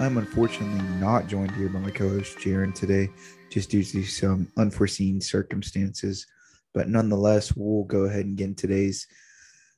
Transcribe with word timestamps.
I'm 0.00 0.16
unfortunately 0.16 0.82
not 0.98 1.26
joined 1.26 1.50
here 1.50 1.68
by 1.68 1.78
my 1.78 1.90
co 1.90 2.08
host, 2.08 2.38
Jaren, 2.38 2.74
today, 2.74 3.10
just 3.50 3.68
due 3.68 3.84
to 3.84 4.02
some 4.02 4.50
unforeseen 4.56 5.20
circumstances. 5.20 6.26
But 6.72 6.88
nonetheless, 6.88 7.54
we'll 7.54 7.84
go 7.84 8.04
ahead 8.04 8.24
and 8.24 8.34
get 8.34 8.44
in 8.44 8.54
today's 8.54 9.06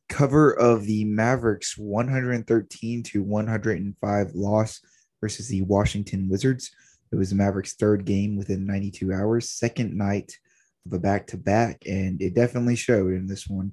cover 0.09 0.53
of 0.53 0.87
the 0.87 1.05
Mavericks 1.07 1.77
113 1.77 3.03
to 3.03 3.23
105 3.25 4.31
loss 4.35 4.81
versus 5.21 5.49
the 5.49 5.63
Washington 5.63 6.29
Wizards. 6.29 6.71
It 7.11 7.17
was 7.17 7.31
the 7.31 7.37
Mavericks' 7.37 7.75
third 7.75 8.05
game 8.05 8.37
within 8.37 8.65
92 8.65 9.13
hours, 9.13 9.51
second 9.51 9.93
night 9.93 10.39
of 10.87 10.93
a 10.93 11.01
back 11.01 11.27
to 11.29 11.37
back, 11.37 11.83
and 11.85 12.23
it 12.23 12.37
definitely 12.37 12.77
showed 12.77 13.13
in 13.13 13.27
this 13.27 13.49
one. 13.49 13.73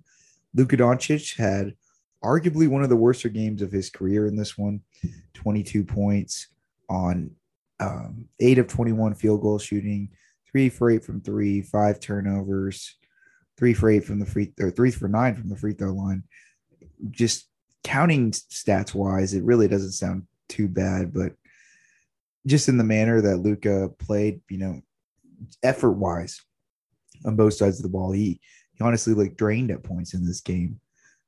Luka 0.56 0.78
Doncic 0.78 1.38
had 1.38 1.76
arguably 2.24 2.68
one 2.68 2.84
of 2.84 2.90
the 2.90 2.96
worst 2.96 3.26
games 3.34 3.62
of 3.62 3.72
his 3.72 3.90
career 3.90 4.28
in 4.28 4.36
this 4.36 4.58
one 4.58 4.82
22 5.34 5.84
points 5.84 6.48
on 6.90 7.32
um, 7.80 8.26
eight 8.40 8.58
of 8.58 8.68
21 8.68 9.16
field 9.16 9.42
goal 9.42 9.60
shooting, 9.60 10.10
three 10.52 10.70
for 10.70 10.90
eight 10.90 11.06
from 11.06 11.22
three, 11.22 11.62
five 11.62 12.00
turnovers, 12.00 12.98
three 13.58 13.74
for 13.74 13.90
eight 13.90 14.04
from 14.04 14.20
the 14.20 14.26
free 14.26 14.52
or 14.60 14.72
three 14.72 14.92
for 14.92 15.08
nine 15.08 15.36
from 15.36 15.50
the 15.50 15.56
free 15.56 15.74
throw 15.74 15.94
line. 15.94 16.24
Just 17.10 17.48
counting 17.84 18.32
stats 18.32 18.94
wise, 18.94 19.34
it 19.34 19.44
really 19.44 19.68
doesn't 19.68 19.92
sound 19.92 20.28
too 20.50 20.68
bad, 20.68 21.14
but 21.14 21.34
just 22.46 22.68
in 22.68 22.78
the 22.78 22.84
manner 22.84 23.22
that 23.22 23.38
Luka 23.38 23.90
played, 24.00 24.42
you 24.50 24.58
know, 24.58 24.82
effort 25.64 25.92
wise 25.92 26.42
on 27.26 27.36
both 27.36 27.54
sides 27.54 27.78
of 27.78 27.84
the 27.84 27.90
ball, 27.90 28.12
he, 28.12 28.42
he 28.74 28.84
honestly 28.84 29.14
like 29.14 29.38
drained 29.38 29.72
at 29.72 29.84
points 29.84 30.14
in 30.14 30.26
this 30.26 30.42
game. 30.42 30.80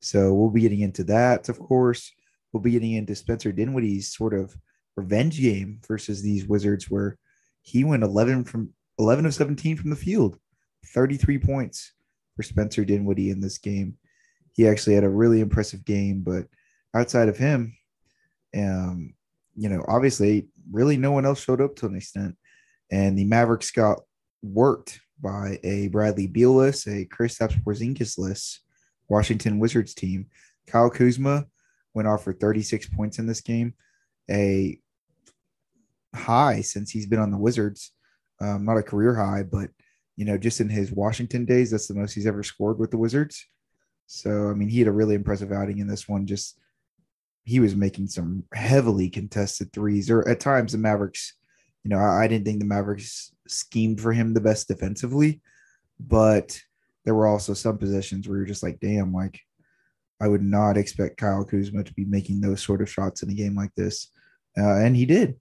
So 0.01 0.33
we'll 0.33 0.49
be 0.49 0.61
getting 0.61 0.81
into 0.81 1.03
that, 1.05 1.47
of 1.47 1.59
course. 1.59 2.11
We'll 2.51 2.63
be 2.63 2.71
getting 2.71 2.93
into 2.93 3.15
Spencer 3.15 3.51
Dinwiddie's 3.51 4.13
sort 4.13 4.33
of 4.33 4.55
revenge 4.95 5.39
game 5.39 5.79
versus 5.87 6.21
these 6.21 6.45
Wizards, 6.45 6.89
where 6.89 7.17
he 7.61 7.83
went 7.83 8.03
11 8.03 8.43
from 8.45 8.73
11 8.99 9.25
of 9.25 9.33
17 9.33 9.77
from 9.77 9.89
the 9.89 9.95
field, 9.95 10.37
33 10.87 11.37
points 11.37 11.93
for 12.35 12.43
Spencer 12.43 12.83
Dinwiddie 12.83 13.29
in 13.29 13.39
this 13.39 13.57
game. 13.57 13.97
He 14.53 14.67
actually 14.67 14.95
had 14.95 15.03
a 15.03 15.09
really 15.09 15.39
impressive 15.39 15.85
game, 15.85 16.21
but 16.21 16.47
outside 16.93 17.29
of 17.29 17.37
him, 17.37 17.75
um, 18.55 19.13
you 19.55 19.69
know, 19.69 19.83
obviously, 19.87 20.47
really 20.71 20.97
no 20.97 21.11
one 21.11 21.25
else 21.25 21.41
showed 21.41 21.61
up 21.61 21.75
to 21.77 21.85
an 21.85 21.95
extent. 21.95 22.35
And 22.91 23.17
the 23.17 23.25
Mavericks 23.25 23.71
got 23.71 23.99
worked 24.41 24.99
by 25.21 25.59
a 25.63 25.87
Bradley 25.89 26.27
Beal-less, 26.27 26.87
a 26.87 27.05
Kristaps 27.05 27.61
Porzingis-less 27.63 28.59
Washington 29.11 29.59
Wizards 29.59 29.93
team. 29.93 30.27
Kyle 30.67 30.89
Kuzma 30.89 31.45
went 31.93 32.07
off 32.07 32.23
for 32.23 32.31
36 32.31 32.87
points 32.87 33.19
in 33.19 33.27
this 33.27 33.41
game, 33.41 33.73
a 34.29 34.79
high 36.15 36.61
since 36.61 36.89
he's 36.89 37.05
been 37.05 37.19
on 37.19 37.31
the 37.31 37.37
Wizards. 37.37 37.91
Um, 38.39 38.63
not 38.63 38.77
a 38.77 38.83
career 38.83 39.13
high, 39.13 39.43
but 39.43 39.69
you 40.15 40.23
know, 40.25 40.37
just 40.37 40.61
in 40.61 40.69
his 40.69 40.91
Washington 40.91 41.45
days, 41.45 41.71
that's 41.71 41.87
the 41.87 41.93
most 41.93 42.13
he's 42.13 42.25
ever 42.25 42.41
scored 42.41 42.79
with 42.79 42.91
the 42.91 42.97
Wizards. 42.97 43.45
So, 44.07 44.49
I 44.49 44.53
mean, 44.53 44.69
he 44.69 44.79
had 44.79 44.87
a 44.87 44.93
really 44.93 45.15
impressive 45.15 45.51
outing 45.51 45.79
in 45.79 45.87
this 45.87 46.07
one. 46.07 46.25
Just 46.25 46.57
he 47.43 47.59
was 47.59 47.75
making 47.75 48.07
some 48.07 48.45
heavily 48.53 49.09
contested 49.09 49.73
threes, 49.73 50.09
or 50.09 50.27
at 50.27 50.39
times 50.39 50.71
the 50.71 50.77
Mavericks, 50.77 51.33
you 51.83 51.89
know, 51.89 51.97
I, 51.97 52.23
I 52.23 52.27
didn't 52.27 52.45
think 52.45 52.59
the 52.59 52.65
Mavericks 52.65 53.33
schemed 53.47 53.99
for 53.99 54.13
him 54.13 54.33
the 54.33 54.41
best 54.41 54.69
defensively, 54.69 55.41
but 55.99 56.61
there 57.05 57.15
were 57.15 57.27
also 57.27 57.53
some 57.53 57.77
possessions 57.77 58.27
where 58.27 58.37
you're 58.37 58.45
just 58.45 58.63
like, 58.63 58.79
damn, 58.79 59.13
like 59.13 59.39
I 60.21 60.27
would 60.27 60.43
not 60.43 60.77
expect 60.77 61.17
Kyle 61.17 61.43
Kuzma 61.43 61.83
to 61.83 61.93
be 61.93 62.05
making 62.05 62.41
those 62.41 62.61
sort 62.61 62.81
of 62.81 62.89
shots 62.89 63.23
in 63.23 63.29
a 63.29 63.33
game 63.33 63.55
like 63.55 63.73
this. 63.75 64.11
Uh, 64.57 64.77
and 64.77 64.95
he 64.95 65.05
did. 65.05 65.35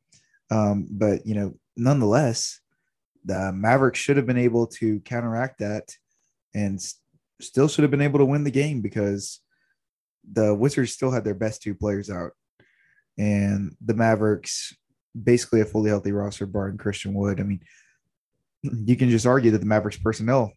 Um, 0.50 0.86
but, 0.90 1.26
you 1.26 1.34
know, 1.34 1.54
nonetheless, 1.76 2.60
the 3.24 3.52
Mavericks 3.52 3.98
should 3.98 4.16
have 4.16 4.26
been 4.26 4.38
able 4.38 4.66
to 4.66 5.00
counteract 5.00 5.58
that 5.58 5.90
and 6.54 6.80
st- 6.80 7.00
still 7.40 7.68
should 7.68 7.82
have 7.82 7.90
been 7.90 8.00
able 8.00 8.18
to 8.18 8.24
win 8.24 8.44
the 8.44 8.50
game 8.50 8.80
because 8.80 9.40
the 10.30 10.54
Wizards 10.54 10.92
still 10.92 11.10
had 11.10 11.24
their 11.24 11.34
best 11.34 11.62
two 11.62 11.74
players 11.74 12.10
out. 12.10 12.32
And 13.18 13.76
the 13.84 13.94
Mavericks, 13.94 14.74
basically 15.20 15.60
a 15.60 15.66
fully 15.66 15.90
healthy 15.90 16.12
roster, 16.12 16.46
barring 16.46 16.78
Christian 16.78 17.12
Wood. 17.12 17.40
I 17.40 17.42
mean, 17.42 17.60
you 18.62 18.96
can 18.96 19.10
just 19.10 19.26
argue 19.26 19.50
that 19.50 19.58
the 19.58 19.66
Mavericks 19.66 19.98
personnel 19.98 20.52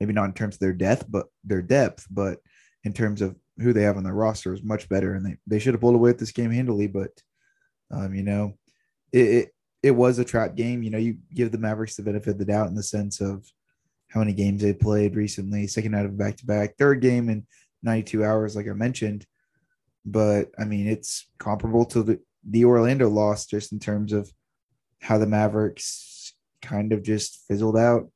maybe 0.00 0.12
not 0.12 0.26
in 0.26 0.32
terms 0.32 0.56
of 0.56 0.60
their 0.60 0.72
depth, 0.72 1.06
but 1.08 1.26
their 1.44 1.62
depth, 1.62 2.06
but 2.10 2.38
in 2.84 2.92
terms 2.92 3.22
of 3.22 3.36
who 3.60 3.72
they 3.72 3.82
have 3.82 3.96
on 3.96 4.04
their 4.04 4.14
roster 4.14 4.52
is 4.52 4.62
much 4.62 4.88
better. 4.88 5.14
And 5.14 5.26
they, 5.26 5.36
they 5.46 5.58
should 5.58 5.74
have 5.74 5.80
pulled 5.80 5.94
away 5.94 6.10
with 6.10 6.18
this 6.18 6.32
game 6.32 6.50
handily, 6.50 6.86
but 6.86 7.10
um, 7.90 8.14
you 8.14 8.22
know, 8.22 8.54
it, 9.12 9.26
it, 9.26 9.54
it 9.82 9.90
was 9.92 10.18
a 10.18 10.24
trap 10.24 10.54
game. 10.54 10.82
You 10.82 10.90
know, 10.90 10.98
you 10.98 11.18
give 11.34 11.50
the 11.50 11.58
Mavericks 11.58 11.96
the 11.96 12.02
benefit 12.02 12.30
of 12.30 12.38
the 12.38 12.44
doubt 12.44 12.68
in 12.68 12.74
the 12.74 12.82
sense 12.82 13.20
of 13.20 13.44
how 14.08 14.20
many 14.20 14.32
games 14.32 14.62
they 14.62 14.72
played 14.72 15.16
recently, 15.16 15.66
second 15.66 15.94
out 15.94 16.06
of 16.06 16.16
back 16.16 16.36
to 16.38 16.46
back, 16.46 16.76
third 16.76 17.00
game 17.00 17.28
in 17.28 17.46
92 17.82 18.24
hours, 18.24 18.56
like 18.56 18.68
I 18.68 18.72
mentioned. 18.72 19.26
But 20.04 20.50
I 20.58 20.64
mean, 20.64 20.86
it's 20.86 21.26
comparable 21.38 21.84
to 21.86 22.02
the, 22.02 22.20
the 22.48 22.64
Orlando 22.64 23.08
loss 23.08 23.46
just 23.46 23.72
in 23.72 23.78
terms 23.78 24.12
of 24.12 24.30
how 25.00 25.18
the 25.18 25.26
Mavericks 25.26 26.34
kind 26.62 26.92
of 26.92 27.02
just 27.02 27.44
fizzled 27.46 27.76
out 27.76 28.10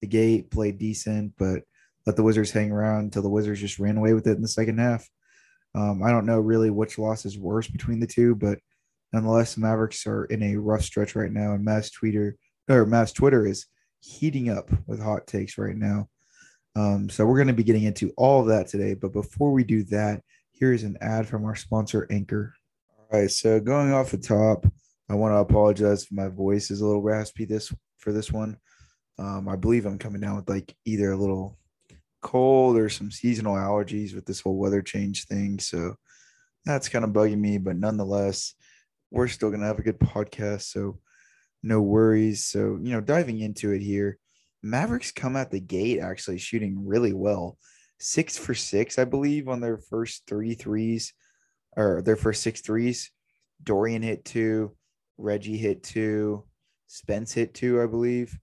the 0.00 0.06
gate, 0.06 0.50
played 0.50 0.78
decent, 0.78 1.32
but 1.38 1.62
let 2.06 2.16
the 2.16 2.22
Wizards 2.22 2.50
hang 2.50 2.70
around 2.70 3.04
until 3.04 3.22
the 3.22 3.28
Wizards 3.28 3.60
just 3.60 3.78
ran 3.78 3.96
away 3.96 4.12
with 4.12 4.26
it 4.26 4.36
in 4.36 4.42
the 4.42 4.48
second 4.48 4.78
half. 4.78 5.08
Um, 5.74 6.02
I 6.02 6.10
don't 6.10 6.26
know 6.26 6.40
really 6.40 6.70
which 6.70 6.98
loss 6.98 7.26
is 7.26 7.38
worse 7.38 7.68
between 7.68 8.00
the 8.00 8.06
two, 8.06 8.34
but 8.34 8.58
nonetheless, 9.12 9.54
the 9.54 9.60
Mavericks 9.60 10.06
are 10.06 10.24
in 10.26 10.42
a 10.42 10.56
rough 10.56 10.82
stretch 10.82 11.14
right 11.16 11.32
now, 11.32 11.52
and 11.52 11.66
Mavs 11.66 11.92
Twitter 11.92 12.36
or 12.68 12.86
Mavs 12.86 13.14
Twitter 13.14 13.46
is 13.46 13.66
heating 14.00 14.48
up 14.48 14.70
with 14.86 15.02
hot 15.02 15.26
takes 15.26 15.58
right 15.58 15.76
now. 15.76 16.08
Um, 16.74 17.08
so 17.08 17.24
we're 17.24 17.36
going 17.36 17.46
to 17.48 17.54
be 17.54 17.64
getting 17.64 17.84
into 17.84 18.12
all 18.16 18.40
of 18.40 18.48
that 18.48 18.68
today. 18.68 18.94
But 18.94 19.12
before 19.12 19.52
we 19.52 19.64
do 19.64 19.82
that, 19.84 20.22
here 20.52 20.72
is 20.72 20.82
an 20.82 20.98
ad 21.00 21.26
from 21.26 21.44
our 21.44 21.54
sponsor, 21.54 22.06
Anchor. 22.10 22.54
All 22.98 23.20
right, 23.20 23.30
so 23.30 23.60
going 23.60 23.92
off 23.92 24.10
the 24.10 24.18
top, 24.18 24.66
I 25.08 25.14
want 25.14 25.32
to 25.32 25.38
apologize 25.38 26.04
if 26.04 26.12
my 26.12 26.28
voice 26.28 26.70
is 26.70 26.80
a 26.80 26.86
little 26.86 27.02
raspy 27.02 27.44
this 27.44 27.72
for 27.98 28.12
this 28.12 28.32
one. 28.32 28.58
Um, 29.18 29.48
I 29.48 29.56
believe 29.56 29.86
I'm 29.86 29.98
coming 29.98 30.20
down 30.20 30.36
with 30.36 30.48
like 30.48 30.74
either 30.84 31.12
a 31.12 31.16
little 31.16 31.58
cold 32.22 32.76
or 32.76 32.88
some 32.88 33.10
seasonal 33.10 33.54
allergies 33.54 34.14
with 34.14 34.26
this 34.26 34.40
whole 34.40 34.56
weather 34.56 34.82
change 34.82 35.26
thing. 35.26 35.58
So 35.58 35.94
that's 36.64 36.88
kind 36.88 37.04
of 37.04 37.12
bugging 37.12 37.38
me, 37.38 37.58
but 37.58 37.76
nonetheless, 37.76 38.54
we're 39.10 39.28
still 39.28 39.50
going 39.50 39.60
to 39.60 39.66
have 39.66 39.78
a 39.78 39.82
good 39.82 39.98
podcast. 39.98 40.62
So 40.62 40.98
no 41.62 41.80
worries. 41.80 42.44
So, 42.44 42.78
you 42.82 42.92
know, 42.92 43.00
diving 43.00 43.40
into 43.40 43.72
it 43.72 43.80
here, 43.80 44.18
Mavericks 44.62 45.12
come 45.12 45.36
out 45.36 45.50
the 45.50 45.60
gate 45.60 46.00
actually 46.00 46.38
shooting 46.38 46.86
really 46.86 47.12
well. 47.12 47.56
Six 47.98 48.36
for 48.36 48.54
six, 48.54 48.98
I 48.98 49.04
believe, 49.04 49.48
on 49.48 49.60
their 49.60 49.78
first 49.78 50.24
three 50.26 50.54
threes 50.54 51.14
or 51.76 52.02
their 52.02 52.16
first 52.16 52.42
six 52.42 52.60
threes. 52.60 53.10
Dorian 53.62 54.02
hit 54.02 54.24
two, 54.24 54.76
Reggie 55.16 55.56
hit 55.56 55.82
two, 55.82 56.44
Spence 56.88 57.32
hit 57.32 57.54
two, 57.54 57.80
I 57.80 57.86
believe 57.86 58.36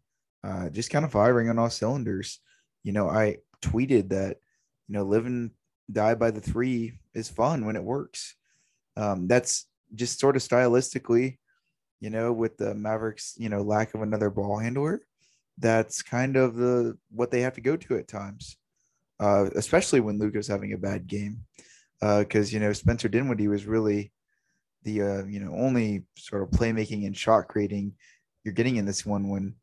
uh, 0.44 0.69
just 0.69 0.90
kind 0.90 1.06
of 1.06 1.12
firing 1.12 1.50
on 1.50 1.60
all 1.60 1.69
cylinders. 1.69 2.40
You 2.84 2.92
know, 2.92 3.10
I 3.10 3.38
tweeted 3.62 4.10
that, 4.10 4.38
you 4.88 4.94
know, 4.94 5.04
live 5.04 5.25
and 5.25 5.51
die 5.92 6.16
by 6.16 6.31
the 6.31 6.42
three 6.42 7.00
is 7.13 7.30
fun 7.30 7.66
when 7.66 7.75
it 7.75 7.84
works. 7.84 8.36
Um, 8.98 9.28
that's 9.28 9.68
just 9.95 10.19
sort 10.19 10.36
of 10.36 10.42
stylistically, 10.42 11.38
you 12.00 12.10
know, 12.10 12.34
with 12.34 12.57
the 12.57 12.75
Mavericks, 12.75 13.36
you 13.38 13.50
know, 13.50 13.62
lack 13.62 13.94
of 13.94 14.01
another 14.01 14.30
ball 14.30 14.57
handler. 14.57 15.01
That's 15.57 16.01
kind 16.01 16.36
of 16.36 16.56
the 16.56 16.98
what 17.12 17.31
they 17.31 17.42
have 17.42 17.56
to 17.56 17.62
go 17.62 17.78
to 17.78 17.98
at 17.98 18.07
times, 18.07 18.57
uh, 19.19 19.50
especially 19.56 20.00
when 20.00 20.18
Luka's 20.18 20.48
having 20.48 20.74
a 20.74 20.78
bad 20.78 21.06
game, 21.06 21.45
because 22.00 22.51
uh, 22.51 22.54
you 22.54 22.60
know 22.60 22.74
Spencer 22.74 23.07
Dinwiddie 23.07 23.48
was 23.48 23.68
really 23.68 24.12
the 24.81 25.01
uh, 25.01 25.25
you 25.25 25.40
know 25.40 25.54
only 25.54 26.06
sort 26.18 26.42
of 26.42 26.50
playmaking 26.50 27.06
and 27.06 27.16
shot 27.16 27.48
creating 27.48 27.94
you're 28.44 28.54
getting 28.54 28.75
in 28.75 28.86
this 28.86 29.06
one 29.06 29.30
when 29.30 29.56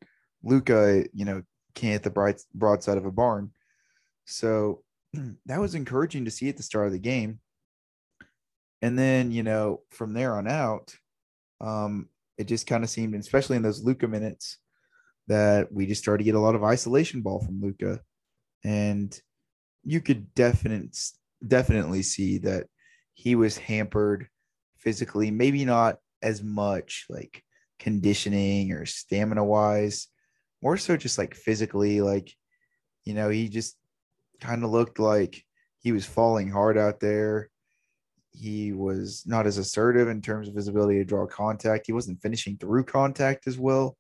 Luka, 0.42 1.04
you 1.12 1.24
know, 1.24 1.42
can't 1.74 1.92
hit 1.92 2.02
the 2.02 2.10
bright 2.10 2.40
broadside 2.54 2.98
of 2.98 3.06
a 3.06 3.10
barn. 3.10 3.50
So 4.24 4.82
that 5.46 5.60
was 5.60 5.74
encouraging 5.74 6.24
to 6.24 6.30
see 6.30 6.48
at 6.48 6.56
the 6.56 6.62
start 6.62 6.86
of 6.86 6.92
the 6.92 6.98
game. 6.98 7.40
And 8.82 8.98
then, 8.98 9.30
you 9.30 9.42
know, 9.42 9.82
from 9.90 10.14
there 10.14 10.36
on 10.36 10.48
out, 10.48 10.94
um, 11.60 12.08
it 12.38 12.44
just 12.44 12.66
kind 12.66 12.82
of 12.82 12.88
seemed, 12.88 13.14
especially 13.14 13.56
in 13.56 13.62
those 13.62 13.84
Luka 13.84 14.08
minutes, 14.08 14.58
that 15.26 15.70
we 15.70 15.86
just 15.86 16.02
started 16.02 16.18
to 16.18 16.24
get 16.24 16.34
a 16.34 16.40
lot 16.40 16.54
of 16.54 16.64
isolation 16.64 17.20
ball 17.20 17.40
from 17.40 17.60
Luka. 17.60 18.00
and 18.64 19.18
you 19.84 20.00
could 20.00 20.34
definitely 20.34 20.90
definitely 21.46 22.02
see 22.02 22.38
that 22.38 22.66
he 23.14 23.34
was 23.34 23.56
hampered 23.56 24.28
physically, 24.78 25.30
maybe 25.30 25.64
not 25.64 25.98
as 26.22 26.42
much 26.42 27.06
like 27.08 27.42
conditioning 27.78 28.72
or 28.72 28.84
stamina 28.84 29.42
wise, 29.44 30.08
more 30.62 30.76
so 30.76 30.96
just 30.96 31.18
like 31.18 31.34
physically, 31.34 32.00
like 32.00 32.34
you 33.04 33.14
know, 33.14 33.28
he 33.28 33.48
just 33.48 33.76
kind 34.40 34.64
of 34.64 34.70
looked 34.70 34.98
like 34.98 35.44
he 35.80 35.92
was 35.92 36.04
falling 36.04 36.50
hard 36.50 36.76
out 36.76 37.00
there. 37.00 37.50
He 38.32 38.72
was 38.72 39.24
not 39.26 39.46
as 39.46 39.58
assertive 39.58 40.08
in 40.08 40.22
terms 40.22 40.48
of 40.48 40.54
his 40.54 40.68
ability 40.68 40.98
to 40.98 41.04
draw 41.04 41.26
contact. 41.26 41.86
He 41.86 41.92
wasn't 41.92 42.22
finishing 42.22 42.56
through 42.56 42.84
contact 42.84 43.46
as 43.46 43.58
well. 43.58 43.96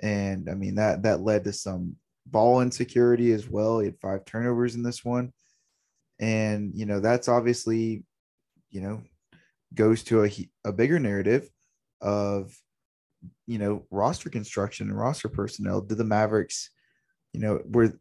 And 0.00 0.48
I 0.48 0.54
mean 0.54 0.76
that 0.76 1.02
that 1.02 1.20
led 1.20 1.44
to 1.44 1.52
some 1.52 1.96
ball 2.26 2.60
insecurity 2.60 3.32
as 3.32 3.48
well. 3.48 3.80
He 3.80 3.86
had 3.86 4.00
five 4.00 4.24
turnovers 4.24 4.74
in 4.74 4.82
this 4.82 5.04
one. 5.04 5.32
And 6.18 6.72
you 6.74 6.86
know, 6.86 7.00
that's 7.00 7.28
obviously, 7.28 8.04
you 8.70 8.80
know, 8.80 9.02
goes 9.74 10.02
to 10.04 10.24
a 10.24 10.30
a 10.64 10.72
bigger 10.72 10.98
narrative 10.98 11.48
of 12.00 12.54
you 13.46 13.58
know, 13.58 13.84
roster 13.90 14.30
construction 14.30 14.88
and 14.88 14.98
roster 14.98 15.28
personnel. 15.28 15.80
Do 15.80 15.94
the 15.94 16.04
Mavericks, 16.04 16.70
you 17.32 17.40
know, 17.40 17.60
were 17.64 17.92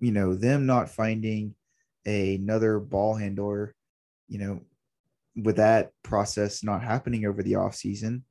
you 0.00 0.12
know, 0.12 0.34
them 0.34 0.66
not 0.66 0.90
finding 0.90 1.54
another 2.06 2.78
ball 2.78 3.14
handler, 3.14 3.74
you 4.28 4.38
know, 4.38 4.60
with 5.36 5.56
that 5.56 5.90
process 6.02 6.62
not 6.62 6.82
happening 6.82 7.26
over 7.26 7.42
the 7.42 7.56
off 7.56 7.74
season, 7.74 8.24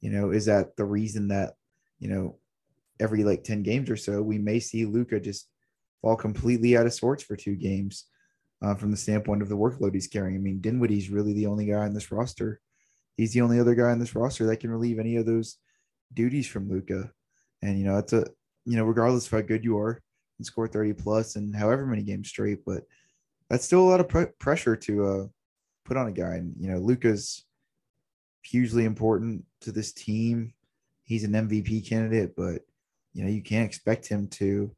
you 0.00 0.10
know, 0.10 0.30
is 0.30 0.46
that 0.46 0.76
the 0.76 0.84
reason 0.84 1.28
that, 1.28 1.54
you 1.98 2.08
know, 2.08 2.38
every 2.98 3.24
like 3.24 3.44
10 3.44 3.62
games 3.62 3.90
or 3.90 3.96
so, 3.96 4.22
we 4.22 4.38
may 4.38 4.58
see 4.58 4.84
Luka 4.84 5.20
just 5.20 5.48
fall 6.00 6.16
completely 6.16 6.76
out 6.76 6.86
of 6.86 6.94
sorts 6.94 7.22
for 7.22 7.36
two 7.36 7.56
games 7.56 8.06
uh, 8.62 8.74
from 8.74 8.90
the 8.90 8.96
standpoint 8.96 9.42
of 9.42 9.48
the 9.48 9.56
workload 9.56 9.94
he's 9.94 10.08
carrying. 10.08 10.36
I 10.36 10.40
mean, 10.40 10.60
Dinwiddie's 10.60 11.10
really 11.10 11.32
the 11.32 11.46
only 11.46 11.66
guy 11.66 11.78
on 11.78 11.94
this 11.94 12.10
roster. 12.10 12.60
He's 13.16 13.32
the 13.32 13.40
only 13.40 13.60
other 13.60 13.74
guy 13.74 13.90
on 13.90 13.98
this 13.98 14.14
roster 14.14 14.46
that 14.46 14.60
can 14.60 14.70
relieve 14.70 14.98
any 14.98 15.16
of 15.16 15.26
those 15.26 15.58
duties 16.14 16.46
from 16.46 16.68
Luka. 16.68 17.10
And, 17.62 17.78
you 17.78 17.84
know, 17.84 17.98
it's 17.98 18.12
a, 18.12 18.26
you 18.64 18.76
know, 18.76 18.84
regardless 18.84 19.26
of 19.26 19.32
how 19.32 19.40
good 19.42 19.64
you 19.64 19.78
are, 19.78 20.00
and 20.38 20.46
score 20.46 20.66
30 20.66 20.94
plus 20.94 21.36
and 21.36 21.54
however 21.54 21.86
many 21.86 22.02
games 22.02 22.28
straight, 22.28 22.64
but 22.64 22.82
that's 23.48 23.64
still 23.64 23.80
a 23.80 23.88
lot 23.90 24.00
of 24.00 24.08
pr- 24.08 24.32
pressure 24.38 24.76
to 24.76 25.04
uh, 25.04 25.26
put 25.84 25.96
on 25.96 26.08
a 26.08 26.12
guy. 26.12 26.34
And, 26.34 26.54
you 26.58 26.68
know, 26.68 26.78
Luka's 26.78 27.44
hugely 28.42 28.84
important 28.84 29.44
to 29.60 29.72
this 29.72 29.92
team. 29.92 30.52
He's 31.04 31.24
an 31.24 31.32
MVP 31.32 31.88
candidate, 31.88 32.34
but, 32.36 32.62
you 33.12 33.22
know, 33.22 33.30
you 33.30 33.42
can't 33.42 33.66
expect 33.66 34.06
him 34.06 34.26
to 34.28 34.74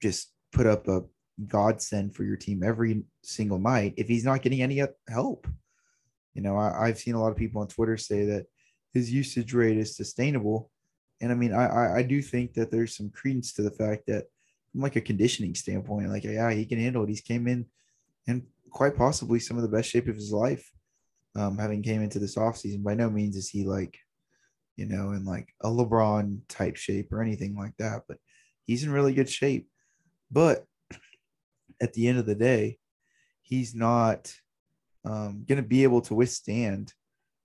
just 0.00 0.32
put 0.52 0.66
up 0.66 0.88
a 0.88 1.02
godsend 1.46 2.14
for 2.14 2.24
your 2.24 2.36
team 2.36 2.62
every 2.62 3.02
single 3.22 3.58
night 3.58 3.94
if 3.96 4.06
he's 4.06 4.24
not 4.24 4.42
getting 4.42 4.62
any 4.62 4.82
help. 5.08 5.46
You 6.34 6.42
know, 6.42 6.58
I, 6.58 6.88
have 6.88 6.98
seen 6.98 7.14
a 7.14 7.20
lot 7.20 7.30
of 7.30 7.36
people 7.36 7.60
on 7.60 7.68
Twitter 7.68 7.96
say 7.96 8.24
that 8.26 8.46
his 8.92 9.12
usage 9.12 9.54
rate 9.54 9.78
is 9.78 9.96
sustainable. 9.96 10.70
And 11.20 11.30
I 11.30 11.34
mean, 11.36 11.54
I, 11.54 11.66
I, 11.66 11.96
I 11.98 12.02
do 12.02 12.20
think 12.20 12.54
that 12.54 12.70
there's 12.70 12.96
some 12.96 13.10
credence 13.10 13.52
to 13.54 13.62
the 13.62 13.70
fact 13.70 14.06
that 14.08 14.24
from 14.72 14.80
like 14.80 14.96
a 14.96 15.00
conditioning 15.00 15.54
standpoint, 15.54 16.10
like 16.10 16.24
yeah, 16.24 16.50
he 16.50 16.66
can 16.66 16.80
handle 16.80 17.04
it. 17.04 17.08
He's 17.08 17.20
came 17.20 17.46
in 17.46 17.66
and 18.26 18.42
quite 18.70 18.96
possibly 18.96 19.38
some 19.38 19.56
of 19.56 19.62
the 19.62 19.68
best 19.68 19.88
shape 19.88 20.08
of 20.08 20.16
his 20.16 20.32
life. 20.32 20.68
Um, 21.36 21.58
having 21.58 21.82
came 21.82 22.02
into 22.02 22.18
this 22.18 22.36
offseason. 22.36 22.82
By 22.82 22.94
no 22.94 23.10
means 23.10 23.36
is 23.36 23.48
he 23.48 23.64
like, 23.64 23.98
you 24.76 24.86
know, 24.86 25.12
in 25.12 25.24
like 25.24 25.48
a 25.62 25.68
LeBron 25.68 26.40
type 26.48 26.76
shape 26.76 27.12
or 27.12 27.22
anything 27.22 27.56
like 27.56 27.76
that, 27.78 28.02
but 28.08 28.18
he's 28.66 28.84
in 28.84 28.90
really 28.90 29.14
good 29.14 29.28
shape. 29.28 29.68
But 30.30 30.64
at 31.80 31.92
the 31.92 32.08
end 32.08 32.18
of 32.18 32.26
the 32.26 32.34
day, 32.34 32.78
he's 33.42 33.74
not 33.74 34.32
um, 35.04 35.44
going 35.46 35.62
to 35.62 35.68
be 35.68 35.82
able 35.82 36.00
to 36.02 36.14
withstand 36.14 36.92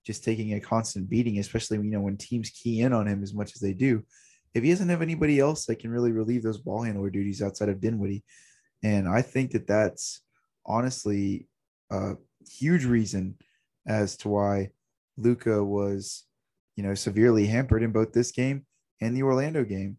just 0.06 0.24
taking 0.24 0.54
a 0.54 0.60
constant 0.60 1.10
beating, 1.10 1.38
especially 1.38 1.76
you 1.78 1.84
know 1.84 2.00
when 2.00 2.16
teams 2.16 2.50
key 2.50 2.80
in 2.80 2.92
on 2.92 3.06
him 3.06 3.22
as 3.22 3.34
much 3.34 3.52
as 3.54 3.60
they 3.60 3.74
do 3.74 4.02
if 4.54 4.62
he 4.64 4.70
doesn't 4.70 4.88
have 4.88 5.02
anybody 5.02 5.38
else 5.38 5.66
that 5.66 5.78
can 5.78 5.90
really 5.90 6.12
relieve 6.12 6.42
those 6.42 6.58
ball 6.58 6.82
handler 6.82 7.10
duties 7.10 7.42
outside 7.42 7.68
of 7.68 7.80
Dinwiddie. 7.80 8.24
And 8.82 9.08
I 9.08 9.22
think 9.22 9.52
that 9.52 9.66
that's 9.66 10.22
honestly 10.66 11.46
a 11.90 12.14
huge 12.48 12.84
reason 12.84 13.36
as 13.86 14.16
to 14.18 14.28
why 14.28 14.70
Luka 15.16 15.62
was, 15.62 16.24
you 16.76 16.82
know, 16.82 16.94
severely 16.94 17.46
hampered 17.46 17.82
in 17.82 17.92
both 17.92 18.12
this 18.12 18.32
game 18.32 18.66
and 19.00 19.16
the 19.16 19.22
Orlando 19.22 19.64
game. 19.64 19.98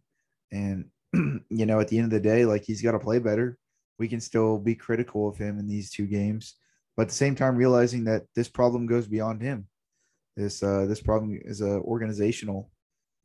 And, 0.52 0.86
you 1.14 1.66
know, 1.66 1.80
at 1.80 1.88
the 1.88 1.98
end 1.98 2.06
of 2.06 2.12
the 2.12 2.20
day, 2.20 2.46
like 2.46 2.64
he's 2.64 2.82
got 2.82 2.92
to 2.92 3.00
play 3.00 3.20
better. 3.20 3.58
We 4.00 4.08
can 4.08 4.20
still 4.20 4.58
be 4.58 4.76
critical 4.76 5.30
of 5.30 5.38
him 5.38 5.60
in 5.60 5.68
these 5.68 5.92
two 5.92 6.08
games, 6.08 6.56
but 6.96 7.04
at 7.04 7.10
the 7.10 7.16
same 7.16 7.36
time, 7.36 7.56
realizing 7.56 8.04
that 8.06 8.24
this 8.36 8.50
problem 8.50 8.86
goes 8.86 9.08
beyond 9.08 9.42
him. 9.42 9.68
This 10.36 10.64
uh, 10.64 10.86
this 10.88 11.02
problem 11.02 11.40
is 11.44 11.62
a 11.62 11.80
organizational 11.80 12.72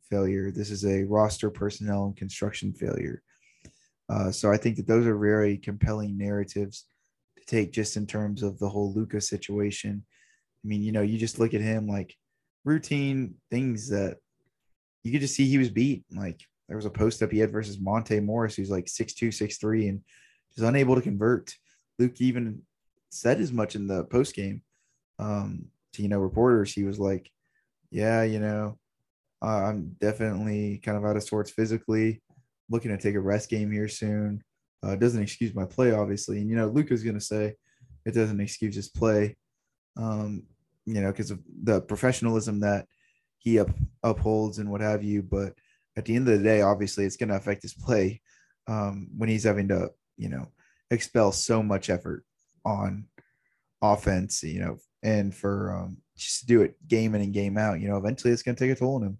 failure. 0.09 0.51
This 0.51 0.71
is 0.71 0.85
a 0.85 1.03
roster 1.03 1.49
personnel 1.49 2.05
and 2.05 2.15
construction 2.15 2.73
failure. 2.73 3.21
Uh, 4.09 4.31
so 4.31 4.51
I 4.51 4.57
think 4.57 4.77
that 4.77 4.87
those 4.87 5.05
are 5.05 5.17
very 5.17 5.57
compelling 5.57 6.17
narratives 6.17 6.85
to 7.37 7.45
take 7.45 7.71
just 7.71 7.97
in 7.97 8.07
terms 8.07 8.41
of 8.41 8.57
the 8.59 8.69
whole 8.69 8.93
Luka 8.93 9.19
situation. 9.19 10.05
I 10.63 10.67
mean, 10.67 10.81
you 10.81 10.91
know, 10.91 11.01
you 11.01 11.17
just 11.17 11.39
look 11.39 11.53
at 11.53 11.61
him 11.61 11.87
like 11.87 12.15
routine 12.63 13.35
things 13.49 13.89
that 13.89 14.17
you 15.03 15.11
could 15.11 15.21
just 15.21 15.35
see 15.35 15.47
he 15.47 15.57
was 15.57 15.69
beat. 15.69 16.05
Like 16.11 16.41
there 16.67 16.77
was 16.77 16.85
a 16.85 16.89
post 16.89 17.21
up 17.21 17.31
he 17.31 17.39
had 17.39 17.51
versus 17.51 17.79
Monte 17.79 18.19
Morris, 18.21 18.55
who's 18.55 18.69
like 18.69 18.87
six 18.87 19.13
two, 19.13 19.31
six 19.31 19.57
three, 19.57 19.87
and 19.87 20.01
is 20.55 20.63
unable 20.63 20.95
to 20.95 21.01
convert. 21.01 21.53
Luke 21.99 22.19
even 22.19 22.61
said 23.09 23.39
as 23.39 23.51
much 23.51 23.75
in 23.75 23.87
the 23.87 24.03
post 24.05 24.35
game 24.35 24.61
um, 25.19 25.67
to 25.93 26.01
you 26.01 26.09
know 26.09 26.19
reporters. 26.19 26.73
He 26.73 26.83
was 26.83 26.99
like, 26.99 27.29
"Yeah, 27.91 28.23
you 28.23 28.39
know, 28.39 28.77
I'm 29.41 29.95
definitely 29.99 30.79
kind 30.83 30.97
of 30.97 31.05
out 31.05 31.17
of 31.17 31.23
sorts 31.23 31.51
physically. 31.51 32.21
Looking 32.69 32.91
to 32.91 32.97
take 32.97 33.15
a 33.15 33.19
rest 33.19 33.49
game 33.49 33.71
here 33.71 33.87
soon. 33.87 34.43
Uh, 34.83 34.95
doesn't 34.95 35.21
excuse 35.21 35.55
my 35.55 35.65
play, 35.65 35.91
obviously. 35.91 36.39
And 36.39 36.49
you 36.49 36.55
know, 36.55 36.67
Luka's 36.67 37.03
going 37.03 37.17
to 37.17 37.21
say 37.21 37.55
it 38.05 38.13
doesn't 38.13 38.41
excuse 38.41 38.75
his 38.75 38.89
play. 38.89 39.37
Um, 39.95 40.43
you 40.85 41.01
know, 41.01 41.11
because 41.11 41.31
of 41.31 41.39
the 41.63 41.81
professionalism 41.81 42.61
that 42.61 42.85
he 43.39 43.59
up, 43.59 43.69
upholds 44.03 44.59
and 44.59 44.69
what 44.69 44.81
have 44.81 45.03
you. 45.03 45.21
But 45.21 45.53
at 45.95 46.05
the 46.05 46.15
end 46.15 46.27
of 46.27 46.37
the 46.37 46.43
day, 46.43 46.61
obviously, 46.61 47.05
it's 47.05 47.17
going 47.17 47.29
to 47.29 47.35
affect 47.35 47.61
his 47.61 47.73
play 47.73 48.21
um, 48.67 49.09
when 49.17 49.29
he's 49.29 49.43
having 49.43 49.67
to, 49.69 49.91
you 50.17 50.29
know, 50.29 50.47
expel 50.91 51.31
so 51.31 51.61
much 51.61 51.89
effort 51.89 52.23
on 52.67 53.05
offense. 53.81 54.43
You 54.43 54.59
know, 54.59 54.77
and 55.03 55.33
for 55.33 55.75
um, 55.75 55.97
just 56.17 56.41
to 56.41 56.45
do 56.45 56.61
it 56.61 56.75
game 56.87 57.15
in 57.15 57.21
and 57.21 57.33
game 57.33 57.57
out. 57.57 57.79
You 57.79 57.89
know, 57.89 57.97
eventually, 57.97 58.33
it's 58.33 58.43
going 58.43 58.55
to 58.55 58.63
take 58.63 58.75
a 58.75 58.79
toll 58.79 58.95
on 58.95 59.03
him. 59.03 59.17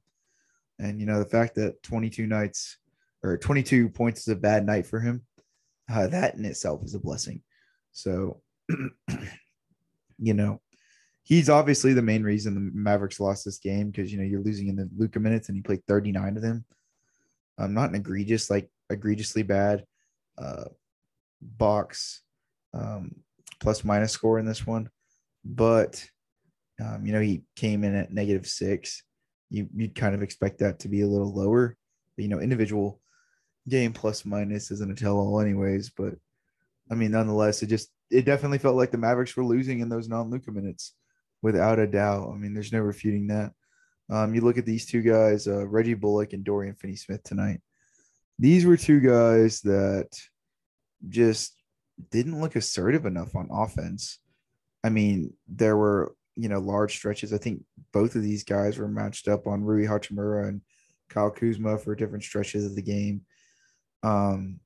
And 0.80 1.00
you 1.00 1.06
know, 1.06 1.20
the 1.20 1.30
fact 1.30 1.56
that 1.56 1.82
22 1.84 2.28
nights 2.28 2.78
or 3.24 3.38
22 3.38 3.90
points 3.90 4.22
is 4.22 4.28
a 4.28 4.36
bad 4.36 4.66
night 4.66 4.86
for 4.86 5.00
him, 5.00 5.24
uh, 5.92 6.08
that 6.08 6.36
in 6.36 6.46
itself 6.46 6.84
is 6.84 6.94
a 6.94 7.00
blessing. 7.00 7.42
So, 7.92 8.42
you 10.20 10.34
know, 10.34 10.62
he's 11.24 11.50
obviously 11.50 11.94
the 11.94 12.02
main 12.02 12.24
reason 12.24 12.54
the 12.54 12.72
Mavericks 12.74 13.20
lost 13.20 13.44
this 13.44 13.58
game 13.58 13.90
because 13.90 14.12
you 14.12 14.18
know 14.18 14.24
you're 14.24 14.44
losing 14.44 14.68
in 14.68 14.76
the 14.76 14.90
Luka 14.98 15.20
minutes 15.20 15.50
and 15.50 15.56
he 15.56 15.62
played 15.62 15.84
39 15.88 16.38
of 16.38 16.42
them. 16.42 16.66
Um, 17.58 17.74
not 17.74 17.90
an 17.90 17.96
egregious, 17.96 18.50
like 18.50 18.70
egregiously 18.90 19.42
bad 19.42 19.84
uh, 20.38 20.66
box 21.42 22.22
um, 22.74 23.16
plus 23.60 23.84
minus 23.84 24.12
score 24.12 24.40
in 24.40 24.46
this 24.46 24.66
one, 24.66 24.90
but 25.44 26.04
um, 26.84 27.06
you 27.06 27.14
know 27.14 27.22
he 27.22 27.44
came 27.56 27.84
in 27.84 27.96
at 27.96 28.14
negative 28.14 28.48
six 28.48 29.04
you 29.50 29.68
you'd 29.76 29.96
kind 29.96 30.16
of 30.16 30.22
expect 30.22 30.60
that 30.60 30.80
to 30.80 30.90
be 30.90 31.02
a 31.02 31.08
little 31.08 31.34
lower. 31.34 31.76
But, 32.16 32.24
you 32.24 32.30
know, 32.30 32.40
individual 32.40 33.00
game 33.68 33.94
plus 33.94 34.26
minus 34.26 34.72
isn't 34.72 34.92
a 34.92 34.96
tell 34.96 35.18
all 35.18 35.40
anyways. 35.40 35.92
But 35.92 36.16
I 36.92 36.96
mean, 36.96 37.12
nonetheless, 37.12 37.64
it 37.64 37.68
just 37.68 37.90
it 38.10 38.26
definitely 38.26 38.60
felt 38.60 38.76
like 38.76 38.92
the 38.92 38.98
Mavericks 38.98 39.36
were 39.36 39.46
losing 39.46 39.80
in 39.80 39.90
those 39.90 40.08
non-Luka 40.08 40.52
minutes, 40.52 40.94
without 41.42 41.80
a 41.80 41.88
doubt. 41.88 42.30
I 42.34 42.38
mean, 42.38 42.54
there's 42.54 42.74
no 42.74 42.80
refuting 42.80 43.28
that. 43.28 43.52
Um, 44.10 44.34
you 44.34 44.40
look 44.40 44.58
at 44.58 44.66
these 44.66 44.86
two 44.86 45.02
guys, 45.02 45.48
uh, 45.48 45.68
Reggie 45.68 45.94
Bullock 45.94 46.32
and 46.32 46.46
Dorian 46.46 46.76
Finney-Smith 46.76 47.24
tonight. 47.24 47.60
These 48.40 48.66
were 48.66 48.78
two 48.78 49.02
guys 49.02 49.60
that 49.62 50.08
just 51.10 51.57
didn't 52.12 52.40
look 52.40 52.56
assertive 52.56 53.06
enough 53.06 53.36
on 53.36 53.50
offense. 53.52 54.20
I 54.84 54.90
mean, 54.90 55.34
there 55.48 55.76
were 55.76 56.16
you 56.38 56.48
know, 56.48 56.60
large 56.60 56.96
stretches. 56.96 57.34
I 57.34 57.40
think 57.40 57.64
both 57.92 58.16
of 58.16 58.22
these 58.22 58.44
guys 58.44 58.78
were 58.78 58.88
matched 58.88 59.28
up 59.28 59.48
on 59.48 59.64
Rui 59.64 59.88
Hachimura 59.88 60.48
and 60.48 60.62
Kyle 61.10 61.32
Kuzma 61.32 61.80
for 61.80 61.96
different 61.96 62.24
stretches 62.24 62.64
of 62.64 62.76
the 62.76 62.82
game. 62.84 63.22
Um, 64.04 64.60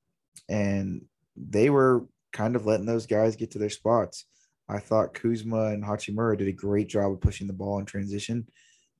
and 0.49 1.05
they 1.37 1.69
were 1.69 2.05
kind 2.33 2.57
of 2.57 2.65
letting 2.65 2.85
those 2.85 3.05
guys 3.05 3.37
get 3.37 3.51
to 3.51 3.59
their 3.59 3.69
spots. 3.69 4.25
I 4.67 4.79
thought 4.79 5.13
Kuzma 5.13 5.67
and 5.67 5.83
Hachimura 5.83 6.37
did 6.37 6.49
a 6.49 6.53
great 6.53 6.89
job 6.89 7.13
of 7.13 7.21
pushing 7.21 7.47
the 7.47 7.53
ball 7.53 7.79
in 7.79 7.85
transition. 7.85 8.47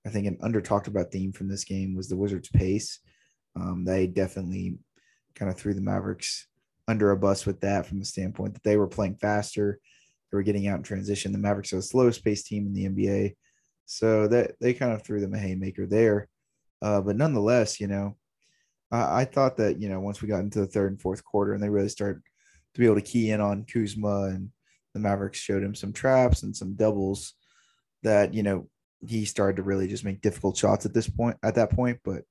I 0.06 0.10
think 0.10 0.26
an 0.26 0.38
under 0.42 0.62
talked 0.62 0.88
about 0.88 1.12
theme 1.12 1.34
from 1.34 1.50
this 1.50 1.66
game 1.66 1.94
was 1.94 2.08
the 2.08 2.16
Wizards' 2.16 2.50
pace. 2.50 3.00
Um, 3.56 3.84
they 3.84 4.08
definitely 4.08 4.78
kind 5.36 5.52
of 5.52 5.58
threw 5.58 5.74
the 5.74 5.82
Mavericks 5.82 6.48
under 6.92 7.12
a 7.12 7.18
bus 7.18 7.46
with 7.46 7.62
that 7.62 7.86
from 7.86 8.00
the 8.00 8.06
standpoint 8.06 8.54
that 8.54 8.64
they 8.64 8.78
were 8.78 8.88
playing 8.88 9.16
faster. 9.16 9.80
They 10.32 10.36
were 10.36 10.44
getting 10.44 10.68
out 10.68 10.78
in 10.78 10.84
transition. 10.84 11.32
The 11.32 11.38
Mavericks 11.40 11.74
are 11.74 11.78
the 11.78 11.82
slowest 11.82 12.24
pace 12.24 12.44
team 12.44 12.68
in 12.68 12.74
the 12.74 12.88
NBA. 12.88 13.36
So 13.86 14.28
that 14.28 14.52
they 14.62 14.74
kind 14.74 14.94
of 14.94 15.04
threw 15.04 15.20
them 15.20 15.34
a 15.34 15.40
haymaker 15.40 15.86
there. 15.86 16.30
Uh, 16.82 17.02
but 17.02 17.18
nonetheless, 17.18 17.80
you 17.80 17.88
know, 17.88 18.16
I, 18.92 19.22
I, 19.22 19.26
thought 19.26 19.58
that, 19.58 19.80
you 19.80 19.90
know, 19.90 20.00
once 20.00 20.22
we 20.22 20.28
got 20.28 20.40
into 20.40 20.60
the 20.60 20.68
third 20.68 20.92
and 20.92 21.02
fourth 21.02 21.24
quarter 21.24 21.54
and 21.54 21.62
they 21.62 21.70
really 21.70 21.90
started 21.90 22.22
to 22.74 22.80
be 22.80 22.86
able 22.86 22.96
to 22.96 23.02
key 23.02 23.32
in 23.32 23.42
on 23.42 23.66
Kuzma 23.66 24.30
and 24.30 24.50
the 24.94 25.00
Mavericks 25.00 25.40
showed 25.40 25.64
him 25.64 25.76
some 25.76 25.94
traps 25.94 26.44
and 26.44 26.56
some 26.56 26.76
doubles 26.76 27.34
that, 28.04 28.34
you 28.34 28.44
know, 28.44 28.68
he 29.06 29.26
started 29.26 29.58
to 29.58 29.64
really 29.64 29.88
just 29.88 30.06
make 30.06 30.22
difficult 30.22 30.58
shots 30.58 30.86
at 30.86 30.94
this 30.94 31.10
point, 31.10 31.38
at 31.44 31.56
that 31.56 31.72
point. 31.72 32.00
But 32.04 32.24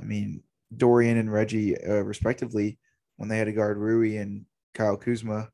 I 0.00 0.04
mean, 0.04 0.42
Dorian 0.74 1.18
and 1.18 1.32
Reggie, 1.32 1.76
uh, 1.80 2.02
respectively, 2.02 2.78
when 3.16 3.28
they 3.28 3.38
had 3.38 3.44
to 3.44 3.52
guard 3.52 3.78
Rui 3.78 4.16
and 4.16 4.46
Kyle 4.74 4.96
Kuzma, 4.96 5.48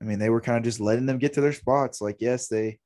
I 0.00 0.04
mean, 0.04 0.18
they 0.18 0.30
were 0.30 0.40
kind 0.40 0.58
of 0.58 0.64
just 0.64 0.80
letting 0.80 1.06
them 1.06 1.18
get 1.18 1.34
to 1.34 1.40
their 1.40 1.52
spots. 1.52 2.00
Like, 2.00 2.16
yes, 2.20 2.48
they, 2.48 2.78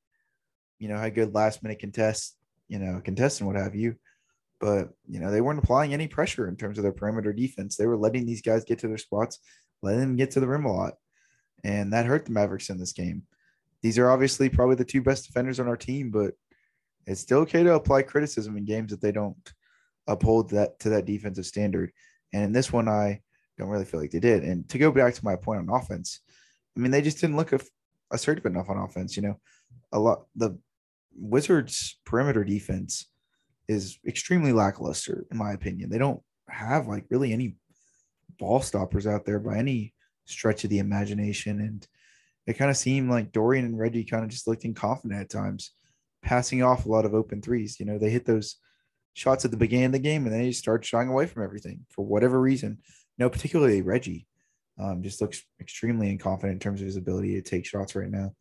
you 0.78 0.88
know, 0.88 0.98
had 0.98 1.14
good 1.14 1.34
last 1.34 1.62
minute 1.62 1.78
contest, 1.78 2.36
you 2.68 2.78
know, 2.78 3.00
contest 3.02 3.40
and 3.40 3.46
what 3.46 3.56
have 3.56 3.74
you. 3.74 3.96
But, 4.60 4.90
you 5.08 5.20
know, 5.20 5.30
they 5.30 5.40
weren't 5.40 5.58
applying 5.58 5.92
any 5.92 6.08
pressure 6.08 6.48
in 6.48 6.56
terms 6.56 6.78
of 6.78 6.82
their 6.82 6.92
perimeter 6.92 7.32
defense. 7.32 7.76
They 7.76 7.86
were 7.86 7.96
letting 7.96 8.26
these 8.26 8.42
guys 8.42 8.64
get 8.64 8.78
to 8.80 8.88
their 8.88 8.98
spots, 8.98 9.38
letting 9.82 10.00
them 10.00 10.16
get 10.16 10.32
to 10.32 10.40
the 10.40 10.46
rim 10.46 10.64
a 10.64 10.72
lot. 10.72 10.94
And 11.64 11.92
that 11.92 12.06
hurt 12.06 12.26
the 12.26 12.32
Mavericks 12.32 12.70
in 12.70 12.78
this 12.78 12.92
game. 12.92 13.22
These 13.82 13.98
are 13.98 14.10
obviously 14.10 14.48
probably 14.48 14.76
the 14.76 14.84
two 14.84 15.02
best 15.02 15.26
defenders 15.26 15.60
on 15.60 15.68
our 15.68 15.76
team, 15.76 16.10
but 16.10 16.34
it's 17.06 17.20
still 17.20 17.40
okay 17.40 17.62
to 17.62 17.74
apply 17.74 18.02
criticism 18.02 18.56
in 18.56 18.64
games 18.64 18.90
that 18.90 19.00
they 19.00 19.12
don't 19.12 19.36
uphold 20.06 20.50
that 20.50 20.78
to 20.80 20.90
that 20.90 21.06
defensive 21.06 21.46
standard. 21.46 21.92
And 22.32 22.44
in 22.44 22.52
this 22.52 22.72
one, 22.72 22.88
I 22.88 23.20
don't 23.58 23.68
really 23.68 23.84
feel 23.84 24.00
like 24.00 24.10
they 24.10 24.20
did. 24.20 24.44
And 24.44 24.68
to 24.68 24.78
go 24.78 24.90
back 24.90 25.14
to 25.14 25.24
my 25.24 25.36
point 25.36 25.60
on 25.60 25.74
offense, 25.74 26.20
I 26.76 26.80
mean, 26.80 26.90
they 26.90 27.02
just 27.02 27.20
didn't 27.20 27.36
look 27.36 27.52
assertive 28.10 28.46
enough 28.46 28.68
on 28.68 28.78
offense. 28.78 29.16
You 29.16 29.22
know, 29.22 29.40
a 29.92 29.98
lot 29.98 30.26
the 30.34 30.58
Wizards' 31.18 31.98
perimeter 32.04 32.44
defense 32.44 33.06
is 33.68 33.98
extremely 34.06 34.52
lackluster, 34.52 35.26
in 35.30 35.38
my 35.38 35.52
opinion. 35.52 35.90
They 35.90 35.98
don't 35.98 36.20
have 36.48 36.86
like 36.86 37.04
really 37.10 37.32
any 37.32 37.56
ball 38.38 38.60
stoppers 38.60 39.06
out 39.06 39.24
there 39.24 39.40
by 39.40 39.56
any 39.56 39.94
stretch 40.26 40.64
of 40.64 40.70
the 40.70 40.78
imagination. 40.78 41.60
And 41.60 41.86
it 42.46 42.54
kind 42.54 42.70
of 42.70 42.76
seemed 42.76 43.10
like 43.10 43.32
Dorian 43.32 43.64
and 43.64 43.78
Reggie 43.78 44.04
kind 44.04 44.24
of 44.24 44.30
just 44.30 44.46
looked 44.46 44.64
inconfident 44.64 45.20
at 45.20 45.30
times, 45.30 45.72
passing 46.22 46.62
off 46.62 46.86
a 46.86 46.88
lot 46.88 47.04
of 47.04 47.14
open 47.14 47.42
threes. 47.42 47.80
You 47.80 47.86
know, 47.86 47.98
they 47.98 48.10
hit 48.10 48.26
those 48.26 48.56
shots 49.14 49.44
at 49.44 49.50
the 49.50 49.56
beginning 49.56 49.86
of 49.86 49.92
the 49.92 49.98
game 49.98 50.26
and 50.26 50.34
then 50.34 50.42
he 50.42 50.52
start 50.52 50.84
shying 50.84 51.08
away 51.08 51.26
from 51.26 51.42
everything 51.42 51.86
for 51.88 52.04
whatever 52.04 52.40
reason. 52.40 52.78
Know, 53.18 53.30
particularly 53.30 53.82
Reggie 53.82 54.26
um, 54.78 55.02
just 55.02 55.20
looks 55.20 55.42
extremely 55.60 56.16
inconfident 56.16 56.52
in 56.52 56.58
terms 56.58 56.80
of 56.80 56.86
his 56.86 56.96
ability 56.96 57.34
to 57.34 57.42
take 57.42 57.64
shots 57.64 57.96
right 57.96 58.10
now. 58.10 58.34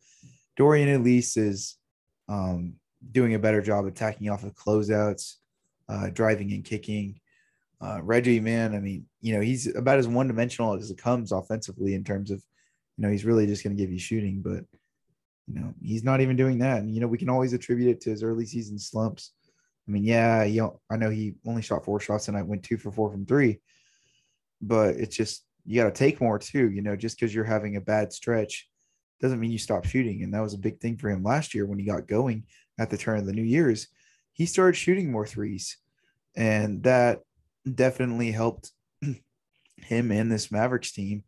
Dorian 0.56 0.88
at 0.88 1.02
least 1.02 1.36
is 1.36 1.76
um, 2.28 2.74
doing 3.12 3.34
a 3.34 3.38
better 3.38 3.62
job 3.62 3.86
attacking 3.86 4.28
off 4.28 4.44
of 4.44 4.54
closeouts, 4.54 5.34
uh, 5.88 6.10
driving 6.10 6.52
and 6.52 6.64
kicking. 6.64 7.20
Uh, 7.80 8.00
Reggie, 8.02 8.40
man, 8.40 8.74
I 8.74 8.80
mean, 8.80 9.06
you 9.20 9.34
know, 9.34 9.40
he's 9.40 9.74
about 9.74 9.98
as 9.98 10.08
one 10.08 10.28
dimensional 10.28 10.74
as 10.74 10.90
it 10.90 10.98
comes 10.98 11.32
offensively 11.32 11.94
in 11.94 12.04
terms 12.04 12.30
of, 12.30 12.42
you 12.96 13.02
know, 13.02 13.10
he's 13.10 13.24
really 13.24 13.46
just 13.46 13.62
going 13.62 13.76
to 13.76 13.82
give 13.82 13.92
you 13.92 13.98
shooting, 13.98 14.40
but, 14.42 14.64
you 15.46 15.60
know, 15.60 15.74
he's 15.82 16.02
not 16.02 16.20
even 16.20 16.36
doing 16.36 16.58
that. 16.58 16.78
And, 16.78 16.94
you 16.94 17.00
know, 17.00 17.06
we 17.06 17.18
can 17.18 17.28
always 17.28 17.52
attribute 17.52 17.90
it 17.90 18.00
to 18.02 18.10
his 18.10 18.22
early 18.22 18.46
season 18.46 18.78
slumps. 18.78 19.32
I 19.86 19.92
mean, 19.92 20.04
yeah, 20.04 20.44
you 20.44 20.62
know, 20.62 20.80
I 20.90 20.96
know 20.96 21.10
he 21.10 21.34
only 21.46 21.62
shot 21.62 21.84
four 21.84 22.00
shots 22.00 22.28
I 22.28 22.42
went 22.42 22.62
two 22.62 22.78
for 22.78 22.90
four 22.90 23.10
from 23.10 23.26
three, 23.26 23.60
but 24.60 24.96
it's 24.96 25.16
just 25.16 25.44
you 25.64 25.80
got 25.80 25.92
to 25.92 25.98
take 25.98 26.20
more 26.20 26.38
too. 26.38 26.70
You 26.70 26.82
know, 26.82 26.96
just 26.96 27.18
because 27.18 27.34
you're 27.34 27.44
having 27.44 27.76
a 27.76 27.80
bad 27.80 28.12
stretch 28.12 28.68
doesn't 29.20 29.40
mean 29.40 29.50
you 29.50 29.58
stop 29.58 29.84
shooting. 29.84 30.22
And 30.22 30.34
that 30.34 30.42
was 30.42 30.54
a 30.54 30.58
big 30.58 30.80
thing 30.80 30.96
for 30.96 31.08
him 31.08 31.22
last 31.22 31.54
year 31.54 31.66
when 31.66 31.78
he 31.78 31.84
got 31.84 32.06
going 32.06 32.44
at 32.78 32.90
the 32.90 32.98
turn 32.98 33.18
of 33.18 33.26
the 33.26 33.32
new 33.32 33.42
year's. 33.42 33.88
He 34.32 34.46
started 34.46 34.76
shooting 34.76 35.10
more 35.10 35.26
threes, 35.26 35.78
and 36.36 36.82
that 36.82 37.20
definitely 37.72 38.30
helped 38.30 38.70
him 39.76 40.10
and 40.10 40.30
this 40.30 40.52
Mavericks 40.52 40.92
team 40.92 41.24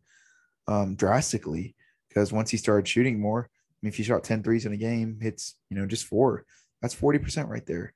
um, 0.67 0.95
drastically. 0.95 1.75
Because 2.07 2.31
once 2.31 2.49
he 2.49 2.57
started 2.57 2.87
shooting 2.87 3.19
more, 3.19 3.49
I 3.51 3.77
mean, 3.81 3.89
if 3.89 3.97
he 3.97 4.03
shot 4.03 4.23
10 4.23 4.43
threes 4.43 4.65
in 4.65 4.73
a 4.73 4.77
game, 4.77 5.19
hits, 5.21 5.55
you 5.69 5.77
know, 5.77 5.85
just 5.85 6.05
four, 6.05 6.43
that's 6.81 6.95
40% 6.95 7.47
right 7.47 7.65
there. 7.65 7.93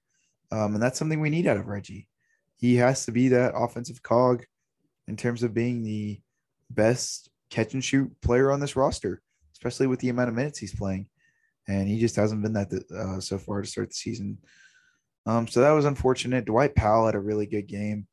Um, 0.51 0.75
and 0.75 0.83
that's 0.83 0.99
something 0.99 1.19
we 1.19 1.29
need 1.29 1.47
out 1.47 1.57
of 1.57 1.67
Reggie. 1.67 2.07
He 2.55 2.75
has 2.75 3.05
to 3.05 3.11
be 3.11 3.29
that 3.29 3.53
offensive 3.55 4.03
cog 4.03 4.45
in 5.07 5.17
terms 5.17 5.43
of 5.43 5.53
being 5.53 5.83
the 5.83 6.19
best 6.69 7.29
catch 7.49 7.73
and 7.73 7.83
shoot 7.83 8.11
player 8.21 8.51
on 8.51 8.59
this 8.59 8.75
roster, 8.75 9.21
especially 9.53 9.87
with 9.87 9.99
the 9.99 10.09
amount 10.09 10.29
of 10.29 10.35
minutes 10.35 10.59
he's 10.59 10.75
playing. 10.75 11.07
And 11.67 11.87
he 11.87 11.99
just 11.99 12.15
hasn't 12.15 12.41
been 12.41 12.53
that 12.53 12.73
uh, 12.95 13.19
so 13.19 13.37
far 13.37 13.61
to 13.61 13.67
start 13.67 13.89
the 13.89 13.95
season. 13.95 14.37
Um, 15.25 15.47
so 15.47 15.61
that 15.61 15.71
was 15.71 15.85
unfortunate. 15.85 16.45
Dwight 16.45 16.75
Powell 16.75 17.05
had 17.05 17.15
a 17.15 17.19
really 17.19 17.45
good 17.45 17.67
game. 17.67 18.07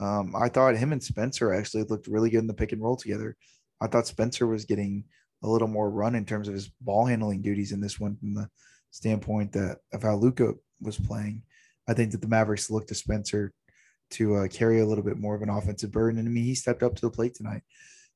Um, 0.00 0.34
I 0.34 0.48
thought 0.48 0.76
him 0.76 0.92
and 0.92 1.02
Spencer 1.02 1.52
actually 1.52 1.84
looked 1.84 2.08
really 2.08 2.30
good 2.30 2.40
in 2.40 2.46
the 2.46 2.54
pick 2.54 2.72
and 2.72 2.82
roll 2.82 2.96
together. 2.96 3.36
I 3.80 3.86
thought 3.86 4.06
Spencer 4.06 4.46
was 4.46 4.64
getting 4.64 5.04
a 5.42 5.48
little 5.48 5.68
more 5.68 5.90
run 5.90 6.14
in 6.14 6.24
terms 6.24 6.48
of 6.48 6.54
his 6.54 6.68
ball 6.80 7.06
handling 7.06 7.42
duties 7.42 7.72
in 7.72 7.80
this 7.80 8.00
one 8.00 8.16
from 8.16 8.34
the 8.34 8.48
standpoint 8.90 9.52
that 9.52 9.78
of 9.92 10.02
how 10.02 10.16
Luka 10.16 10.54
was 10.80 10.98
playing. 10.98 11.42
I 11.88 11.94
think 11.94 12.12
that 12.12 12.20
the 12.20 12.28
Mavericks 12.28 12.70
looked 12.70 12.88
to 12.88 12.94
Spencer 12.94 13.52
to 14.10 14.36
uh, 14.36 14.48
carry 14.48 14.80
a 14.80 14.86
little 14.86 15.04
bit 15.04 15.18
more 15.18 15.34
of 15.34 15.42
an 15.42 15.48
offensive 15.48 15.92
burden. 15.92 16.18
And 16.18 16.28
I 16.28 16.30
mean, 16.30 16.44
he 16.44 16.54
stepped 16.54 16.82
up 16.82 16.94
to 16.96 17.02
the 17.02 17.10
plate 17.10 17.34
tonight. 17.34 17.62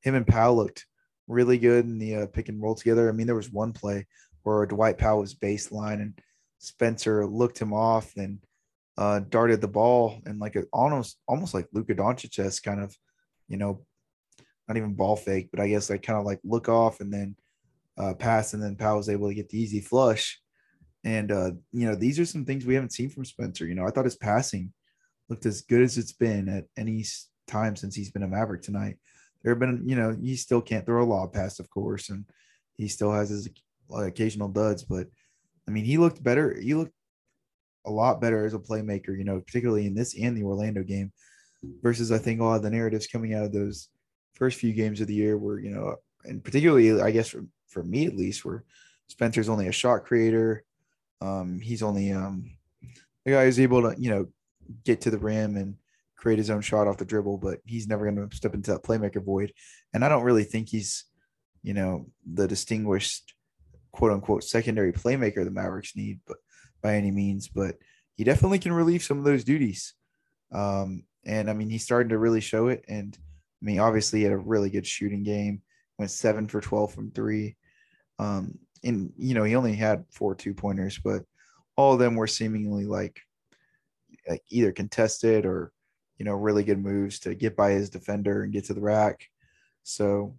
Him 0.00 0.14
and 0.14 0.26
Powell 0.26 0.56
looked 0.56 0.86
really 1.26 1.58
good 1.58 1.84
in 1.84 1.98
the 1.98 2.16
uh, 2.16 2.26
pick 2.26 2.48
and 2.48 2.60
roll 2.62 2.74
together. 2.74 3.08
I 3.08 3.12
mean, 3.12 3.26
there 3.26 3.36
was 3.36 3.50
one 3.50 3.72
play 3.72 4.06
where 4.42 4.66
Dwight 4.66 4.98
Powell 4.98 5.20
was 5.20 5.34
baseline 5.34 6.02
and 6.02 6.18
Spencer 6.58 7.26
looked 7.26 7.58
him 7.58 7.72
off 7.72 8.12
and 8.16 8.38
uh, 8.96 9.20
darted 9.28 9.60
the 9.60 9.68
ball 9.68 10.20
and 10.26 10.38
like 10.38 10.56
a, 10.56 10.64
almost 10.72 11.18
almost 11.26 11.54
like 11.54 11.68
Luka 11.72 11.94
Doncic 11.94 12.62
kind 12.62 12.80
of, 12.80 12.96
you 13.48 13.56
know, 13.56 13.84
not 14.68 14.76
even 14.76 14.94
ball 14.94 15.16
fake, 15.16 15.48
but 15.50 15.60
I 15.60 15.68
guess 15.68 15.90
like 15.90 16.02
kind 16.02 16.18
of 16.18 16.24
like 16.24 16.40
look 16.44 16.68
off 16.68 17.00
and 17.00 17.12
then 17.12 17.36
uh, 17.98 18.14
pass, 18.14 18.54
and 18.54 18.62
then 18.62 18.76
Powell 18.76 18.98
was 18.98 19.08
able 19.08 19.28
to 19.28 19.34
get 19.34 19.48
the 19.48 19.58
easy 19.58 19.80
flush. 19.80 20.40
And 21.04 21.30
uh, 21.30 21.52
you 21.72 21.86
know, 21.86 21.94
these 21.94 22.18
are 22.18 22.24
some 22.24 22.44
things 22.44 22.64
we 22.64 22.74
haven't 22.74 22.92
seen 22.92 23.10
from 23.10 23.24
Spencer. 23.24 23.66
You 23.66 23.74
know, 23.74 23.86
I 23.86 23.90
thought 23.90 24.06
his 24.06 24.16
passing 24.16 24.72
looked 25.28 25.46
as 25.46 25.62
good 25.62 25.82
as 25.82 25.98
it's 25.98 26.12
been 26.12 26.48
at 26.48 26.64
any 26.76 27.04
time 27.46 27.76
since 27.76 27.94
he's 27.94 28.10
been 28.10 28.22
a 28.22 28.28
Maverick 28.28 28.62
tonight. 28.62 28.96
There 29.42 29.52
have 29.52 29.60
been, 29.60 29.82
you 29.86 29.96
know, 29.96 30.16
he 30.20 30.36
still 30.36 30.60
can't 30.60 30.86
throw 30.86 31.02
a 31.02 31.04
lob 31.04 31.32
pass, 31.32 31.60
of 31.60 31.68
course, 31.70 32.08
and 32.08 32.24
he 32.76 32.88
still 32.88 33.12
has 33.12 33.28
his 33.28 33.48
occasional 33.94 34.48
duds. 34.48 34.82
But 34.82 35.08
I 35.68 35.70
mean, 35.70 35.84
he 35.84 35.98
looked 35.98 36.22
better. 36.22 36.58
He 36.58 36.74
looked 36.74 36.94
a 37.86 37.90
lot 37.90 38.20
better 38.20 38.46
as 38.46 38.54
a 38.54 38.58
playmaker, 38.58 39.16
you 39.16 39.24
know, 39.24 39.40
particularly 39.40 39.86
in 39.86 39.94
this 39.94 40.18
and 40.18 40.36
the 40.36 40.44
Orlando 40.44 40.82
game, 40.82 41.12
versus 41.82 42.10
I 42.10 42.18
think 42.18 42.40
a 42.40 42.44
lot 42.44 42.56
of 42.56 42.62
the 42.62 42.70
narratives 42.70 43.06
coming 43.06 43.34
out 43.34 43.44
of 43.44 43.52
those 43.52 43.88
first 44.34 44.58
few 44.58 44.72
games 44.72 45.00
of 45.00 45.06
the 45.06 45.14
year 45.14 45.36
were, 45.36 45.60
you 45.60 45.70
know, 45.70 45.96
and 46.24 46.42
particularly 46.42 47.00
I 47.00 47.10
guess 47.10 47.28
for, 47.28 47.44
for 47.68 47.82
me 47.82 48.06
at 48.06 48.16
least, 48.16 48.44
where 48.44 48.64
Spencer's 49.08 49.50
only 49.50 49.68
a 49.68 49.72
shot 49.72 50.04
creator. 50.04 50.64
Um, 51.20 51.60
he's 51.60 51.82
only 51.82 52.12
um, 52.12 52.50
the 53.24 53.32
guy 53.32 53.44
who's 53.44 53.60
able 53.60 53.82
to, 53.82 54.00
you 54.00 54.10
know, 54.10 54.26
get 54.84 55.02
to 55.02 55.10
the 55.10 55.18
rim 55.18 55.56
and 55.56 55.76
create 56.16 56.38
his 56.38 56.50
own 56.50 56.60
shot 56.60 56.88
off 56.88 56.96
the 56.96 57.04
dribble, 57.04 57.38
but 57.38 57.60
he's 57.64 57.86
never 57.86 58.10
going 58.10 58.28
to 58.28 58.36
step 58.36 58.54
into 58.54 58.72
that 58.72 58.82
playmaker 58.82 59.22
void. 59.22 59.52
And 59.92 60.04
I 60.04 60.08
don't 60.08 60.22
really 60.22 60.44
think 60.44 60.68
he's, 60.68 61.04
you 61.62 61.74
know, 61.74 62.06
the 62.24 62.48
distinguished 62.48 63.34
quote 63.92 64.12
unquote 64.12 64.44
secondary 64.44 64.92
playmaker 64.92 65.44
the 65.44 65.50
Mavericks 65.50 65.96
need, 65.96 66.20
but 66.26 66.38
by 66.82 66.96
any 66.96 67.10
means, 67.10 67.48
but 67.48 67.76
he 68.16 68.24
definitely 68.24 68.58
can 68.58 68.72
relieve 68.72 69.02
some 69.02 69.18
of 69.18 69.24
those 69.24 69.44
duties. 69.44 69.94
Um, 70.52 71.04
and 71.26 71.50
I 71.50 71.52
mean, 71.52 71.70
he's 71.70 71.84
starting 71.84 72.10
to 72.10 72.18
really 72.18 72.40
show 72.40 72.68
it. 72.68 72.84
And 72.88 73.16
I 73.62 73.64
mean, 73.64 73.80
obviously, 73.80 74.20
he 74.20 74.24
had 74.24 74.32
a 74.32 74.38
really 74.38 74.70
good 74.70 74.86
shooting 74.86 75.22
game, 75.22 75.62
went 75.98 76.10
seven 76.10 76.48
for 76.48 76.60
12 76.60 76.92
from 76.92 77.10
three. 77.10 77.56
Um, 78.18 78.58
and, 78.82 79.12
you 79.16 79.34
know, 79.34 79.44
he 79.44 79.56
only 79.56 79.74
had 79.74 80.04
four 80.10 80.34
two 80.34 80.54
pointers, 80.54 80.98
but 81.02 81.22
all 81.76 81.94
of 81.94 81.98
them 81.98 82.14
were 82.14 82.26
seemingly 82.26 82.84
like 82.84 83.20
like 84.28 84.42
either 84.50 84.72
contested 84.72 85.46
or 85.46 85.72
you 86.18 86.24
know 86.24 86.34
really 86.34 86.64
good 86.64 86.82
moves 86.82 87.18
to 87.20 87.34
get 87.34 87.56
by 87.56 87.70
his 87.72 87.90
defender 87.90 88.42
and 88.42 88.52
get 88.52 88.64
to 88.66 88.74
the 88.74 88.80
rack. 88.80 89.28
So 89.82 90.36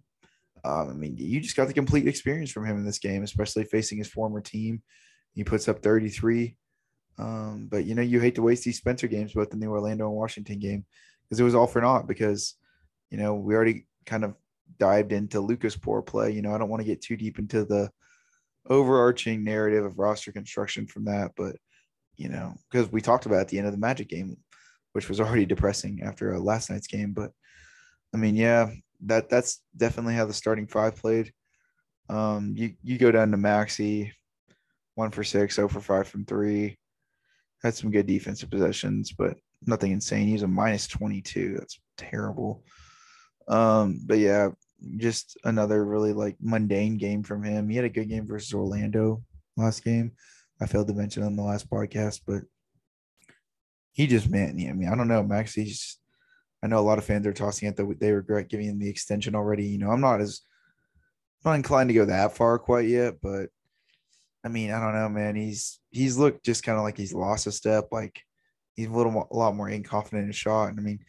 um, 0.66 0.90
I 0.90 0.92
mean, 0.94 1.16
you 1.16 1.40
just 1.40 1.56
got 1.56 1.68
the 1.68 1.74
complete 1.74 2.08
experience 2.08 2.50
from 2.50 2.66
him 2.66 2.76
in 2.76 2.84
this 2.84 2.98
game, 2.98 3.22
especially 3.22 3.64
facing 3.64 3.98
his 3.98 4.08
former 4.08 4.40
team. 4.40 4.82
He 5.32 5.44
puts 5.44 5.68
up 5.68 5.80
33. 5.80 6.56
Um, 7.18 7.68
but 7.70 7.84
you 7.84 7.94
know, 7.94 8.02
you 8.02 8.20
hate 8.20 8.34
to 8.34 8.42
waste 8.42 8.64
these 8.64 8.78
Spencer 8.78 9.06
games, 9.06 9.32
both 9.32 9.50
the 9.50 9.56
New 9.56 9.70
Orlando 9.70 10.06
and 10.08 10.16
Washington 10.16 10.58
game, 10.58 10.84
because 11.24 11.38
it 11.38 11.44
was 11.44 11.54
all 11.54 11.68
for 11.68 11.80
naught. 11.80 12.08
Because 12.08 12.54
you 13.10 13.18
know 13.18 13.34
we 13.34 13.54
already 13.54 13.86
kind 14.06 14.24
of 14.24 14.34
dived 14.78 15.12
into 15.12 15.40
Luka's 15.40 15.76
poor 15.76 16.02
play. 16.02 16.32
You 16.32 16.42
know, 16.42 16.54
I 16.54 16.58
don't 16.58 16.68
want 16.68 16.80
to 16.80 16.86
get 16.86 17.00
too 17.00 17.16
deep 17.16 17.38
into 17.38 17.64
the 17.64 17.90
overarching 18.68 19.44
narrative 19.44 19.84
of 19.84 19.98
roster 19.98 20.32
construction 20.32 20.86
from 20.86 21.04
that, 21.04 21.30
but 21.36 21.56
you 22.16 22.28
know, 22.28 22.54
because 22.70 22.90
we 22.90 23.00
talked 23.00 23.26
about 23.26 23.40
at 23.40 23.48
the 23.48 23.58
end 23.58 23.66
of 23.66 23.72
the 23.72 23.78
Magic 23.78 24.08
game, 24.08 24.36
which 24.92 25.08
was 25.08 25.20
already 25.20 25.46
depressing 25.46 26.00
after 26.02 26.34
uh, 26.34 26.38
last 26.38 26.70
night's 26.70 26.86
game. 26.86 27.12
But 27.12 27.30
I 28.14 28.16
mean, 28.16 28.36
yeah, 28.36 28.70
that 29.04 29.28
that's 29.28 29.60
definitely 29.76 30.14
how 30.14 30.26
the 30.26 30.32
starting 30.32 30.66
five 30.66 30.96
played. 30.96 31.32
Um, 32.08 32.54
you 32.56 32.74
you 32.82 32.98
go 32.98 33.10
down 33.10 33.30
to 33.32 33.36
Maxi, 33.36 34.12
one 34.94 35.10
for 35.10 35.24
six, 35.24 35.56
zero 35.56 35.68
for 35.68 35.80
five 35.80 36.08
from 36.08 36.24
three. 36.24 36.76
Had 37.62 37.74
some 37.74 37.90
good 37.90 38.06
defensive 38.06 38.50
possessions, 38.50 39.12
but 39.12 39.36
nothing 39.66 39.92
insane. 39.92 40.28
He's 40.28 40.42
a 40.42 40.48
minus 40.48 40.86
22. 40.86 41.56
That's 41.58 41.80
terrible. 41.96 42.62
Um, 43.48 44.00
but 44.04 44.18
yeah, 44.18 44.50
just 44.98 45.38
another 45.44 45.84
really 45.84 46.12
like 46.12 46.36
mundane 46.40 46.98
game 46.98 47.22
from 47.22 47.42
him. 47.42 47.68
He 47.68 47.76
had 47.76 47.84
a 47.84 47.90
good 47.90 48.08
game 48.08 48.26
versus 48.26 48.52
Orlando 48.54 49.22
last 49.56 49.84
game. 49.84 50.12
I 50.60 50.66
failed 50.66 50.88
to 50.88 50.94
mention 50.94 51.22
on 51.22 51.36
the 51.36 51.42
last 51.42 51.68
podcast, 51.68 52.22
but 52.26 52.42
he 53.92 54.06
just 54.06 54.30
man, 54.30 54.50
I 54.50 54.72
mean, 54.72 54.88
I 54.88 54.94
don't 54.94 55.08
know, 55.08 55.22
Max. 55.22 55.54
He's 55.54 55.98
I 56.62 56.66
know 56.68 56.78
a 56.78 56.80
lot 56.80 56.98
of 56.98 57.04
fans 57.04 57.26
are 57.26 57.32
tossing 57.32 57.68
it 57.68 57.76
that 57.76 58.00
they 58.00 58.12
regret 58.12 58.48
giving 58.48 58.66
him 58.66 58.78
the 58.78 58.88
extension 58.88 59.34
already. 59.34 59.66
You 59.66 59.78
know, 59.78 59.90
I'm 59.90 60.00
not 60.00 60.20
as 60.20 60.40
not 61.44 61.54
inclined 61.54 61.88
to 61.90 61.94
go 61.94 62.04
that 62.04 62.36
far 62.36 62.58
quite 62.58 62.88
yet, 62.88 63.14
but 63.22 63.50
I 64.44 64.48
mean, 64.48 64.70
I 64.70 64.80
don't 64.80 64.94
know, 64.94 65.08
man. 65.08 65.36
He's 65.36 65.80
he's 65.90 66.18
looked 66.18 66.44
just 66.44 66.62
kind 66.62 66.78
of 66.78 66.84
like 66.84 66.96
he's 66.96 67.14
lost 67.14 67.46
a 67.46 67.52
step. 67.52 67.88
Like 67.90 68.20
he's 68.74 68.88
a 68.88 68.92
little 68.92 69.28
a 69.30 69.36
lot 69.36 69.54
more 69.54 69.68
inconfident 69.68 70.20
in 70.20 70.26
his 70.28 70.36
shot. 70.36 70.68
And 70.68 70.78
I 70.78 70.82
mean, 70.82 71.00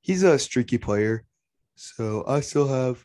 he's 0.00 0.22
a 0.22 0.38
streaky 0.38 0.78
player, 0.78 1.24
so 1.76 2.24
I 2.26 2.40
still 2.40 2.68
have 2.68 3.04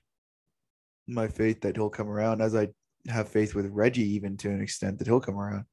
my 1.07 1.27
faith 1.27 1.61
that 1.61 1.75
he'll 1.75 1.89
come 1.89 2.09
around, 2.09 2.41
as 2.41 2.55
I 2.55 2.69
have 3.07 3.29
faith 3.29 3.53
with 3.53 3.67
Reggie, 3.67 4.15
even 4.15 4.37
to 4.37 4.49
an 4.49 4.61
extent 4.61 4.97
that 4.99 5.07
he'll 5.07 5.19
come 5.19 5.37
around. 5.37 5.65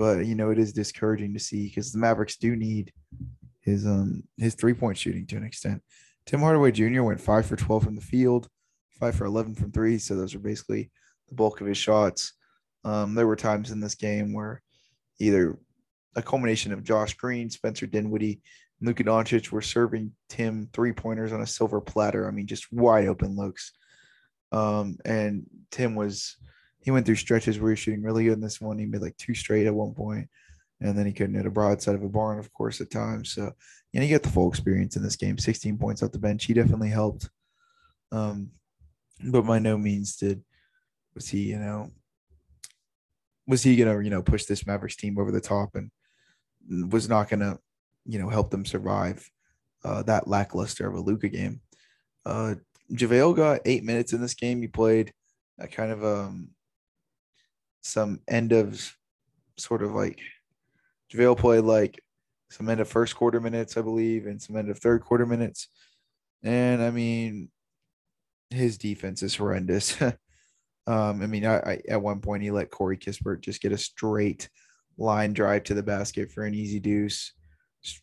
But 0.00 0.24
you 0.24 0.34
know, 0.34 0.48
it 0.48 0.58
is 0.58 0.72
discouraging 0.72 1.34
to 1.34 1.38
see 1.38 1.68
because 1.68 1.92
the 1.92 1.98
Mavericks 1.98 2.38
do 2.38 2.56
need 2.56 2.90
his 3.60 3.86
um 3.86 4.22
his 4.38 4.54
three 4.54 4.72
point 4.72 4.96
shooting 4.96 5.26
to 5.26 5.36
an 5.36 5.44
extent. 5.44 5.82
Tim 6.24 6.40
Hardaway 6.40 6.72
Jr. 6.72 7.02
went 7.02 7.20
five 7.20 7.44
for 7.44 7.54
twelve 7.54 7.84
from 7.84 7.96
the 7.96 8.00
field, 8.00 8.48
five 8.98 9.14
for 9.14 9.26
eleven 9.26 9.54
from 9.54 9.72
three. 9.72 9.98
So 9.98 10.16
those 10.16 10.34
are 10.34 10.38
basically 10.38 10.90
the 11.28 11.34
bulk 11.34 11.60
of 11.60 11.66
his 11.66 11.76
shots. 11.76 12.32
Um, 12.82 13.14
there 13.14 13.26
were 13.26 13.36
times 13.36 13.72
in 13.72 13.80
this 13.80 13.94
game 13.94 14.32
where 14.32 14.62
either 15.18 15.58
a 16.16 16.22
culmination 16.22 16.72
of 16.72 16.82
Josh 16.82 17.12
Green, 17.12 17.50
Spencer 17.50 17.86
Dinwiddie, 17.86 18.40
Luka 18.80 19.04
Doncic 19.04 19.52
were 19.52 19.60
serving 19.60 20.12
Tim 20.30 20.70
three 20.72 20.94
pointers 20.94 21.34
on 21.34 21.42
a 21.42 21.46
silver 21.46 21.82
platter. 21.82 22.26
I 22.26 22.30
mean, 22.30 22.46
just 22.46 22.72
wide 22.72 23.06
open 23.06 23.36
looks. 23.36 23.72
Um, 24.50 24.96
and 25.04 25.44
Tim 25.70 25.94
was 25.94 26.38
he 26.82 26.90
went 26.90 27.06
through 27.06 27.16
stretches 27.16 27.58
where 27.58 27.70
he 27.70 27.72
was 27.72 27.78
shooting 27.78 28.02
really 28.02 28.24
good 28.24 28.34
in 28.34 28.40
this 28.40 28.60
one. 28.60 28.78
He 28.78 28.86
made 28.86 29.02
like 29.02 29.16
two 29.16 29.34
straight 29.34 29.66
at 29.66 29.74
one 29.74 29.94
point, 29.94 30.28
and 30.80 30.96
then 30.96 31.06
he 31.06 31.12
couldn't 31.12 31.34
hit 31.34 31.46
a 31.46 31.50
broadside 31.50 31.94
of 31.94 32.02
a 32.02 32.08
barn, 32.08 32.38
of 32.38 32.52
course, 32.52 32.80
at 32.80 32.90
times. 32.90 33.32
So 33.32 33.52
you 33.92 34.00
know, 34.00 34.04
you 34.04 34.08
get 34.08 34.22
the 34.22 34.28
full 34.28 34.48
experience 34.48 34.96
in 34.96 35.02
this 35.02 35.16
game. 35.16 35.36
16 35.36 35.76
points 35.78 36.02
off 36.02 36.12
the 36.12 36.18
bench. 36.18 36.44
He 36.44 36.54
definitely 36.54 36.90
helped. 36.90 37.28
Um, 38.12 38.50
but 39.24 39.42
by 39.42 39.58
no 39.58 39.76
means 39.76 40.16
did 40.16 40.42
was 41.14 41.28
he, 41.28 41.40
you 41.50 41.58
know, 41.58 41.90
was 43.46 43.62
he 43.62 43.76
gonna, 43.76 44.00
you 44.00 44.10
know, 44.10 44.22
push 44.22 44.44
this 44.44 44.66
Mavericks 44.66 44.96
team 44.96 45.18
over 45.18 45.32
the 45.32 45.40
top 45.40 45.74
and 45.74 45.90
was 46.92 47.08
not 47.08 47.28
gonna, 47.28 47.58
you 48.06 48.18
know, 48.18 48.28
help 48.28 48.50
them 48.50 48.64
survive 48.64 49.28
uh, 49.84 50.02
that 50.04 50.28
lackluster 50.28 50.86
of 50.86 50.94
a 50.94 51.00
Luka 51.00 51.28
game. 51.28 51.60
Uh, 52.24 52.54
JaVale 52.92 53.36
got 53.36 53.60
eight 53.64 53.84
minutes 53.84 54.12
in 54.12 54.20
this 54.20 54.34
game. 54.34 54.62
He 54.62 54.68
played 54.68 55.12
a 55.58 55.66
kind 55.66 55.90
of 55.90 56.04
um 56.04 56.50
some 57.82 58.20
end 58.28 58.52
of 58.52 58.96
sort 59.56 59.82
of 59.82 59.92
like 59.92 60.20
JaVale 61.12 61.38
played 61.38 61.64
like 61.64 62.02
some 62.50 62.68
end 62.68 62.80
of 62.80 62.88
first 62.88 63.16
quarter 63.16 63.40
minutes, 63.40 63.76
I 63.76 63.82
believe, 63.82 64.26
and 64.26 64.40
some 64.40 64.56
end 64.56 64.70
of 64.70 64.78
third 64.78 65.02
quarter 65.02 65.26
minutes. 65.26 65.68
And 66.42 66.82
I 66.82 66.90
mean, 66.90 67.50
his 68.50 68.78
defense 68.78 69.22
is 69.22 69.36
horrendous. 69.36 70.00
um, 70.02 70.14
I 70.86 71.26
mean, 71.26 71.46
I, 71.46 71.58
I, 71.58 71.80
at 71.88 72.02
one 72.02 72.20
point 72.20 72.42
he 72.42 72.50
let 72.50 72.70
Corey 72.70 72.96
Kispert 72.96 73.40
just 73.40 73.62
get 73.62 73.72
a 73.72 73.78
straight 73.78 74.48
line 74.98 75.32
drive 75.32 75.64
to 75.64 75.74
the 75.74 75.82
basket 75.82 76.32
for 76.32 76.44
an 76.44 76.54
easy 76.54 76.80
deuce, 76.80 77.32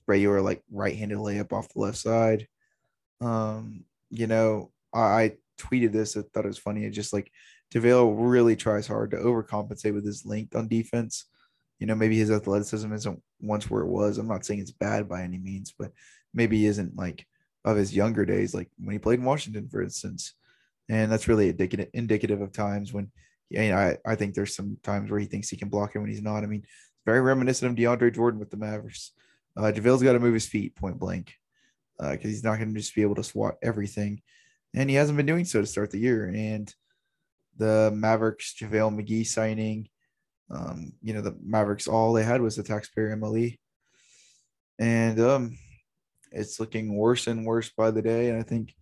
regular 0.08 0.42
like 0.42 0.64
right-handed 0.72 1.18
layup 1.18 1.52
off 1.52 1.74
the 1.74 1.82
left 1.82 1.98
side. 1.98 2.48
Um, 3.22 3.84
you 4.10 4.28
know, 4.28 4.72
I, 4.94 5.00
I 5.00 5.32
tweeted 5.60 5.92
this. 5.92 6.16
I 6.16 6.22
thought 6.22 6.46
it 6.46 6.50
was 6.50 6.58
funny. 6.58 6.86
It 6.86 6.92
just 6.92 7.14
like 7.14 7.32
JaVale 7.74 8.16
really 8.18 8.56
tries 8.56 8.88
hard 8.88 9.12
to 9.12 9.18
overcompensate 9.18 9.94
with 9.94 10.06
his 10.06 10.26
length 10.26 10.56
on 10.56 10.68
defense. 10.68 11.26
You 11.80 11.88
know, 11.88 11.96
maybe 11.96 12.18
his 12.18 12.32
athleticism 12.32 12.92
isn't 12.92 13.22
once 13.42 13.70
where 13.70 13.84
it 13.84 13.90
was. 13.90 14.18
I'm 14.18 14.28
not 14.28 14.46
saying 14.46 14.62
it's 14.62 14.72
bad 14.72 15.08
by 15.08 15.22
any 15.22 15.38
means, 15.38 15.74
but 15.78 15.92
maybe 16.34 16.58
he 16.58 16.66
isn't 16.66 16.96
like 16.96 17.26
of 17.66 17.78
his 17.78 17.96
younger 17.96 18.26
days, 18.26 18.54
like 18.54 18.70
when 18.80 18.94
he 18.94 19.00
played 19.00 19.20
in 19.20 19.26
Washington, 19.26 19.68
for 19.70 19.82
instance. 19.82 20.34
And 20.90 21.12
that's 21.12 21.28
really 21.28 21.50
indicative 21.50 21.90
indicative 21.94 22.42
of 22.42 22.54
times 22.54 22.94
when 22.94 23.12
you 23.50 23.70
know, 23.70 23.78
I, 23.78 23.98
I 24.06 24.16
think 24.16 24.34
there's 24.34 24.56
some 24.56 24.78
times 24.84 25.10
where 25.10 25.20
he 25.20 25.26
thinks 25.26 25.50
he 25.50 25.58
can 25.58 25.70
block 25.70 25.96
him 25.96 26.02
when 26.02 26.12
he's 26.12 26.22
not. 26.22 26.44
I 26.44 26.48
mean, 26.48 26.62
it's 26.62 26.72
very 27.06 27.22
reminiscent 27.22 27.72
of 27.72 27.78
DeAndre 27.78 28.14
Jordan 28.14 28.40
with 28.40 28.52
the 28.52 28.58
Mavericks. 28.58 29.12
Uh, 29.56 29.72
JaVale's 29.74 30.04
got 30.04 30.14
to 30.14 30.20
move 30.20 30.34
his 30.34 30.46
feet 30.46 30.76
point 30.76 31.00
blank 31.00 31.34
because 31.98 32.26
uh, 32.26 32.28
he's 32.28 32.44
not 32.44 32.58
going 32.58 32.74
to 32.74 32.80
just 32.80 32.96
be 32.96 33.02
able 33.02 33.16
to 33.16 33.24
swat 33.24 33.56
everything. 33.64 34.22
And 34.76 34.90
he 34.90 34.96
hasn't 34.96 35.18
been 35.18 35.26
doing 35.26 35.46
so 35.46 35.62
to 35.62 35.68
start 35.68 35.92
the 35.92 36.00
year. 36.00 36.28
And 36.28 36.74
the 37.58 37.92
Mavericks 37.94 38.56
JaVale 38.60 38.96
McGee 38.96 39.26
signing. 39.26 39.90
Um, 40.50 40.94
you 41.02 41.14
know, 41.14 41.22
the 41.22 41.36
Mavericks 41.44 41.88
all 41.88 42.14
they 42.14 42.24
had 42.24 42.42
was 42.42 42.56
the 42.56 42.64
taxpayer 42.64 43.16
MLE. 43.16 43.58
And 44.80 45.20
um 45.20 45.58
it's 46.32 46.60
looking 46.60 46.96
worse 46.96 47.28
and 47.28 47.46
worse 47.46 47.70
by 47.70 47.92
the 47.92 48.02
day. 48.02 48.30
And 48.30 48.40
I 48.40 48.44
think 48.44 48.74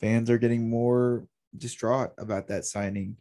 fans 0.00 0.30
are 0.30 0.38
getting 0.38 0.68
more 0.68 1.26
distraught 1.56 2.12
about 2.18 2.48
that 2.48 2.64
signing 2.64 3.16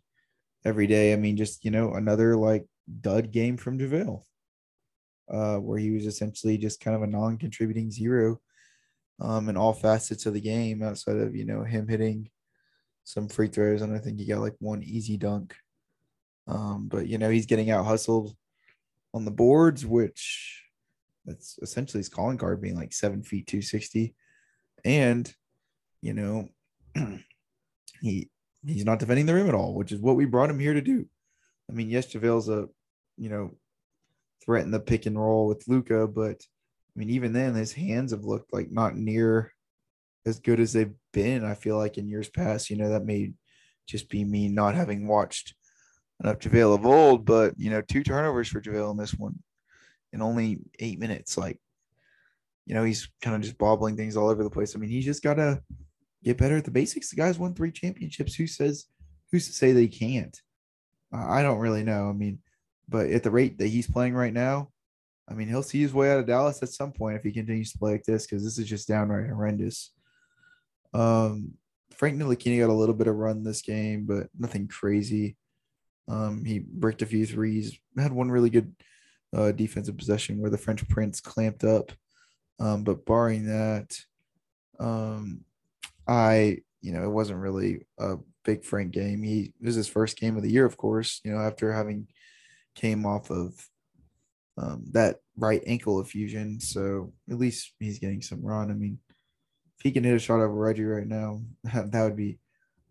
every 0.66 0.88
day. 0.88 1.14
I 1.14 1.16
mean, 1.16 1.38
just 1.38 1.66
you 1.66 1.72
know, 1.72 1.94
another 1.94 2.36
like 2.36 2.66
dud 3.02 3.32
game 3.32 3.58
from 3.58 3.80
JaVale. 3.80 4.24
Uh, 5.30 5.58
where 5.58 5.78
he 5.78 5.92
was 5.92 6.08
essentially 6.08 6.58
just 6.58 6.82
kind 6.82 6.96
of 6.96 7.04
a 7.04 7.08
non-contributing 7.08 7.92
zero 7.92 8.42
um, 9.20 9.48
in 9.48 9.56
all 9.56 9.74
facets 9.74 10.26
of 10.26 10.34
the 10.34 10.42
game 10.42 10.82
outside 10.82 11.18
of 11.18 11.36
you 11.36 11.46
know 11.46 11.64
him 11.64 11.88
hitting 11.88 12.28
some 13.10 13.28
free 13.28 13.48
throws, 13.48 13.82
and 13.82 13.96
I 13.96 13.98
think 13.98 14.20
he 14.20 14.26
got 14.28 14.40
like 14.40 14.56
one 14.60 14.84
easy 14.84 15.18
dunk. 15.18 15.56
Um, 16.48 16.88
but 16.88 17.08
you 17.08 17.18
know, 17.18 17.32
he's 17.32 17.48
getting 17.48 17.72
out 17.72 17.88
hustled 17.88 18.36
on 19.16 19.26
the 19.26 19.32
boards, 19.32 19.84
which 19.84 20.64
that's 21.26 21.58
essentially 21.64 22.02
his 22.02 22.10
calling 22.10 22.38
card 22.38 22.62
being 22.62 22.76
like 22.76 22.94
seven 22.94 23.24
feet 23.24 23.48
two 23.48 23.64
sixty, 23.64 24.14
and 24.86 25.34
you 26.04 26.14
know, 26.14 26.50
he 28.00 28.30
he's 28.64 28.86
not 28.86 29.00
defending 29.00 29.26
the 29.26 29.34
rim 29.34 29.50
at 29.50 29.56
all, 29.56 29.74
which 29.74 29.92
is 29.92 30.00
what 30.00 30.16
we 30.16 30.26
brought 30.26 30.52
him 30.52 30.60
here 30.60 30.76
to 30.76 30.82
do. 30.82 31.08
I 31.68 31.74
mean, 31.74 31.90
yes, 31.90 32.14
JaVale's 32.14 32.48
a 32.48 32.68
you 33.18 33.30
know 33.30 33.58
threaten 34.46 34.70
the 34.70 34.80
pick 34.80 35.08
and 35.08 35.20
roll 35.20 35.48
with 35.48 35.68
Luka, 35.68 36.08
but 36.08 36.44
I 36.44 36.94
mean, 37.00 37.10
even 37.10 37.34
then, 37.34 37.56
his 37.56 37.74
hands 37.74 38.12
have 38.12 38.24
looked 38.24 38.54
like 38.54 38.70
not 38.72 38.96
near 38.96 39.52
as 40.26 40.40
good 40.40 40.60
as 40.60 40.74
they've 40.74 40.94
been. 41.14 41.44
I 41.44 41.54
feel 41.54 41.78
like 41.78 41.98
in 41.98 42.08
years 42.08 42.30
past, 42.30 42.70
you 42.70 42.78
know, 42.78 42.90
that 42.90 43.06
may 43.06 43.34
just 43.88 44.10
be 44.10 44.24
me 44.24 44.48
not 44.48 44.76
having 44.76 45.08
watched 45.08 45.56
enough 46.24 46.40
JaVale 46.40 46.76
of 46.76 46.86
old, 46.86 47.26
but 47.26 47.54
you 47.58 47.70
know, 47.70 47.82
two 47.82 48.04
turnovers 48.04 48.48
for 48.48 48.62
JaVale 48.62 48.92
in 48.92 48.98
this 48.98 49.14
one 49.14 49.40
in 50.14 50.22
only 50.22 50.60
eight 50.80 51.00
minutes. 51.00 51.38
Like, 51.38 51.60
you 52.66 52.76
know, 52.76 52.84
he's 52.84 53.10
kind 53.22 53.36
of 53.36 53.42
just 53.42 53.58
bobbling 53.58 53.96
things 53.96 54.18
all 54.18 54.30
over 54.30 54.44
the 54.44 54.50
place. 54.50 54.76
I 54.76 54.80
mean, 54.80 54.90
he's 54.90 55.06
just 55.06 55.24
gotta 55.24 55.62
get 56.24 56.38
better 56.38 56.58
at 56.58 56.66
the 56.66 56.72
basics. 56.72 57.10
The 57.10 57.16
guy's 57.16 57.40
won 57.40 57.54
three 57.54 57.72
championships. 57.72 58.36
Who 58.36 58.48
says 58.48 58.86
who's 59.32 59.48
to 59.48 59.54
say 59.54 59.74
he 59.74 59.88
can't? 59.88 60.38
I 61.12 61.42
don't 61.42 61.60
really 61.60 61.84
know. 61.84 62.10
I 62.10 62.14
mean, 62.14 62.40
but 62.88 63.10
at 63.10 63.24
the 63.24 63.32
rate 63.32 63.58
that 63.58 63.68
he's 63.68 63.90
playing 63.90 64.14
right 64.14 64.34
now, 64.34 64.70
I 65.28 65.34
mean, 65.34 65.48
he'll 65.48 65.64
see 65.64 65.82
his 65.82 65.94
way 65.94 66.12
out 66.12 66.20
of 66.20 66.28
Dallas 66.28 66.62
at 66.64 66.70
some 66.70 66.92
point 66.92 67.16
if 67.16 67.24
he 67.24 67.32
continues 67.32 67.72
to 67.72 67.78
play 67.78 67.94
like 67.94 68.04
this, 68.04 68.26
because 68.26 68.44
this 68.44 68.58
is 68.58 68.68
just 68.68 68.88
downright 68.88 69.30
horrendous. 69.30 69.92
Um, 70.94 71.54
Frank 71.94 72.18
Ntilikina 72.18 72.60
got 72.60 72.72
a 72.72 72.74
little 72.74 72.96
bit 72.96 73.08
of 73.08 73.16
run 73.16 73.44
this 73.44 73.62
game, 73.62 74.06
but 74.06 74.28
nothing 74.38 74.68
crazy. 74.68 75.36
Um, 76.08 76.44
he 76.46 76.60
bricked 76.60 77.02
a 77.02 77.06
few 77.06 77.26
threes, 77.26 77.78
had 77.98 78.12
one 78.12 78.32
really 78.32 78.50
good 78.50 78.74
uh, 79.36 79.52
defensive 79.52 79.98
possession 79.98 80.40
where 80.40 80.50
the 80.50 80.58
French 80.58 80.88
Prince 80.88 81.22
clamped 81.22 81.64
up. 81.64 81.92
Um, 82.60 82.84
but 82.84 83.06
barring 83.06 83.46
that, 83.46 83.96
um, 84.80 85.42
I, 86.08 86.60
you 86.82 86.92
know, 86.94 87.04
it 87.04 87.12
wasn't 87.12 87.40
really 87.40 87.86
a 88.00 88.16
big 88.44 88.64
Frank 88.64 88.92
game. 88.92 89.22
He 89.22 89.54
was 89.62 89.76
his 89.76 89.88
first 89.88 90.18
game 90.18 90.36
of 90.36 90.44
the 90.44 90.52
year, 90.52 90.66
of 90.66 90.78
course, 90.78 91.22
you 91.24 91.32
know, 91.32 91.40
after 91.40 91.72
having 91.72 92.08
came 92.76 93.06
off 93.06 93.30
of 93.30 93.54
um, 94.58 94.86
that 94.92 95.18
right 95.38 95.62
ankle 95.68 96.02
effusion. 96.02 96.60
So 96.60 97.14
at 97.30 97.38
least 97.38 97.74
he's 97.80 98.00
getting 98.00 98.22
some 98.22 98.42
run. 98.42 98.72
I 98.72 98.74
mean, 98.74 99.00
if 99.80 99.84
he 99.84 99.92
can 99.92 100.04
hit 100.04 100.16
a 100.16 100.20
shot 100.20 100.36
over 100.36 100.50
Reggie 100.50 100.84
right 100.84 101.08
now, 101.08 101.42
that 101.64 102.04
would 102.04 102.18
be 102.18 102.40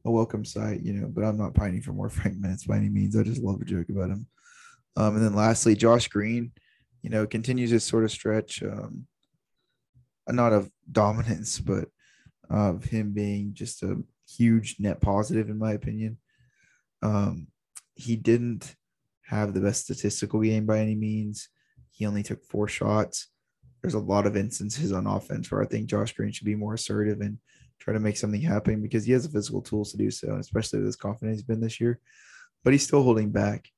a 0.04 0.10
welcome 0.10 0.44
sight, 0.44 0.82
you 0.82 0.94
know. 0.94 1.08
But 1.08 1.24
I'm 1.24 1.38
not 1.38 1.54
pining 1.54 1.82
for 1.82 1.92
more 1.92 2.10
Frank 2.10 2.38
minutes 2.38 2.64
by 2.64 2.76
any 2.76 2.88
means. 2.88 3.16
I 3.16 3.22
just 3.22 3.42
love 3.42 3.60
a 3.60 3.64
joke 3.64 3.88
about 3.88 4.10
him. 4.10 4.26
Um, 4.96 5.16
and 5.16 5.24
then 5.24 5.34
lastly, 5.34 5.76
Josh 5.76 6.08
Green 6.08 6.52
you 7.02 7.10
know, 7.10 7.26
continues 7.26 7.70
his 7.70 7.84
sort 7.84 8.04
of 8.04 8.10
stretch, 8.10 8.62
um, 8.62 9.06
not 10.28 10.52
of 10.52 10.70
dominance, 10.90 11.58
but 11.60 11.88
of 12.50 12.84
him 12.84 13.12
being 13.12 13.54
just 13.54 13.82
a 13.82 14.02
huge 14.28 14.76
net 14.78 15.00
positive, 15.00 15.48
in 15.48 15.58
my 15.58 15.72
opinion. 15.72 16.18
Um, 17.02 17.48
he 17.94 18.16
didn't 18.16 18.74
have 19.26 19.54
the 19.54 19.60
best 19.60 19.84
statistical 19.84 20.40
game 20.40 20.66
by 20.66 20.78
any 20.78 20.94
means. 20.94 21.48
He 21.90 22.06
only 22.06 22.22
took 22.22 22.44
four 22.44 22.68
shots. 22.68 23.28
There's 23.82 23.94
a 23.94 24.00
lot 24.00 24.26
of 24.26 24.36
instances 24.36 24.92
on 24.92 25.06
offense 25.06 25.50
where 25.50 25.62
I 25.62 25.66
think 25.66 25.86
Josh 25.86 26.12
Green 26.12 26.32
should 26.32 26.46
be 26.46 26.54
more 26.54 26.74
assertive 26.74 27.20
and 27.20 27.38
try 27.78 27.94
to 27.94 28.00
make 28.00 28.16
something 28.16 28.40
happen 28.40 28.82
because 28.82 29.04
he 29.04 29.12
has 29.12 29.24
the 29.24 29.32
physical 29.32 29.62
tools 29.62 29.92
to 29.92 29.98
do 29.98 30.10
so, 30.10 30.36
especially 30.36 30.80
with 30.80 30.86
his 30.86 30.96
confidence 30.96 31.38
he's 31.38 31.44
been 31.44 31.60
this 31.60 31.80
year. 31.80 32.00
But 32.64 32.72
he's 32.72 32.82
still 32.82 33.02
holding 33.02 33.30
back. 33.30 33.68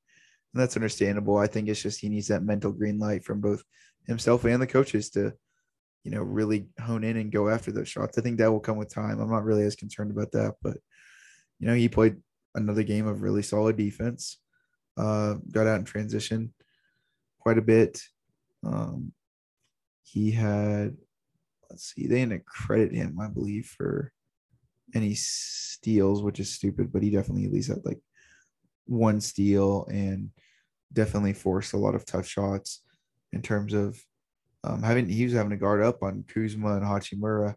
And 0.52 0.60
that's 0.60 0.76
understandable. 0.76 1.36
I 1.36 1.46
think 1.46 1.68
it's 1.68 1.82
just 1.82 2.00
he 2.00 2.08
needs 2.08 2.28
that 2.28 2.42
mental 2.42 2.72
green 2.72 2.98
light 2.98 3.24
from 3.24 3.40
both 3.40 3.62
himself 4.06 4.44
and 4.44 4.60
the 4.60 4.66
coaches 4.66 5.10
to, 5.10 5.34
you 6.02 6.10
know, 6.10 6.22
really 6.22 6.68
hone 6.80 7.04
in 7.04 7.18
and 7.18 7.30
go 7.30 7.48
after 7.48 7.70
those 7.70 7.88
shots. 7.88 8.18
I 8.18 8.22
think 8.22 8.38
that 8.38 8.50
will 8.50 8.60
come 8.60 8.78
with 8.78 8.92
time. 8.92 9.20
I'm 9.20 9.30
not 9.30 9.44
really 9.44 9.64
as 9.64 9.76
concerned 9.76 10.10
about 10.10 10.32
that, 10.32 10.54
but 10.62 10.78
you 11.58 11.66
know, 11.66 11.74
he 11.74 11.88
played 11.88 12.16
another 12.54 12.82
game 12.82 13.06
of 13.06 13.22
really 13.22 13.42
solid 13.42 13.76
defense. 13.76 14.38
Uh, 14.96 15.34
got 15.52 15.66
out 15.66 15.78
in 15.78 15.84
transition 15.84 16.52
quite 17.38 17.58
a 17.58 17.62
bit. 17.62 18.02
Um, 18.64 19.12
he 20.02 20.30
had, 20.30 20.96
let's 21.68 21.92
see, 21.94 22.06
they 22.06 22.20
didn't 22.20 22.46
credit 22.46 22.92
him, 22.92 23.18
I 23.20 23.28
believe, 23.28 23.66
for 23.66 24.12
any 24.94 25.14
steals, 25.14 26.22
which 26.22 26.40
is 26.40 26.52
stupid, 26.52 26.92
but 26.92 27.02
he 27.02 27.10
definitely 27.10 27.46
at 27.46 27.52
least 27.52 27.68
had 27.68 27.84
like 27.84 28.00
one 28.86 29.20
steal 29.20 29.86
and 29.90 30.30
definitely 30.92 31.32
forced 31.32 31.72
a 31.72 31.78
lot 31.78 31.94
of 31.94 32.04
tough 32.04 32.26
shots 32.26 32.82
in 33.32 33.42
terms 33.42 33.72
of 33.72 33.98
um, 34.64 34.82
having 34.82 35.08
he 35.08 35.24
was 35.24 35.32
having 35.32 35.50
to 35.50 35.56
guard 35.56 35.82
up 35.82 36.02
on 36.02 36.24
Kuzma 36.28 36.76
and 36.76 36.84
Hachimura. 36.84 37.54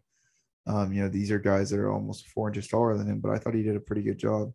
Um, 0.66 0.92
you 0.92 1.02
know, 1.02 1.08
these 1.08 1.30
are 1.30 1.38
guys 1.38 1.68
that 1.70 1.80
are 1.80 1.92
almost 1.92 2.28
four 2.28 2.48
inches 2.48 2.68
taller 2.68 2.96
than 2.96 3.08
him, 3.08 3.20
but 3.20 3.30
I 3.30 3.38
thought 3.38 3.54
he 3.54 3.62
did 3.62 3.76
a 3.76 3.80
pretty 3.80 4.02
good 4.02 4.18
job 4.18 4.52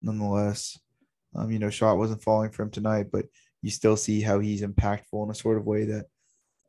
nonetheless. 0.00 0.78
Um, 1.34 1.50
you 1.50 1.58
know, 1.58 1.68
shot 1.68 1.98
wasn't 1.98 2.22
falling 2.22 2.50
for 2.50 2.62
him 2.62 2.70
tonight, 2.70 3.08
but 3.12 3.26
you 3.60 3.70
still 3.70 3.96
see 3.96 4.22
how 4.22 4.38
he's 4.38 4.62
impactful 4.62 5.24
in 5.24 5.30
a 5.30 5.34
sort 5.34 5.58
of 5.58 5.66
way 5.66 5.84
that 5.84 6.06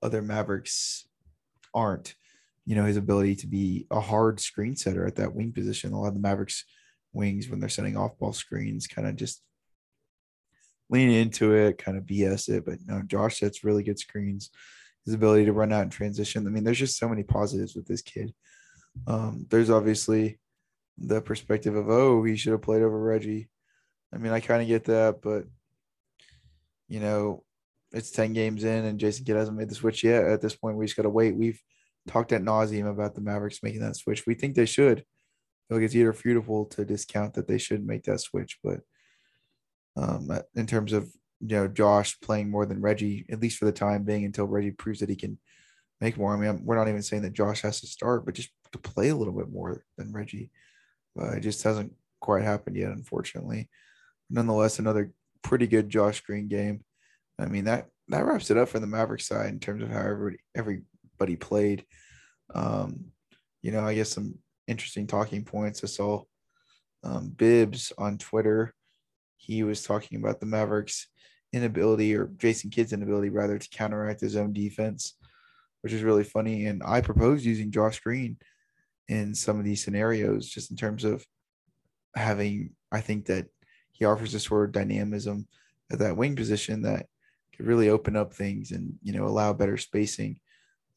other 0.02 0.22
Mavericks 0.22 1.08
aren't. 1.74 2.16
You 2.66 2.76
know, 2.76 2.86
his 2.86 2.98
ability 2.98 3.36
to 3.38 3.48
be 3.48 3.88
a 3.90 4.00
hard 4.00 4.40
screen 4.40 4.76
setter 4.76 5.06
at 5.06 5.16
that 5.16 5.34
wing 5.34 5.52
position. 5.52 5.92
A 5.92 6.00
lot 6.00 6.10
of 6.10 6.14
the 6.14 6.20
Mavericks 6.20 6.66
wings 7.14 7.50
when 7.50 7.60
they're 7.60 7.70
sending 7.70 7.98
off 7.98 8.18
ball 8.20 8.34
screens 8.34 8.86
kind 8.88 9.08
of 9.08 9.16
just 9.16 9.42
lean 10.90 11.10
into 11.10 11.54
it, 11.54 11.78
kind 11.78 11.98
of 11.98 12.04
BS 12.04 12.50
it. 12.50 12.66
But 12.66 12.80
no, 12.86 13.02
Josh 13.02 13.40
sets 13.40 13.64
really 13.64 13.84
good 13.84 14.00
screens. 14.00 14.50
His 15.06 15.14
ability 15.14 15.46
to 15.46 15.54
run 15.54 15.72
out 15.72 15.84
and 15.84 15.92
transition. 15.92 16.46
I 16.46 16.50
mean, 16.50 16.64
there's 16.64 16.80
just 16.80 16.98
so 16.98 17.10
many 17.10 17.24
positives 17.24 17.76
with 17.76 17.88
this 17.88 18.02
kid. 18.02 18.34
Um, 19.08 19.48
there's 19.50 19.70
obviously 19.70 20.40
the 20.98 21.22
perspective 21.22 21.76
of, 21.76 21.90
oh, 21.90 22.24
he 22.24 22.36
should 22.36 22.52
have 22.52 22.62
played 22.62 22.84
over 22.84 23.00
Reggie. 23.00 23.50
I 24.14 24.18
mean, 24.18 24.34
I 24.34 24.40
kind 24.40 24.62
of 24.62 24.68
get 24.68 24.86
that, 24.86 25.22
but 25.22 25.46
you 26.88 27.00
know, 27.00 27.44
it's 27.92 28.12
10 28.12 28.34
games 28.34 28.64
in 28.64 28.86
and 28.86 29.00
Jason 29.00 29.26
Kidd 29.26 29.36
hasn't 29.36 29.58
made 29.58 29.70
the 29.70 29.76
switch 29.76 30.04
yet. 30.04 30.26
At 30.26 30.42
this 30.42 30.56
point, 30.56 30.78
we 30.78 30.86
just 30.86 30.96
got 30.96 31.04
to 31.04 31.10
wait. 31.10 31.36
We've 31.36 31.62
talked 32.08 32.32
at 32.32 32.44
nauseum 32.44 32.90
about 32.90 33.16
the 33.16 33.22
Mavericks 33.22 33.64
making 33.64 33.82
that 33.82 33.96
switch. 33.96 34.26
We 34.26 34.34
think 34.34 34.56
they 34.56 34.66
should. 34.66 35.04
Like 35.70 35.84
it's 35.84 35.96
either 35.96 36.06
irrefutable 36.06 36.66
to 36.66 36.86
discount 36.86 37.36
that 37.36 37.48
they 37.48 37.58
should 37.58 37.86
make 37.86 38.04
that 38.04 38.22
switch, 38.22 38.58
but 38.64 38.80
um, 39.96 40.32
in 40.56 40.66
terms 40.66 40.94
of 40.94 41.12
you 41.42 41.56
know 41.56 41.68
Josh 41.68 42.20
playing 42.22 42.50
more 42.50 42.66
than 42.66 42.82
Reggie, 42.82 43.26
at 43.30 43.40
least 43.40 43.58
for 43.58 43.66
the 43.66 43.72
time 43.72 44.04
being, 44.04 44.26
until 44.26 44.48
Reggie 44.48 44.72
proves 44.72 45.00
that 45.00 45.10
he 45.10 45.16
can 45.16 45.38
make 46.02 46.18
more. 46.18 46.34
I 46.34 46.40
mean, 46.40 46.50
I'm, 46.50 46.66
we're 46.66 46.76
not 46.76 46.88
even 46.88 47.04
saying 47.04 47.22
that 47.24 47.34
Josh 47.34 47.62
has 47.62 47.82
to 47.82 47.88
start, 47.88 48.26
but 48.26 48.34
just 48.34 48.50
to 48.72 48.80
play 48.80 49.10
a 49.10 49.16
little 49.16 49.34
bit 49.34 49.52
more 49.52 49.84
than 49.98 50.12
Reggie. 50.12 50.52
But 51.16 51.36
it 51.36 51.42
just 51.42 51.64
hasn't 51.64 51.94
quite 52.20 52.44
happened 52.44 52.76
yet, 52.76 52.92
unfortunately. 52.92 53.70
Nonetheless, 54.30 54.80
another 54.80 55.12
pretty 55.44 55.68
good 55.68 55.90
Josh 55.90 56.22
Green 56.22 56.48
game. 56.48 56.84
I 57.40 57.46
mean 57.46 57.66
that 57.66 57.88
that 58.10 58.26
wraps 58.26 58.52
it 58.52 58.58
up 58.58 58.70
for 58.70 58.80
the 58.80 58.88
Maverick 58.88 59.22
side 59.22 59.50
in 59.50 59.60
terms 59.60 59.84
of 59.84 59.90
how 59.90 60.00
everybody 60.00 60.38
everybody 60.56 61.36
played. 61.36 61.86
Um, 62.54 63.06
you 63.62 63.72
know, 63.72 63.86
I 63.86 63.96
guess 63.96 64.10
some 64.10 64.36
interesting 64.68 65.08
talking 65.08 65.44
points. 65.44 65.84
I 65.84 65.88
saw 65.88 66.24
um, 67.04 67.30
Bibbs 67.30 67.94
on 67.98 68.18
Twitter. 68.18 68.74
He 69.38 69.64
was 69.64 69.84
talking 69.84 70.20
about 70.20 70.40
the 70.40 70.46
Mavericks' 70.46 71.08
inability, 71.54 72.16
or 72.16 72.32
Jason 72.38 72.70
Kidd's 72.70 72.94
inability, 72.94 73.30
rather, 73.30 73.58
to 73.58 73.70
counteract 73.70 74.22
his 74.22 74.36
own 74.36 74.54
defense, 74.54 75.16
which 75.82 75.94
is 75.94 76.04
really 76.04 76.24
funny. 76.24 76.66
And 76.66 76.82
I 76.86 77.02
proposed 77.02 77.46
using 77.46 77.72
Josh 77.72 78.00
Green 78.00 78.38
in 79.08 79.34
some 79.34 79.60
of 79.60 79.66
these 79.66 79.84
scenarios, 79.84 80.50
just 80.50 80.72
in 80.72 80.78
terms 80.78 81.04
of 81.04 81.26
having. 82.16 82.72
I 82.92 83.02
think 83.02 83.26
that 83.26 83.48
he 83.92 84.06
offers 84.06 84.34
a 84.34 84.40
sort 84.40 84.66
of 84.66 84.72
dynamism 84.72 85.48
at 85.92 86.00
that 86.00 86.18
wing 86.18 86.36
position 86.36 86.82
that 86.84 87.06
could 87.60 87.68
really 87.68 87.90
open 87.90 88.16
up 88.16 88.34
things 88.34 88.72
and 88.72 88.94
you 89.04 89.12
know 89.12 89.26
allow 89.26 89.52
better 89.52 89.78
spacing. 89.78 90.40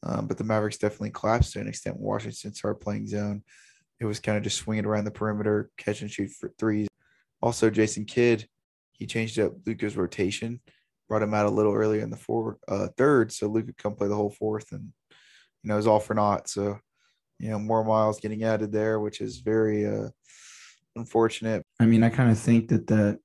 Um, 0.01 0.27
but 0.27 0.37
the 0.37 0.45
Mavericks 0.45 0.77
definitely 0.77 1.11
collapsed 1.11 1.53
to 1.53 1.59
an 1.59 1.67
extent. 1.67 1.99
Washington 1.99 2.53
started 2.53 2.79
playing 2.81 3.07
zone. 3.07 3.43
It 3.99 4.05
was 4.05 4.19
kind 4.19 4.37
of 4.37 4.43
just 4.43 4.57
swinging 4.57 4.85
around 4.85 5.05
the 5.05 5.11
perimeter, 5.11 5.69
catch 5.77 6.01
and 6.01 6.09
shoot 6.09 6.31
for 6.31 6.53
threes. 6.57 6.87
Also, 7.41 7.69
Jason 7.69 8.05
Kidd, 8.05 8.47
he 8.93 9.05
changed 9.05 9.39
up 9.39 9.53
Luka's 9.65 9.97
rotation, 9.97 10.61
brought 11.09 11.21
him 11.21 11.33
out 11.33 11.45
a 11.45 11.49
little 11.49 11.73
earlier 11.73 12.01
in 12.01 12.09
the 12.09 12.17
fourth, 12.17 12.57
uh, 12.67 12.87
third, 12.97 13.31
so 13.31 13.51
could 13.51 13.77
come 13.77 13.95
play 13.95 14.07
the 14.07 14.15
whole 14.15 14.29
fourth, 14.29 14.71
and 14.71 14.93
you 15.63 15.67
know 15.67 15.73
it 15.73 15.77
was 15.77 15.87
all 15.87 15.99
for 15.99 16.13
naught. 16.13 16.47
So, 16.47 16.79
you 17.39 17.49
know, 17.49 17.59
more 17.59 17.83
miles 17.83 18.21
getting 18.21 18.43
added 18.43 18.71
there, 18.71 19.01
which 19.01 19.19
is 19.19 19.39
very 19.39 19.85
uh, 19.85 20.09
unfortunate. 20.95 21.65
I 21.81 21.85
mean, 21.85 22.03
I 22.03 22.09
kind 22.09 22.31
of 22.31 22.39
think 22.39 22.69
that 22.69 22.87
that 22.87 23.19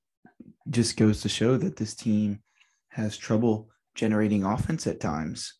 just 0.69 0.97
goes 0.97 1.21
to 1.21 1.29
show 1.29 1.57
that 1.57 1.77
this 1.77 1.95
team 1.95 2.41
has 2.89 3.17
trouble 3.17 3.69
generating 3.95 4.43
offense 4.43 4.87
at 4.87 4.99
times. 4.99 5.53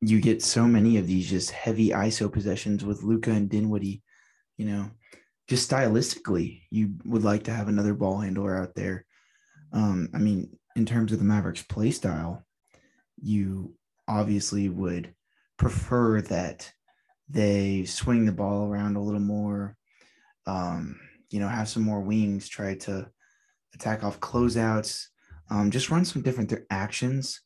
You 0.00 0.20
get 0.20 0.42
so 0.42 0.66
many 0.66 0.98
of 0.98 1.06
these 1.06 1.28
just 1.28 1.50
heavy 1.50 1.90
ISO 1.90 2.30
possessions 2.32 2.84
with 2.84 3.02
Luka 3.02 3.30
and 3.30 3.48
Dinwiddie, 3.48 4.02
you 4.56 4.66
know, 4.66 4.90
just 5.48 5.70
stylistically, 5.70 6.62
you 6.70 6.94
would 7.04 7.22
like 7.22 7.44
to 7.44 7.52
have 7.52 7.68
another 7.68 7.94
ball 7.94 8.18
handler 8.18 8.56
out 8.56 8.74
there. 8.74 9.04
Um, 9.72 10.08
I 10.14 10.18
mean, 10.18 10.56
in 10.76 10.86
terms 10.86 11.12
of 11.12 11.18
the 11.18 11.24
Mavericks 11.24 11.62
play 11.62 11.90
style, 11.90 12.44
you 13.20 13.74
obviously 14.08 14.68
would 14.68 15.14
prefer 15.58 16.20
that 16.22 16.70
they 17.28 17.84
swing 17.84 18.26
the 18.26 18.32
ball 18.32 18.68
around 18.68 18.96
a 18.96 19.02
little 19.02 19.20
more, 19.20 19.76
um, 20.46 20.98
you 21.30 21.40
know, 21.40 21.48
have 21.48 21.68
some 21.68 21.82
more 21.82 22.00
wings, 22.00 22.48
try 22.48 22.74
to 22.74 23.08
attack 23.74 24.04
off 24.04 24.20
closeouts, 24.20 25.08
um, 25.50 25.70
just 25.70 25.90
run 25.90 26.04
some 26.04 26.22
different 26.22 26.50
th- 26.50 26.62
actions. 26.70 27.40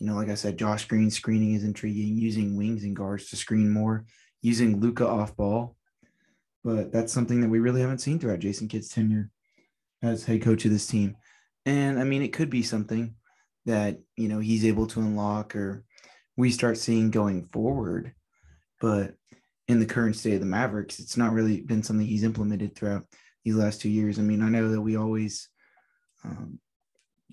You 0.00 0.06
know, 0.06 0.14
like 0.14 0.28
I 0.28 0.34
said, 0.34 0.58
Josh 0.58 0.86
Green 0.86 1.10
screening 1.10 1.54
is 1.54 1.64
intriguing, 1.64 2.16
using 2.16 2.56
wings 2.56 2.84
and 2.84 2.96
guards 2.96 3.28
to 3.30 3.36
screen 3.36 3.70
more, 3.70 4.04
using 4.40 4.80
Luka 4.80 5.06
off 5.06 5.36
ball. 5.36 5.76
But 6.64 6.92
that's 6.92 7.12
something 7.12 7.40
that 7.40 7.50
we 7.50 7.58
really 7.58 7.80
haven't 7.80 7.98
seen 7.98 8.18
throughout 8.18 8.40
Jason 8.40 8.68
Kidd's 8.68 8.88
tenure 8.88 9.30
as 10.02 10.24
head 10.24 10.42
coach 10.42 10.64
of 10.64 10.70
this 10.70 10.86
team. 10.86 11.16
And 11.66 11.98
I 12.00 12.04
mean, 12.04 12.22
it 12.22 12.32
could 12.32 12.50
be 12.50 12.62
something 12.62 13.14
that, 13.66 13.98
you 14.16 14.28
know, 14.28 14.40
he's 14.40 14.64
able 14.64 14.86
to 14.88 15.00
unlock 15.00 15.54
or 15.54 15.84
we 16.36 16.50
start 16.50 16.78
seeing 16.78 17.10
going 17.10 17.44
forward. 17.46 18.12
But 18.80 19.14
in 19.68 19.78
the 19.78 19.86
current 19.86 20.16
state 20.16 20.34
of 20.34 20.40
the 20.40 20.46
Mavericks, 20.46 20.98
it's 20.98 21.16
not 21.16 21.32
really 21.32 21.60
been 21.60 21.82
something 21.82 22.06
he's 22.06 22.24
implemented 22.24 22.74
throughout 22.74 23.04
these 23.44 23.54
last 23.54 23.80
two 23.80 23.88
years. 23.88 24.18
I 24.18 24.22
mean, 24.22 24.42
I 24.42 24.48
know 24.48 24.68
that 24.70 24.80
we 24.80 24.96
always 24.96 25.48
um, 26.24 26.58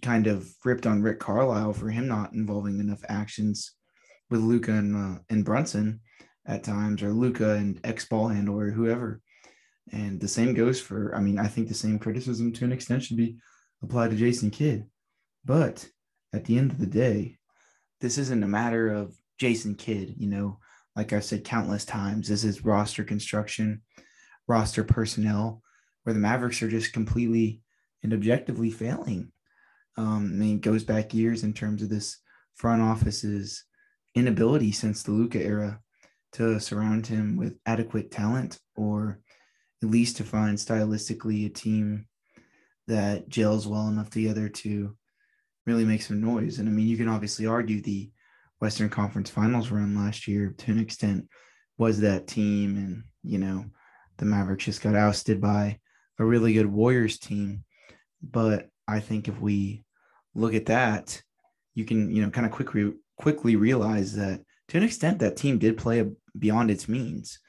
kind 0.01 0.27
of 0.27 0.49
ripped 0.63 0.85
on 0.85 1.01
Rick 1.01 1.19
Carlisle 1.19 1.73
for 1.73 1.89
him 1.89 2.07
not 2.07 2.33
involving 2.33 2.79
enough 2.79 3.01
actions 3.09 3.73
with 4.29 4.41
Luka 4.41 4.71
and, 4.71 4.95
uh, 4.95 5.19
and 5.29 5.45
Brunson 5.45 5.99
at 6.45 6.63
times, 6.63 7.03
or 7.03 7.11
Luka 7.11 7.55
and 7.55 7.79
ex 7.83 8.05
ball 8.05 8.27
handler, 8.27 8.67
or 8.67 8.71
whoever. 8.71 9.21
And 9.91 10.19
the 10.19 10.27
same 10.27 10.53
goes 10.53 10.79
for, 10.79 11.15
I 11.15 11.19
mean, 11.19 11.39
I 11.39 11.47
think 11.47 11.67
the 11.67 11.73
same 11.73 11.99
criticism 11.99 12.53
to 12.53 12.65
an 12.65 12.71
extent 12.71 13.03
should 13.03 13.17
be 13.17 13.37
applied 13.83 14.11
to 14.11 14.17
Jason 14.17 14.51
Kidd. 14.51 14.85
But 15.45 15.87
at 16.33 16.45
the 16.45 16.57
end 16.57 16.71
of 16.71 16.79
the 16.79 16.85
day, 16.85 17.37
this 18.01 18.17
isn't 18.17 18.43
a 18.43 18.47
matter 18.47 18.89
of 18.89 19.15
Jason 19.39 19.75
Kidd, 19.75 20.15
you 20.17 20.27
know, 20.27 20.59
like 20.95 21.13
I've 21.13 21.23
said 21.23 21.43
countless 21.43 21.85
times, 21.85 22.27
this 22.27 22.43
is 22.43 22.65
roster 22.65 23.03
construction, 23.03 23.81
roster 24.47 24.83
personnel, 24.83 25.61
where 26.03 26.13
the 26.13 26.19
Mavericks 26.19 26.61
are 26.61 26.69
just 26.69 26.93
completely 26.93 27.61
and 28.03 28.13
objectively 28.13 28.69
failing. 28.69 29.31
Um, 29.99 30.31
I 30.33 30.35
mean, 30.37 30.55
it 30.55 30.61
goes 30.61 30.85
back 30.85 31.13
years 31.13 31.43
in 31.43 31.51
terms 31.51 31.83
of 31.83 31.89
this 31.89 32.19
front 32.55 32.81
office's 32.81 33.65
inability 34.15 34.71
since 34.71 35.03
the 35.03 35.11
Luka 35.11 35.43
era 35.43 35.81
to 36.31 36.57
surround 36.61 37.05
him 37.05 37.35
with 37.35 37.59
adequate 37.65 38.09
talent 38.09 38.59
or 38.77 39.19
at 39.83 39.89
least 39.89 40.15
to 40.15 40.23
find 40.23 40.57
stylistically 40.57 41.45
a 41.45 41.49
team 41.49 42.07
that 42.87 43.27
gels 43.27 43.67
well 43.67 43.89
enough 43.89 44.09
together 44.09 44.47
to 44.47 44.95
really 45.65 45.83
make 45.83 46.01
some 46.01 46.21
noise. 46.21 46.59
And 46.59 46.69
I 46.69 46.71
mean, 46.71 46.87
you 46.87 46.95
can 46.95 47.09
obviously 47.09 47.45
argue 47.45 47.81
the 47.81 48.09
Western 48.61 48.89
Conference 48.89 49.29
Finals 49.29 49.69
run 49.69 49.97
last 49.97 50.29
year 50.29 50.55
to 50.59 50.71
an 50.71 50.79
extent 50.79 51.27
was 51.77 51.99
that 51.99 52.25
team, 52.25 52.77
and 52.77 53.03
you 53.21 53.37
know, 53.37 53.65
the 54.17 54.25
Mavericks 54.25 54.63
just 54.63 54.81
got 54.81 54.95
ousted 54.95 55.41
by 55.41 55.77
a 56.19 56.23
really 56.23 56.53
good 56.53 56.67
Warriors 56.67 57.19
team. 57.19 57.65
But 58.21 58.69
I 58.87 59.01
think 59.01 59.27
if 59.27 59.39
we 59.41 59.83
look 60.35 60.53
at 60.53 60.67
that, 60.67 61.21
you 61.75 61.85
can 61.85 62.11
you 62.11 62.21
know 62.21 62.29
kind 62.29 62.45
of 62.45 62.51
quickly 62.51 62.93
quickly 63.17 63.55
realize 63.55 64.15
that 64.15 64.41
to 64.69 64.77
an 64.77 64.83
extent 64.83 65.19
that 65.19 65.35
team 65.37 65.57
did 65.57 65.77
play 65.77 66.05
beyond 66.37 66.71
its 66.71 66.87
means. 66.87 67.39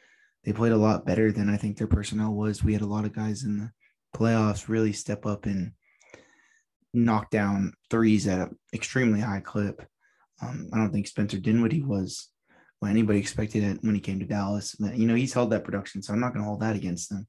They 0.45 0.53
played 0.53 0.73
a 0.73 0.77
lot 0.77 1.05
better 1.05 1.31
than 1.31 1.51
I 1.51 1.59
think 1.59 1.77
their 1.77 1.87
personnel 1.87 2.33
was. 2.33 2.65
We 2.65 2.73
had 2.73 2.83
a 2.83 2.87
lot 2.87 3.05
of 3.05 3.15
guys 3.15 3.45
in 3.45 3.59
the 3.59 3.71
playoffs 4.17 4.69
really 4.69 4.93
step 4.93 5.27
up 5.27 5.45
and 5.45 5.73
knock 6.95 7.31
down 7.31 7.75
threes 7.91 8.27
at 8.27 8.41
an 8.41 8.59
extremely 8.73 9.21
high 9.21 9.41
clip. 9.41 9.87
Um, 10.43 10.71
I 10.73 10.79
don't 10.79 10.93
think 10.93 11.07
Spencer 11.07 11.39
Dinwiddie 11.39 11.83
was 11.83 12.29
what 12.81 12.91
anybody 12.91 13.19
expected 13.19 13.63
it 13.63 13.79
when 13.83 13.95
he 13.95 14.01
came 14.01 14.19
to 14.21 14.27
Dallas. 14.27 14.75
You 14.81 15.07
know, 15.07 15.15
he's 15.15 15.35
held 15.35 15.51
that 15.51 15.65
production, 15.65 16.03
so 16.03 16.13
I'm 16.13 16.21
not 16.21 16.33
going 16.33 16.43
to 16.43 16.49
hold 16.49 16.61
that 16.61 16.77
against 16.77 17.11
them. 17.11 17.27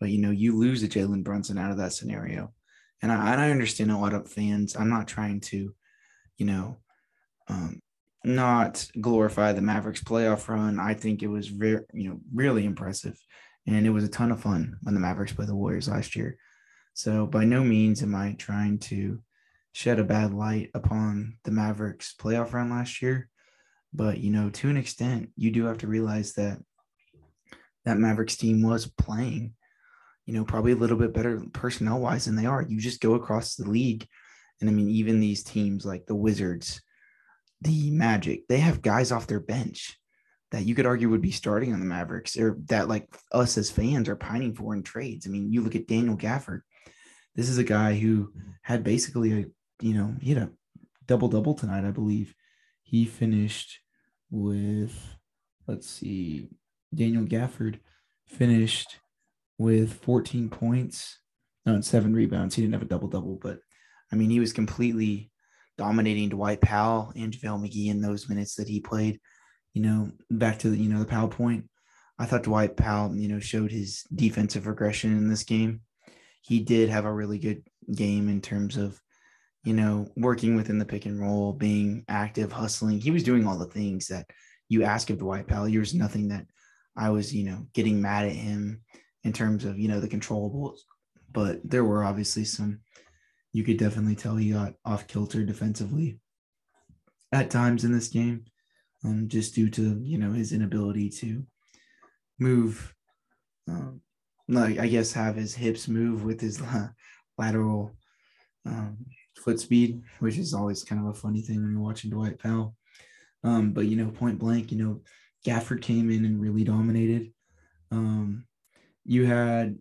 But 0.00 0.10
you 0.10 0.20
know, 0.20 0.30
you 0.30 0.56
lose 0.58 0.82
a 0.82 0.88
Jalen 0.88 1.22
Brunson 1.22 1.58
out 1.58 1.70
of 1.70 1.76
that 1.76 1.92
scenario, 1.92 2.52
and 3.04 3.12
I, 3.12 3.34
I 3.34 3.50
understand 3.50 3.90
a 3.90 3.98
lot 3.98 4.14
of 4.14 4.30
fans. 4.30 4.74
I'm 4.74 4.88
not 4.88 5.06
trying 5.06 5.40
to, 5.40 5.74
you 6.38 6.46
know, 6.46 6.78
um, 7.48 7.82
not 8.24 8.88
glorify 8.98 9.52
the 9.52 9.60
Mavericks 9.60 10.02
playoff 10.02 10.48
run. 10.48 10.80
I 10.80 10.94
think 10.94 11.22
it 11.22 11.26
was 11.26 11.48
very, 11.48 11.84
you 11.92 12.08
know, 12.08 12.20
really 12.32 12.64
impressive, 12.64 13.20
and 13.66 13.86
it 13.86 13.90
was 13.90 14.04
a 14.04 14.08
ton 14.08 14.32
of 14.32 14.40
fun 14.40 14.78
when 14.82 14.94
the 14.94 15.00
Mavericks 15.00 15.34
played 15.34 15.48
the 15.48 15.54
Warriors 15.54 15.86
last 15.86 16.16
year. 16.16 16.38
So 16.94 17.26
by 17.26 17.44
no 17.44 17.62
means 17.62 18.02
am 18.02 18.14
I 18.14 18.36
trying 18.38 18.78
to 18.78 19.20
shed 19.72 19.98
a 19.98 20.04
bad 20.04 20.32
light 20.32 20.70
upon 20.72 21.36
the 21.44 21.50
Mavericks 21.50 22.14
playoff 22.18 22.54
run 22.54 22.70
last 22.70 23.02
year, 23.02 23.28
but 23.92 24.16
you 24.16 24.30
know, 24.30 24.48
to 24.48 24.70
an 24.70 24.78
extent, 24.78 25.28
you 25.36 25.50
do 25.50 25.66
have 25.66 25.78
to 25.78 25.86
realize 25.86 26.32
that 26.34 26.58
that 27.84 27.98
Mavericks 27.98 28.36
team 28.36 28.62
was 28.62 28.86
playing, 28.86 29.52
you 30.26 30.34
know, 30.34 30.44
probably 30.44 30.72
a 30.72 30.76
little 30.76 30.96
bit 30.96 31.12
better 31.12 31.42
personnel 31.52 32.00
wise 32.00 32.24
than 32.24 32.36
they 32.36 32.46
are. 32.46 32.62
You 32.62 32.80
just 32.80 33.00
go 33.00 33.14
across 33.14 33.56
the 33.56 33.68
league, 33.68 34.06
and 34.60 34.70
I 34.70 34.72
mean, 34.72 34.88
even 34.88 35.20
these 35.20 35.42
teams 35.42 35.84
like 35.84 36.06
the 36.06 36.14
Wizards 36.14 36.80
the 37.64 37.90
Magic, 37.90 38.46
they 38.48 38.58
have 38.58 38.82
guys 38.82 39.10
off 39.10 39.26
their 39.26 39.40
bench 39.40 39.98
that 40.50 40.64
you 40.64 40.74
could 40.74 40.86
argue 40.86 41.08
would 41.08 41.22
be 41.22 41.32
starting 41.32 41.72
on 41.72 41.80
the 41.80 41.86
Mavericks 41.86 42.38
or 42.38 42.58
that 42.66 42.88
like 42.88 43.08
us 43.32 43.58
as 43.58 43.70
fans 43.70 44.08
are 44.08 44.16
pining 44.16 44.54
for 44.54 44.74
in 44.74 44.82
trades. 44.82 45.26
I 45.26 45.30
mean, 45.30 45.50
you 45.50 45.62
look 45.62 45.74
at 45.74 45.88
Daniel 45.88 46.16
Gafford. 46.16 46.60
This 47.34 47.48
is 47.48 47.58
a 47.58 47.64
guy 47.64 47.94
who 47.94 48.32
had 48.62 48.84
basically 48.84 49.32
a, 49.32 49.46
you 49.80 49.94
know, 49.94 50.14
he 50.20 50.32
had 50.32 50.42
a 50.44 50.50
double 51.06 51.28
double 51.28 51.54
tonight, 51.54 51.84
I 51.84 51.90
believe. 51.90 52.34
He 52.82 53.04
finished 53.04 53.80
with, 54.30 54.94
let's 55.66 55.88
see, 55.88 56.48
Daniel 56.94 57.24
Gafford 57.24 57.80
finished 58.28 58.98
with 59.58 59.92
14 60.02 60.48
points, 60.48 61.18
no, 61.66 61.74
and 61.74 61.84
seven 61.84 62.14
rebounds. 62.14 62.54
He 62.54 62.62
didn't 62.62 62.74
have 62.74 62.82
a 62.82 62.86
double 62.86 63.08
double, 63.08 63.38
but 63.40 63.58
I 64.12 64.16
mean, 64.16 64.30
he 64.30 64.40
was 64.40 64.52
completely 64.52 65.30
dominating 65.76 66.28
Dwight 66.28 66.60
Powell 66.60 67.12
and 67.16 67.32
JaVale 67.32 67.68
McGee 67.68 67.90
in 67.90 68.00
those 68.00 68.28
minutes 68.28 68.56
that 68.56 68.68
he 68.68 68.80
played. 68.80 69.20
You 69.72 69.82
know, 69.82 70.12
back 70.30 70.60
to 70.60 70.70
the, 70.70 70.76
you 70.76 70.88
know, 70.88 71.00
the 71.00 71.04
Powell 71.04 71.28
point. 71.28 71.68
I 72.16 72.26
thought 72.26 72.44
Dwight 72.44 72.76
Powell, 72.76 73.16
you 73.16 73.26
know, 73.28 73.40
showed 73.40 73.72
his 73.72 74.04
defensive 74.14 74.68
regression 74.68 75.16
in 75.16 75.28
this 75.28 75.42
game. 75.42 75.80
He 76.42 76.60
did 76.60 76.90
have 76.90 77.06
a 77.06 77.12
really 77.12 77.38
good 77.38 77.64
game 77.92 78.28
in 78.28 78.40
terms 78.40 78.76
of, 78.76 79.00
you 79.64 79.72
know, 79.72 80.06
working 80.16 80.54
within 80.54 80.78
the 80.78 80.84
pick 80.84 81.06
and 81.06 81.20
roll, 81.20 81.52
being 81.52 82.04
active, 82.06 82.52
hustling. 82.52 83.00
He 83.00 83.10
was 83.10 83.24
doing 83.24 83.46
all 83.46 83.58
the 83.58 83.66
things 83.66 84.06
that 84.08 84.26
you 84.68 84.84
ask 84.84 85.10
of 85.10 85.18
Dwight 85.18 85.48
Powell. 85.48 85.68
There 85.68 85.80
was 85.80 85.94
nothing 85.94 86.28
that 86.28 86.46
I 86.96 87.10
was, 87.10 87.34
you 87.34 87.44
know, 87.44 87.66
getting 87.72 88.00
mad 88.00 88.26
at 88.26 88.32
him 88.32 88.82
in 89.24 89.32
terms 89.32 89.64
of, 89.64 89.78
you 89.78 89.88
know, 89.88 90.00
the 90.00 90.08
controllables. 90.08 90.78
But 91.32 91.60
there 91.64 91.84
were 91.84 92.04
obviously 92.04 92.44
some 92.44 92.80
you 93.54 93.62
could 93.62 93.78
definitely 93.78 94.16
tell 94.16 94.36
he 94.36 94.50
got 94.50 94.74
off 94.84 95.06
kilter 95.06 95.44
defensively 95.44 96.18
at 97.32 97.50
times 97.50 97.84
in 97.84 97.92
this 97.92 98.08
game, 98.08 98.44
um, 99.04 99.28
just 99.28 99.54
due 99.54 99.70
to 99.70 100.00
you 100.02 100.18
know 100.18 100.32
his 100.32 100.52
inability 100.52 101.08
to 101.08 101.44
move, 102.38 102.92
um, 103.68 104.00
like 104.48 104.78
I 104.78 104.88
guess 104.88 105.12
have 105.12 105.36
his 105.36 105.54
hips 105.54 105.88
move 105.88 106.24
with 106.24 106.40
his 106.40 106.60
lateral 107.38 107.92
um, 108.66 108.98
foot 109.36 109.60
speed, 109.60 110.02
which 110.18 110.36
is 110.36 110.52
always 110.52 110.82
kind 110.82 111.00
of 111.00 111.08
a 111.08 111.18
funny 111.18 111.40
thing 111.40 111.62
when 111.62 111.72
you're 111.72 111.80
watching 111.80 112.10
Dwight 112.10 112.40
Powell. 112.40 112.74
Um, 113.44 113.72
but 113.72 113.86
you 113.86 113.96
know, 113.96 114.10
point 114.10 114.40
blank, 114.40 114.72
you 114.72 114.78
know, 114.78 115.02
Gafford 115.46 115.80
came 115.80 116.10
in 116.10 116.24
and 116.24 116.40
really 116.40 116.64
dominated. 116.64 117.32
Um, 117.92 118.46
you 119.04 119.26
had 119.26 119.78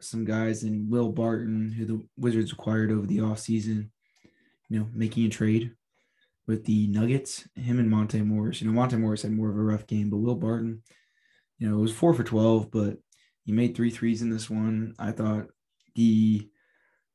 some 0.00 0.24
guys 0.24 0.62
in 0.62 0.88
Will 0.88 1.10
Barton, 1.10 1.72
who 1.72 1.84
the 1.84 2.06
Wizards 2.16 2.52
acquired 2.52 2.90
over 2.90 3.06
the 3.06 3.18
offseason, 3.18 3.90
you 4.68 4.78
know, 4.78 4.88
making 4.92 5.26
a 5.26 5.28
trade 5.28 5.72
with 6.46 6.64
the 6.64 6.86
Nuggets, 6.88 7.46
him 7.56 7.78
and 7.78 7.90
Monte 7.90 8.20
Morris. 8.22 8.60
You 8.60 8.68
know, 8.68 8.72
Monte 8.72 8.96
Morris 8.96 9.22
had 9.22 9.32
more 9.32 9.50
of 9.50 9.56
a 9.56 9.62
rough 9.62 9.86
game, 9.86 10.08
but 10.10 10.18
Will 10.18 10.36
Barton, 10.36 10.82
you 11.58 11.68
know, 11.68 11.78
it 11.78 11.80
was 11.80 11.92
four 11.92 12.14
for 12.14 12.24
12, 12.24 12.70
but 12.70 12.96
he 13.44 13.52
made 13.52 13.76
three 13.76 13.90
threes 13.90 14.22
in 14.22 14.30
this 14.30 14.48
one. 14.48 14.94
I 14.98 15.10
thought 15.10 15.46
he, 15.94 16.50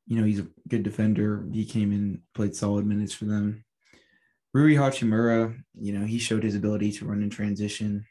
you 0.06 0.18
know, 0.18 0.24
he's 0.24 0.40
a 0.40 0.46
good 0.68 0.82
defender. 0.82 1.46
He 1.52 1.64
came 1.64 1.90
in, 1.92 2.22
played 2.34 2.54
solid 2.54 2.86
minutes 2.86 3.14
for 3.14 3.24
them. 3.24 3.64
Rui 4.52 4.74
Hachimura, 4.74 5.58
you 5.74 5.98
know, 5.98 6.06
he 6.06 6.18
showed 6.18 6.44
his 6.44 6.54
ability 6.54 6.92
to 6.92 7.06
run 7.06 7.22
in 7.22 7.30
transition, 7.30 8.04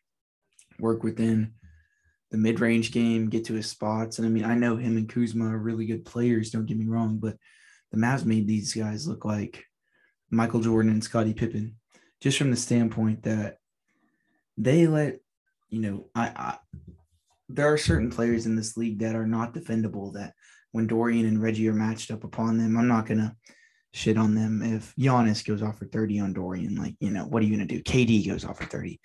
work 0.79 1.03
within 1.03 1.53
the 2.33 2.39
mid 2.39 2.59
range 2.59 2.91
game, 2.91 3.29
get 3.29 3.45
to 3.45 3.53
his 3.53 3.69
spots. 3.69 4.17
And 4.17 4.25
I 4.25 4.29
mean, 4.31 4.43
I 4.43 4.55
know 4.55 4.75
him 4.75 4.97
and 4.97 5.07
Kuzma 5.07 5.45
are 5.45 5.57
really 5.57 5.85
good 5.85 6.03
players, 6.03 6.49
don't 6.49 6.65
get 6.65 6.79
me 6.79 6.87
wrong, 6.87 7.19
but 7.19 7.37
the 7.91 7.97
Mavs 7.97 8.25
made 8.25 8.47
these 8.47 8.73
guys 8.73 9.07
look 9.07 9.23
like 9.23 9.63
Michael 10.31 10.59
Jordan 10.59 10.91
and 10.91 11.03
Scottie 11.03 11.35
Pippen, 11.35 11.75
just 12.21 12.39
from 12.39 12.49
the 12.49 12.57
standpoint 12.57 13.21
that 13.23 13.57
they 14.57 14.87
let, 14.87 15.19
you 15.69 15.79
know, 15.79 16.09
I, 16.15 16.31
I 16.35 16.57
there 17.49 17.71
are 17.71 17.77
certain 17.77 18.09
players 18.09 18.47
in 18.47 18.55
this 18.55 18.77
league 18.77 18.97
that 18.99 19.15
are 19.15 19.27
not 19.27 19.53
defendable 19.53 20.13
that 20.13 20.33
when 20.71 20.87
Dorian 20.87 21.27
and 21.27 21.39
Reggie 21.39 21.69
are 21.69 21.73
matched 21.73 22.09
up 22.09 22.23
upon 22.23 22.57
them, 22.57 22.75
I'm 22.75 22.87
not 22.87 23.05
gonna 23.05 23.35
shit 23.91 24.17
on 24.17 24.33
them 24.33 24.63
if 24.63 24.91
Giannis 24.95 25.45
goes 25.45 25.61
off 25.61 25.77
for 25.77 25.85
30 25.85 26.19
on 26.19 26.33
Dorian. 26.33 26.77
Like, 26.77 26.95
you 26.99 27.11
know, 27.11 27.25
what 27.25 27.43
are 27.43 27.45
you 27.45 27.55
gonna 27.55 27.67
do? 27.67 27.83
KD 27.83 28.27
goes 28.27 28.43
off 28.43 28.57
for 28.57 28.65
30. 28.65 28.99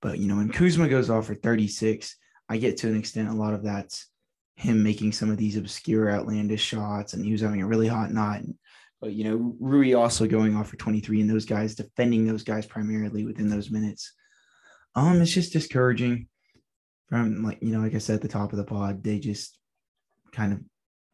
But 0.00 0.20
you 0.20 0.28
know, 0.28 0.36
when 0.36 0.52
Kuzma 0.52 0.88
goes 0.88 1.10
off 1.10 1.26
for 1.26 1.34
36 1.34 2.16
I 2.50 2.58
get 2.58 2.78
to 2.78 2.88
an 2.88 2.98
extent 2.98 3.28
a 3.28 3.32
lot 3.32 3.54
of 3.54 3.62
that's 3.62 4.08
him 4.56 4.82
making 4.82 5.12
some 5.12 5.30
of 5.30 5.38
these 5.38 5.56
obscure, 5.56 6.10
outlandish 6.10 6.62
shots, 6.62 7.14
and 7.14 7.24
he 7.24 7.32
was 7.32 7.40
having 7.40 7.62
a 7.62 7.66
really 7.66 7.86
hot 7.86 8.10
night. 8.10 8.44
But 9.00 9.12
you 9.12 9.24
know, 9.24 9.56
Rui 9.60 9.94
also 9.94 10.26
going 10.26 10.56
off 10.56 10.68
for 10.68 10.76
23, 10.76 11.20
and 11.20 11.30
those 11.30 11.46
guys 11.46 11.76
defending 11.76 12.26
those 12.26 12.42
guys 12.42 12.66
primarily 12.66 13.24
within 13.24 13.48
those 13.48 13.70
minutes. 13.70 14.12
Um, 14.94 15.22
it's 15.22 15.30
just 15.30 15.52
discouraging. 15.52 16.26
From 17.08 17.42
like 17.42 17.58
you 17.62 17.70
know, 17.70 17.80
like 17.80 17.94
I 17.94 17.98
said 17.98 18.16
at 18.16 18.22
the 18.22 18.28
top 18.28 18.52
of 18.52 18.58
the 18.58 18.64
pod, 18.64 19.02
they 19.02 19.18
just 19.18 19.56
kind 20.32 20.52
of 20.52 20.60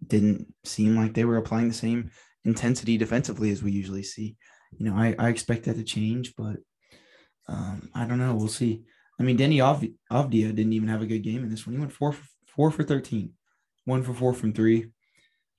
didn't 0.06 0.52
seem 0.64 0.96
like 0.96 1.14
they 1.14 1.24
were 1.24 1.36
applying 1.36 1.68
the 1.68 1.74
same 1.74 2.10
intensity 2.44 2.96
defensively 2.96 3.50
as 3.50 3.62
we 3.62 3.72
usually 3.72 4.02
see. 4.02 4.36
You 4.76 4.86
know, 4.86 4.96
I, 4.96 5.14
I 5.18 5.28
expect 5.28 5.64
that 5.64 5.76
to 5.76 5.84
change, 5.84 6.34
but 6.36 6.56
um, 7.48 7.90
I 7.94 8.04
don't 8.06 8.18
know. 8.18 8.34
We'll 8.34 8.48
see. 8.48 8.82
I 9.18 9.22
mean, 9.22 9.38
Deni 9.38 9.58
Avdija 10.12 10.54
didn't 10.54 10.72
even 10.72 10.88
have 10.88 11.02
a 11.02 11.06
good 11.06 11.22
game 11.22 11.42
in 11.42 11.50
this 11.50 11.66
one. 11.66 11.74
He 11.74 11.80
went 11.80 11.92
four 11.92 12.12
for, 12.12 12.26
four 12.46 12.70
for 12.70 12.82
13, 12.82 13.32
one 13.84 14.02
for 14.02 14.12
four 14.12 14.34
from 14.34 14.52
three. 14.52 14.86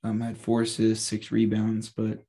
Um, 0.04 0.22
had 0.22 0.38
four 0.38 0.62
assists, 0.62 1.08
six 1.08 1.32
rebounds, 1.32 1.90
but 1.90 2.24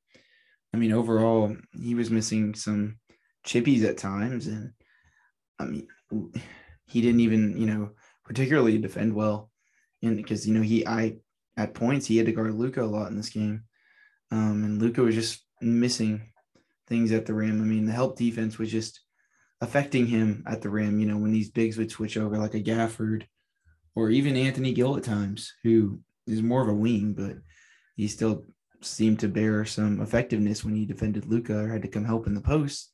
I 0.72 0.76
mean, 0.78 0.92
overall, 0.92 1.54
he 1.78 1.94
was 1.94 2.10
missing 2.10 2.54
some 2.54 2.98
chippies 3.46 3.84
at 3.84 3.98
times, 3.98 4.46
and 4.46 4.72
I 5.58 5.64
mean, 5.64 5.86
he 6.86 7.00
didn't 7.00 7.20
even, 7.20 7.56
you 7.58 7.66
know, 7.66 7.90
particularly 8.24 8.78
defend 8.78 9.14
well, 9.14 9.50
and 10.02 10.16
because 10.16 10.46
you 10.46 10.54
know 10.54 10.62
he, 10.62 10.86
I 10.86 11.16
at 11.56 11.74
points 11.74 12.06
he 12.06 12.16
had 12.16 12.26
to 12.26 12.32
guard 12.32 12.54
Luka 12.54 12.82
a 12.82 12.86
lot 12.86 13.10
in 13.10 13.16
this 13.16 13.30
game, 13.30 13.64
um, 14.30 14.64
and 14.64 14.80
Luka 14.80 15.02
was 15.02 15.14
just 15.14 15.44
missing 15.60 16.32
things 16.86 17.12
at 17.12 17.26
the 17.26 17.34
rim. 17.34 17.60
I 17.60 17.64
mean, 17.64 17.86
the 17.86 17.92
help 17.92 18.16
defense 18.16 18.58
was 18.58 18.70
just 18.70 19.00
affecting 19.60 20.06
him 20.06 20.44
at 20.46 20.62
the 20.62 20.70
rim, 20.70 21.00
you 21.00 21.06
know, 21.06 21.16
when 21.16 21.32
these 21.32 21.50
bigs 21.50 21.76
would 21.76 21.90
switch 21.90 22.16
over 22.16 22.38
like 22.38 22.54
a 22.54 22.62
Gafford 22.62 23.24
or 23.94 24.10
even 24.10 24.36
Anthony 24.36 24.72
Gill 24.72 24.96
at 24.96 25.04
times, 25.04 25.52
who 25.62 26.00
is 26.26 26.42
more 26.42 26.62
of 26.62 26.68
a 26.68 26.74
wing, 26.74 27.14
but 27.14 27.36
he 27.96 28.06
still 28.06 28.44
seemed 28.80 29.18
to 29.20 29.28
bear 29.28 29.64
some 29.64 30.00
effectiveness 30.00 30.64
when 30.64 30.76
he 30.76 30.86
defended 30.86 31.26
Luka 31.26 31.58
or 31.58 31.68
had 31.68 31.82
to 31.82 31.88
come 31.88 32.04
help 32.04 32.26
in 32.26 32.34
the 32.34 32.40
post. 32.40 32.92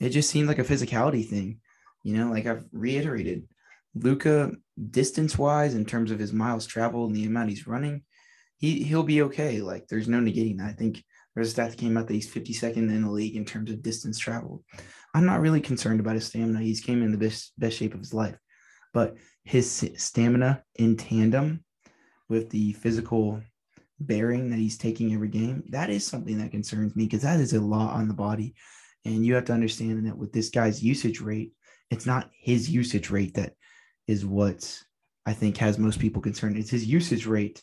It 0.00 0.10
just 0.10 0.30
seemed 0.30 0.48
like 0.48 0.58
a 0.58 0.64
physicality 0.64 1.26
thing, 1.28 1.60
you 2.02 2.16
know, 2.16 2.30
like 2.30 2.46
I've 2.46 2.64
reiterated. 2.72 3.46
Luka 3.94 4.52
distance 4.90 5.38
wise, 5.38 5.74
in 5.74 5.84
terms 5.84 6.10
of 6.10 6.18
his 6.18 6.32
miles 6.32 6.66
traveled 6.66 7.10
and 7.10 7.16
the 7.16 7.26
amount 7.26 7.50
he's 7.50 7.66
running, 7.66 8.02
he 8.56 8.82
he'll 8.82 9.02
be 9.02 9.22
okay. 9.22 9.60
Like 9.60 9.86
there's 9.86 10.08
no 10.08 10.18
negating 10.18 10.58
that. 10.58 10.70
I 10.70 10.72
think 10.72 11.04
There's 11.34 11.48
a 11.48 11.50
stat 11.50 11.70
that 11.70 11.78
came 11.78 11.96
out 11.96 12.06
that 12.06 12.14
he's 12.14 12.32
52nd 12.32 12.76
in 12.76 13.02
the 13.02 13.10
league 13.10 13.36
in 13.36 13.44
terms 13.44 13.70
of 13.70 13.82
distance 13.82 14.18
traveled. 14.18 14.62
I'm 15.14 15.26
not 15.26 15.40
really 15.40 15.60
concerned 15.60 16.00
about 16.00 16.14
his 16.14 16.26
stamina. 16.26 16.60
He's 16.60 16.80
came 16.80 17.02
in 17.02 17.12
the 17.12 17.18
best 17.18 17.52
best 17.58 17.76
shape 17.76 17.94
of 17.94 18.00
his 18.00 18.14
life, 18.14 18.36
but 18.92 19.16
his 19.44 19.90
stamina 19.96 20.62
in 20.76 20.96
tandem 20.96 21.64
with 22.28 22.50
the 22.50 22.72
physical 22.74 23.42
bearing 24.00 24.50
that 24.50 24.58
he's 24.58 24.78
taking 24.78 25.12
every 25.12 25.28
game, 25.28 25.62
that 25.70 25.90
is 25.90 26.06
something 26.06 26.38
that 26.38 26.50
concerns 26.50 26.96
me 26.96 27.04
because 27.04 27.22
that 27.22 27.40
is 27.40 27.52
a 27.52 27.60
lot 27.60 27.94
on 27.94 28.08
the 28.08 28.14
body. 28.14 28.54
And 29.04 29.24
you 29.24 29.34
have 29.34 29.44
to 29.46 29.52
understand 29.52 30.06
that 30.06 30.16
with 30.16 30.32
this 30.32 30.50
guy's 30.50 30.82
usage 30.82 31.20
rate, 31.20 31.52
it's 31.90 32.06
not 32.06 32.30
his 32.32 32.70
usage 32.70 33.10
rate 33.10 33.34
that 33.34 33.54
is 34.06 34.24
what 34.24 34.80
I 35.26 35.32
think 35.32 35.56
has 35.58 35.78
most 35.78 35.98
people 35.98 36.22
concerned. 36.22 36.56
It's 36.56 36.70
his 36.70 36.86
usage 36.86 37.26
rate. 37.26 37.62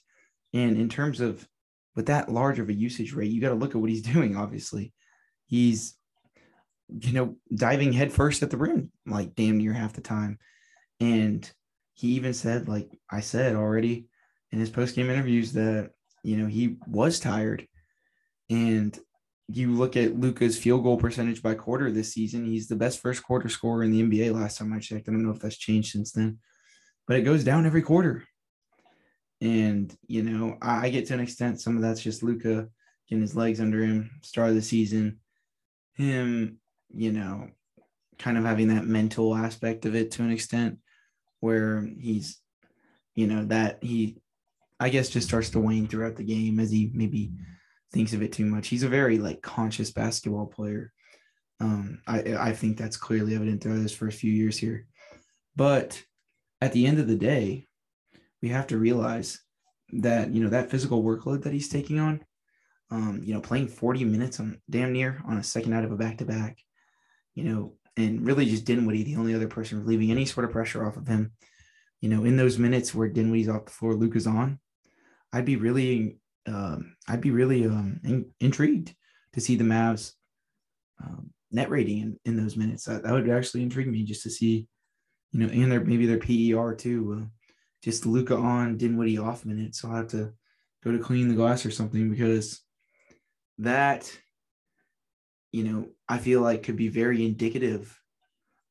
And 0.53 0.77
in 0.77 0.89
terms 0.89 1.21
of 1.21 1.47
with 1.95 2.07
that 2.07 2.29
large 2.29 2.59
of 2.59 2.69
a 2.69 2.73
usage 2.73 3.13
rate, 3.13 3.31
you 3.31 3.41
got 3.41 3.49
to 3.49 3.55
look 3.55 3.75
at 3.75 3.81
what 3.81 3.89
he's 3.89 4.01
doing, 4.13 4.35
obviously. 4.35 4.93
He's, 5.47 5.95
you 6.87 7.13
know, 7.13 7.35
diving 7.53 7.93
headfirst 7.93 8.43
at 8.43 8.51
the 8.51 8.57
rim, 8.57 8.91
like 9.05 9.35
damn 9.35 9.57
near 9.57 9.73
half 9.73 9.93
the 9.93 10.01
time. 10.01 10.39
And 10.99 11.49
he 11.93 12.09
even 12.09 12.33
said, 12.33 12.67
like 12.67 12.89
I 13.09 13.21
said 13.21 13.55
already 13.55 14.07
in 14.51 14.59
his 14.59 14.69
post 14.69 14.95
game 14.95 15.09
interviews, 15.09 15.53
that, 15.53 15.91
you 16.23 16.37
know, 16.37 16.47
he 16.47 16.77
was 16.87 17.19
tired. 17.19 17.67
And 18.49 18.97
you 19.51 19.73
look 19.73 19.97
at 19.97 20.19
Luka's 20.19 20.57
field 20.57 20.83
goal 20.83 20.97
percentage 20.97 21.41
by 21.41 21.55
quarter 21.55 21.91
this 21.91 22.13
season, 22.13 22.45
he's 22.45 22.67
the 22.67 22.75
best 22.75 22.99
first 22.99 23.23
quarter 23.23 23.49
scorer 23.49 23.83
in 23.83 23.91
the 23.91 24.03
NBA 24.03 24.33
last 24.33 24.57
time 24.57 24.71
I 24.73 24.79
checked. 24.79 25.09
I 25.09 25.11
don't 25.11 25.23
know 25.23 25.31
if 25.31 25.39
that's 25.39 25.57
changed 25.57 25.91
since 25.91 26.11
then, 26.11 26.39
but 27.07 27.17
it 27.17 27.23
goes 27.23 27.43
down 27.43 27.65
every 27.65 27.81
quarter. 27.81 28.25
And, 29.41 29.95
you 30.07 30.23
know, 30.23 30.57
I, 30.61 30.87
I 30.87 30.89
get 30.89 31.07
to 31.07 31.13
an 31.13 31.19
extent, 31.19 31.61
some 31.61 31.75
of 31.75 31.81
that's 31.81 32.01
just 32.01 32.23
Luka 32.23 32.67
getting 33.07 33.21
his 33.21 33.35
legs 33.35 33.59
under 33.59 33.81
him, 33.83 34.11
start 34.21 34.49
of 34.49 34.55
the 34.55 34.61
season, 34.61 35.19
him, 35.95 36.59
you 36.93 37.11
know, 37.11 37.49
kind 38.17 38.37
of 38.37 38.43
having 38.43 38.67
that 38.67 38.85
mental 38.85 39.35
aspect 39.35 39.85
of 39.85 39.95
it 39.95 40.11
to 40.11 40.23
an 40.23 40.31
extent 40.31 40.77
where 41.39 41.87
he's, 41.99 42.39
you 43.15 43.27
know, 43.27 43.45
that 43.45 43.79
he, 43.81 44.17
I 44.79 44.89
guess, 44.89 45.09
just 45.09 45.27
starts 45.27 45.49
to 45.51 45.59
wane 45.59 45.87
throughout 45.87 46.17
the 46.17 46.23
game 46.23 46.59
as 46.59 46.71
he 46.71 46.91
maybe 46.93 47.31
thinks 47.91 48.13
of 48.13 48.21
it 48.21 48.33
too 48.33 48.45
much. 48.45 48.67
He's 48.67 48.83
a 48.83 48.89
very 48.89 49.17
like 49.17 49.41
conscious 49.41 49.91
basketball 49.91 50.47
player. 50.47 50.91
Um, 51.59 52.01
I 52.07 52.35
I 52.37 52.53
think 52.53 52.77
that's 52.77 52.97
clearly 52.97 53.35
evident 53.35 53.61
throughout 53.61 53.79
his 53.79 53.95
first 53.95 54.19
few 54.19 54.31
years 54.31 54.57
here. 54.57 54.85
But 55.55 56.01
at 56.61 56.71
the 56.71 56.85
end 56.85 56.99
of 56.99 57.07
the 57.07 57.17
day, 57.17 57.67
we 58.41 58.49
have 58.49 58.67
to 58.67 58.77
realize 58.77 59.39
that 59.91 60.31
you 60.31 60.43
know 60.43 60.49
that 60.49 60.69
physical 60.69 61.03
workload 61.03 61.43
that 61.43 61.53
he's 61.53 61.69
taking 61.69 61.99
on, 61.99 62.23
um, 62.91 63.21
you 63.23 63.33
know, 63.33 63.41
playing 63.41 63.67
40 63.67 64.05
minutes 64.05 64.39
on 64.39 64.61
damn 64.69 64.93
near 64.93 65.21
on 65.25 65.37
a 65.37 65.43
second 65.43 65.73
out 65.73 65.83
of 65.83 65.91
a 65.91 65.95
back 65.95 66.17
to 66.19 66.25
back, 66.25 66.59
you 67.35 67.43
know, 67.43 67.73
and 67.97 68.25
really 68.25 68.45
just 68.45 68.65
Dinwiddie, 68.65 69.03
the 69.03 69.15
only 69.15 69.35
other 69.35 69.47
person 69.47 69.79
relieving 69.79 70.11
any 70.11 70.25
sort 70.25 70.45
of 70.45 70.51
pressure 70.51 70.85
off 70.85 70.97
of 70.97 71.07
him. 71.07 71.31
You 72.01 72.09
know, 72.09 72.23
in 72.23 72.37
those 72.37 72.57
minutes 72.57 72.95
where 72.95 73.09
Dinwiddie's 73.09 73.49
off 73.49 73.65
the 73.65 73.71
floor, 73.71 73.93
luke 73.93 74.15
is 74.15 74.25
on, 74.25 74.59
I'd 75.33 75.45
be 75.45 75.57
really, 75.57 76.17
um, 76.47 76.95
I'd 77.07 77.21
be 77.21 77.31
really 77.31 77.65
um, 77.65 77.99
in, 78.03 78.31
intrigued 78.39 78.95
to 79.33 79.41
see 79.41 79.55
the 79.55 79.65
Mavs 79.65 80.13
um, 81.03 81.31
net 81.51 81.69
rating 81.69 81.99
in, 81.99 82.19
in 82.25 82.37
those 82.37 82.55
minutes. 82.55 82.85
That, 82.85 83.03
that 83.03 83.11
would 83.11 83.29
actually 83.29 83.63
intrigue 83.63 83.87
me 83.87 84.03
just 84.03 84.23
to 84.23 84.29
see, 84.29 84.67
you 85.31 85.39
know, 85.39 85.47
and 85.51 85.71
their 85.71 85.83
maybe 85.83 86.05
their 86.05 86.17
PER 86.17 86.75
too. 86.75 87.21
Uh, 87.21 87.25
just 87.83 88.05
Luka 88.05 88.35
on, 88.35 88.77
Dinwiddie 88.77 89.17
off 89.17 89.45
minutes. 89.45 89.81
So 89.81 89.89
I'll 89.89 89.95
have 89.95 90.07
to 90.09 90.33
go 90.83 90.91
to 90.91 90.99
clean 90.99 91.27
the 91.27 91.35
glass 91.35 91.65
or 91.65 91.71
something 91.71 92.09
because 92.09 92.61
that, 93.59 94.11
you 95.51 95.63
know, 95.63 95.87
I 96.07 96.17
feel 96.17 96.41
like 96.41 96.63
could 96.63 96.77
be 96.77 96.89
very 96.89 97.25
indicative 97.25 97.97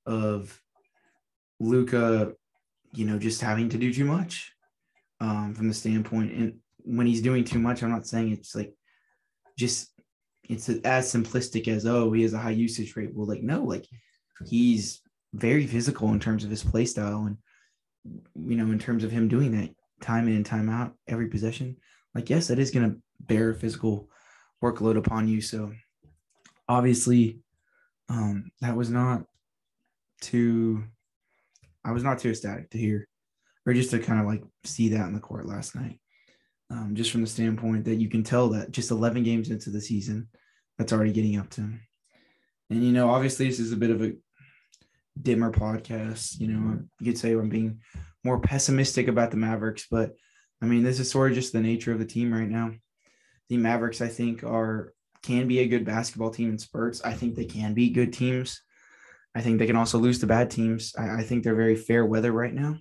of 0.06 0.60
Luka, 1.60 2.32
you 2.92 3.04
know, 3.04 3.18
just 3.18 3.40
having 3.40 3.68
to 3.70 3.78
do 3.78 3.92
too 3.92 4.04
much 4.04 4.52
um, 5.20 5.54
from 5.54 5.68
the 5.68 5.74
standpoint. 5.74 6.32
And 6.32 6.58
when 6.78 7.06
he's 7.06 7.22
doing 7.22 7.44
too 7.44 7.58
much, 7.58 7.82
I'm 7.82 7.90
not 7.90 8.06
saying 8.06 8.32
it's 8.32 8.54
like 8.54 8.74
just 9.58 9.92
it's 10.44 10.68
as 10.68 11.12
simplistic 11.12 11.68
as 11.68 11.84
oh 11.84 12.10
he 12.12 12.22
has 12.22 12.32
a 12.32 12.38
high 12.38 12.50
usage 12.50 12.96
rate. 12.96 13.10
Well, 13.12 13.26
like 13.26 13.42
no, 13.42 13.64
like 13.64 13.86
he's 14.46 15.02
very 15.34 15.66
physical 15.66 16.12
in 16.12 16.20
terms 16.20 16.44
of 16.44 16.50
his 16.50 16.64
play 16.64 16.86
style 16.86 17.26
and 17.26 17.36
you 18.34 18.56
know, 18.56 18.70
in 18.70 18.78
terms 18.78 19.04
of 19.04 19.10
him 19.10 19.28
doing 19.28 19.52
that 19.52 19.70
time 20.00 20.28
in 20.28 20.36
and 20.36 20.46
time 20.46 20.68
out, 20.68 20.94
every 21.06 21.28
possession, 21.28 21.76
like, 22.14 22.30
yes, 22.30 22.48
that 22.48 22.58
is 22.58 22.70
going 22.70 22.90
to 22.90 22.96
bear 23.20 23.50
a 23.50 23.54
physical 23.54 24.08
workload 24.62 24.96
upon 24.96 25.28
you. 25.28 25.40
So 25.40 25.72
obviously, 26.68 27.40
um, 28.08 28.50
that 28.60 28.76
was 28.76 28.90
not 28.90 29.22
too, 30.20 30.84
I 31.84 31.92
was 31.92 32.02
not 32.02 32.18
too 32.18 32.30
ecstatic 32.30 32.70
to 32.70 32.78
hear 32.78 33.06
or 33.68 33.74
just 33.74 33.90
to 33.90 33.98
kind 33.98 34.18
of 34.18 34.26
like 34.26 34.42
see 34.64 34.88
that 34.88 35.06
in 35.06 35.14
the 35.14 35.20
court 35.20 35.46
last 35.46 35.74
night. 35.74 36.00
Um, 36.70 36.94
just 36.94 37.10
from 37.10 37.20
the 37.20 37.26
standpoint 37.26 37.84
that 37.84 37.96
you 37.96 38.08
can 38.08 38.22
tell 38.22 38.48
that 38.50 38.70
just 38.70 38.90
11 38.90 39.22
games 39.22 39.50
into 39.50 39.70
the 39.70 39.80
season, 39.80 40.28
that's 40.78 40.92
already 40.92 41.12
getting 41.12 41.38
up 41.38 41.50
to 41.50 41.62
him. 41.62 41.80
And, 42.70 42.82
you 42.82 42.92
know, 42.92 43.10
obviously, 43.10 43.46
this 43.46 43.58
is 43.58 43.72
a 43.72 43.76
bit 43.76 43.90
of 43.90 44.02
a 44.02 44.12
dimmer 45.22 45.52
podcast. 45.52 46.40
You 46.40 46.48
know, 46.48 46.80
you 47.00 47.12
could 47.12 47.18
say 47.18 47.32
I'm 47.32 47.48
being 47.48 47.80
more 48.24 48.40
pessimistic 48.40 49.08
about 49.08 49.30
the 49.30 49.36
Mavericks, 49.36 49.86
but 49.90 50.12
I 50.62 50.66
mean, 50.66 50.82
this 50.82 51.00
is 51.00 51.10
sort 51.10 51.30
of 51.30 51.36
just 51.36 51.52
the 51.52 51.60
nature 51.60 51.92
of 51.92 51.98
the 51.98 52.04
team 52.04 52.32
right 52.32 52.48
now. 52.48 52.72
The 53.48 53.56
Mavericks, 53.56 54.00
I 54.00 54.08
think, 54.08 54.44
are 54.44 54.92
can 55.22 55.48
be 55.48 55.60
a 55.60 55.68
good 55.68 55.84
basketball 55.84 56.30
team 56.30 56.50
in 56.50 56.58
spurts. 56.58 57.02
I 57.02 57.12
think 57.12 57.34
they 57.34 57.44
can 57.44 57.74
be 57.74 57.90
good 57.90 58.12
teams. 58.12 58.60
I 59.34 59.40
think 59.40 59.58
they 59.58 59.66
can 59.66 59.76
also 59.76 59.98
lose 59.98 60.20
to 60.20 60.26
bad 60.26 60.50
teams. 60.50 60.94
I, 60.98 61.18
I 61.18 61.22
think 61.22 61.42
they're 61.42 61.54
very 61.54 61.76
fair 61.76 62.04
weather 62.04 62.32
right 62.32 62.54
now. 62.54 62.76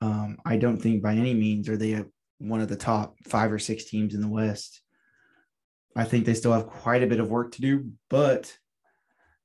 Um, 0.00 0.38
I 0.44 0.56
don't 0.56 0.78
think 0.78 1.02
by 1.02 1.14
any 1.14 1.34
means 1.34 1.68
are 1.68 1.76
they 1.76 1.94
a, 1.94 2.06
one 2.38 2.60
of 2.60 2.68
the 2.68 2.76
top 2.76 3.16
five 3.26 3.52
or 3.52 3.58
six 3.58 3.84
teams 3.84 4.14
in 4.14 4.20
the 4.20 4.28
West. 4.28 4.80
I 5.96 6.04
think 6.04 6.26
they 6.26 6.34
still 6.34 6.52
have 6.52 6.66
quite 6.66 7.02
a 7.02 7.06
bit 7.06 7.20
of 7.20 7.30
work 7.30 7.52
to 7.52 7.62
do, 7.62 7.90
but 8.10 8.56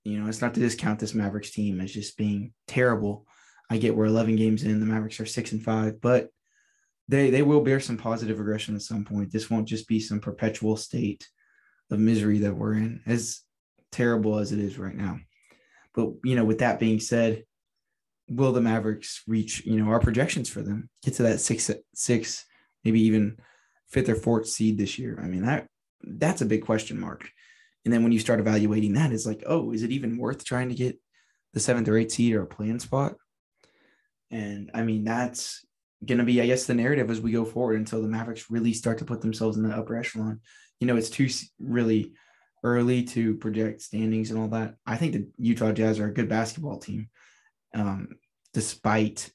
you 0.04 0.20
know, 0.20 0.28
it's 0.28 0.42
not 0.42 0.54
to 0.56 0.60
discount 0.60 1.00
this 1.00 1.14
Mavericks 1.14 1.52
team 1.52 1.80
as 1.80 1.94
just 1.94 2.18
being 2.18 2.54
terrible. 2.68 3.26
I 3.70 3.78
get 3.78 3.96
we're 3.96 4.06
11 4.06 4.36
games 4.36 4.64
in, 4.64 4.80
the 4.80 4.86
Mavericks 4.86 5.20
are 5.20 5.26
six 5.26 5.52
and 5.52 5.64
five, 5.64 6.02
but 6.02 6.30
they 7.08 7.30
they 7.30 7.42
will 7.42 7.62
bear 7.62 7.80
some 7.80 7.98
positive 7.98 8.40
regression 8.40 8.76
at 8.76 8.82
some 8.82 9.06
point. 9.06 9.32
This 9.32 9.50
won't 9.50 9.68
just 9.68 9.88
be 9.88 10.00
some 10.00 10.20
perpetual 10.20 10.78
state 10.78 11.28
of 11.90 12.00
misery 12.00 12.40
that 12.40 12.56
we're 12.56 12.74
in, 12.74 13.02
as 13.06 13.42
terrible 13.92 14.40
as 14.40 14.52
it 14.52 14.60
is 14.60 14.78
right 14.78 14.96
now. 14.96 15.20
But 15.94 16.12
you 16.24 16.36
know, 16.36 16.46
with 16.46 16.60
that 16.60 16.80
being 16.80 17.00
said, 17.00 17.44
will 18.30 18.54
the 18.54 18.62
Mavericks 18.62 19.24
reach 19.28 19.66
you 19.66 19.78
know 19.78 19.92
our 19.92 20.00
projections 20.00 20.50
for 20.50 20.62
them 20.62 20.90
get 21.04 21.16
to 21.16 21.24
that 21.24 21.42
six 21.42 21.70
six 21.94 22.46
maybe 22.84 23.02
even 23.02 23.38
fifth 23.90 24.10
or 24.10 24.16
fourth 24.16 24.48
seed 24.48 24.78
this 24.78 24.98
year? 24.98 25.20
I 25.22 25.28
mean 25.28 25.46
that 25.46 25.68
that's 26.02 26.42
a 26.42 26.46
big 26.46 26.66
question 26.66 27.00
mark. 27.00 27.30
And 27.84 27.94
then 27.94 28.04
when 28.04 28.12
you 28.12 28.20
start 28.20 28.39
evaluating 28.39 28.94
that, 28.94 29.12
it's 29.12 29.26
like, 29.26 29.44
oh, 29.46 29.72
is 29.72 29.84
it 29.84 29.91
even 29.91 30.17
worth 30.17 30.44
trying 30.46 30.70
to 30.70 30.76
get 30.76 31.00
the 31.54 31.60
seventh 31.60 31.88
or 31.88 31.98
eighth 31.98 32.13
seed 32.13 32.34
or 32.34 32.44
a 32.44 32.48
plan 32.48 32.80
spot? 32.80 33.15
And 34.30 34.72
I 34.74 34.84
mean, 34.84 35.04
that's 35.04 35.65
going 36.06 36.20
to 36.20 36.24
be, 36.24 36.41
I 36.41 36.46
guess, 36.46 36.65
the 36.65 36.74
narrative 36.74 37.10
as 37.10 37.22
we 37.22 37.32
go 37.32 37.46
forward 37.46 37.78
until 37.78 38.02
the 38.02 38.08
Mavericks 38.08 38.50
really 38.50 38.74
start 38.74 39.00
to 39.00 39.06
put 39.06 39.22
themselves 39.22 39.58
in 39.58 39.63
the 39.63 39.76
upper 39.76 39.98
echelon. 39.98 40.39
You 40.80 40.88
know, 40.88 40.96
it's 40.96 41.10
too 41.10 41.28
really 41.60 42.13
early 42.63 43.04
to 43.04 43.36
project 43.36 43.82
standings 43.82 44.32
and 44.32 44.39
all 44.39 44.47
that. 44.49 44.76
I 44.86 44.97
think 44.97 45.14
the 45.14 45.28
Utah 45.38 45.72
Jazz 45.72 45.99
are 45.99 46.08
a 46.08 46.14
good 46.14 46.30
basketball 46.30 46.78
team, 46.78 47.10
um, 47.74 48.10
despite 48.53 49.32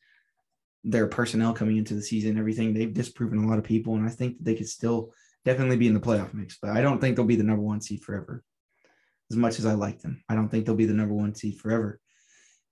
their 0.84 1.08
personnel 1.08 1.52
coming 1.52 1.76
into 1.76 1.94
the 1.94 2.02
season, 2.02 2.38
everything 2.38 2.72
they've 2.72 2.94
disproven 2.94 3.42
a 3.42 3.48
lot 3.48 3.58
of 3.58 3.64
people, 3.64 3.96
and 3.96 4.06
I 4.06 4.10
think 4.10 4.38
that 4.38 4.44
they 4.44 4.54
could 4.54 4.68
still 4.68 5.12
definitely 5.46 5.76
be 5.76 5.86
in 5.86 5.94
the 5.94 6.00
playoff 6.00 6.34
mix, 6.34 6.58
but 6.60 6.72
I 6.72 6.82
don't 6.82 7.00
think 7.00 7.14
they'll 7.14 7.24
be 7.24 7.36
the 7.36 7.44
number 7.44 7.62
one 7.62 7.80
seed 7.80 8.02
forever. 8.02 8.42
As 9.30 9.36
much 9.36 9.58
as 9.58 9.64
I 9.64 9.74
like 9.74 10.00
them, 10.00 10.22
I 10.28 10.34
don't 10.34 10.48
think 10.48 10.66
they'll 10.66 10.74
be 10.74 10.86
the 10.86 10.92
number 10.92 11.14
one 11.14 11.34
seed 11.34 11.58
forever. 11.58 12.00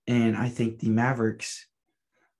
And 0.07 0.37
I 0.37 0.49
think 0.49 0.79
the 0.79 0.89
Mavericks, 0.89 1.67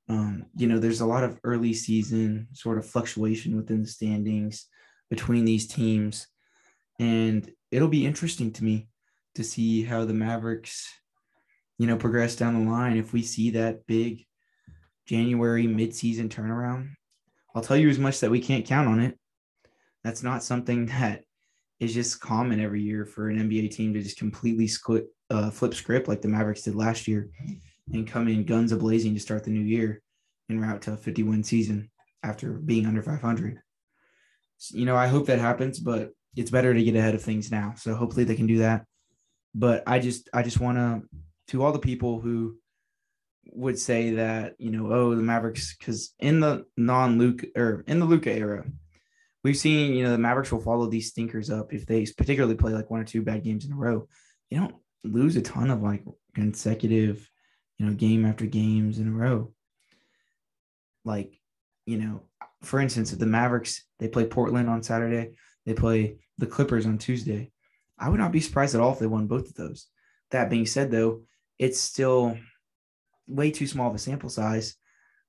um, 0.09 0.45
you 0.55 0.67
know, 0.67 0.77
there's 0.77 1.01
a 1.01 1.05
lot 1.05 1.23
of 1.23 1.39
early 1.43 1.73
season 1.73 2.49
sort 2.51 2.77
of 2.77 2.85
fluctuation 2.85 3.55
within 3.55 3.81
the 3.81 3.87
standings 3.87 4.67
between 5.09 5.45
these 5.45 5.67
teams. 5.67 6.27
And 6.99 7.49
it'll 7.71 7.87
be 7.87 8.05
interesting 8.05 8.51
to 8.53 8.63
me 8.63 8.89
to 9.35 9.43
see 9.43 9.83
how 9.83 10.03
the 10.03 10.13
Mavericks, 10.13 10.87
you 11.77 11.87
know, 11.87 11.97
progress 11.97 12.35
down 12.35 12.65
the 12.65 12.71
line. 12.71 12.97
If 12.97 13.13
we 13.13 13.21
see 13.21 13.51
that 13.51 13.87
big 13.87 14.25
January 15.07 15.65
midseason 15.65 16.27
turnaround, 16.27 16.89
I'll 17.53 17.63
tell 17.63 17.77
you 17.77 17.89
as 17.89 17.99
much 17.99 18.19
that 18.19 18.31
we 18.31 18.41
can't 18.41 18.65
count 18.65 18.89
on 18.89 18.99
it 18.99 19.17
that's 20.05 20.23
not 20.23 20.43
something 20.43 20.85
that 20.97 21.23
is 21.79 21.93
just 21.93 22.21
common 22.21 22.61
every 22.61 22.81
year 22.81 23.05
for 23.05 23.29
an 23.29 23.37
NBA 23.37 23.71
team 23.71 23.93
to 23.93 24.01
just 24.01 24.17
completely 24.17 24.67
split, 24.67 25.07
uh, 25.29 25.49
flip 25.49 25.73
script 25.73 26.07
like 26.07 26.21
the 26.21 26.29
Mavericks 26.29 26.61
did 26.61 26.75
last 26.75 27.07
year 27.07 27.29
and 27.91 28.07
come 28.07 28.29
in 28.29 28.45
guns 28.45 28.71
a 28.71 28.77
blazing 28.77 29.13
to 29.13 29.19
start 29.19 29.43
the 29.43 29.51
new 29.51 29.65
year 29.65 30.01
and 30.47 30.61
route 30.61 30.81
to 30.83 30.93
a 30.93 30.97
50 30.97 31.23
win 31.23 31.43
season 31.43 31.89
after 32.23 32.53
being 32.53 32.85
under 32.85 33.01
500. 33.01 33.59
You 34.71 34.85
know, 34.85 34.95
I 34.95 35.07
hope 35.07 35.25
that 35.25 35.39
happens, 35.39 35.79
but 35.79 36.11
it's 36.35 36.51
better 36.51 36.73
to 36.73 36.83
get 36.83 36.95
ahead 36.95 37.15
of 37.15 37.21
things 37.21 37.51
now. 37.51 37.73
So 37.75 37.93
hopefully 37.93 38.23
they 38.23 38.35
can 38.35 38.47
do 38.47 38.59
that. 38.59 38.85
But 39.53 39.83
I 39.87 39.99
just 39.99 40.29
I 40.33 40.43
just 40.43 40.59
want 40.59 40.77
to 40.77 41.01
to 41.49 41.63
all 41.63 41.71
the 41.71 41.79
people 41.79 42.19
who 42.19 42.57
would 43.51 43.77
say 43.77 44.11
that 44.11 44.55
you 44.57 44.71
know 44.71 44.91
oh 44.91 45.15
the 45.15 45.21
Mavericks 45.21 45.75
because 45.77 46.13
in 46.19 46.39
the 46.39 46.65
non 46.77 47.17
Luke 47.17 47.45
or 47.55 47.83
in 47.87 47.99
the 47.99 48.05
Luka 48.05 48.33
era, 48.33 48.65
we've 49.45 49.55
seen 49.55 49.93
you 49.93 50.03
know 50.03 50.09
the 50.09 50.17
Mavericks 50.17 50.51
will 50.51 50.59
follow 50.59 50.87
these 50.87 51.09
stinkers 51.09 51.51
up 51.51 51.71
if 51.71 51.85
they 51.85 52.03
particularly 52.17 52.55
play 52.55 52.73
like 52.73 52.89
one 52.89 52.99
or 52.99 53.03
two 53.03 53.21
bad 53.21 53.43
games 53.43 53.63
in 53.63 53.73
a 53.73 53.75
row. 53.75 54.07
You 54.49 54.59
don't 54.59 54.75
lose 55.03 55.35
a 55.35 55.41
ton 55.43 55.69
of 55.69 55.83
like 55.83 56.03
consecutive, 56.33 57.29
you 57.77 57.85
know, 57.85 57.93
game 57.93 58.25
after 58.25 58.47
games 58.47 58.97
in 58.97 59.07
a 59.07 59.11
row. 59.11 59.53
Like, 61.03 61.39
you 61.85 61.99
know, 61.99 62.23
for 62.63 62.79
instance, 62.79 63.13
if 63.13 63.19
the 63.19 63.27
Mavericks 63.27 63.83
they 63.99 64.07
play 64.07 64.25
Portland 64.25 64.67
on 64.67 64.81
Saturday, 64.81 65.35
they 65.67 65.75
play 65.75 66.17
the 66.39 66.47
Clippers 66.47 66.87
on 66.87 66.97
Tuesday. 66.97 67.51
I 67.99 68.09
would 68.09 68.19
not 68.19 68.31
be 68.31 68.41
surprised 68.41 68.73
at 68.73 68.81
all 68.81 68.93
if 68.93 68.99
they 68.99 69.05
won 69.05 69.27
both 69.27 69.47
of 69.47 69.53
those. 69.53 69.85
That 70.31 70.49
being 70.49 70.65
said, 70.65 70.89
though, 70.89 71.21
it's 71.59 71.79
still 71.79 72.35
way 73.27 73.51
too 73.51 73.67
small 73.67 73.89
of 73.89 73.95
a 73.95 73.99
sample 73.99 74.29
size 74.29 74.75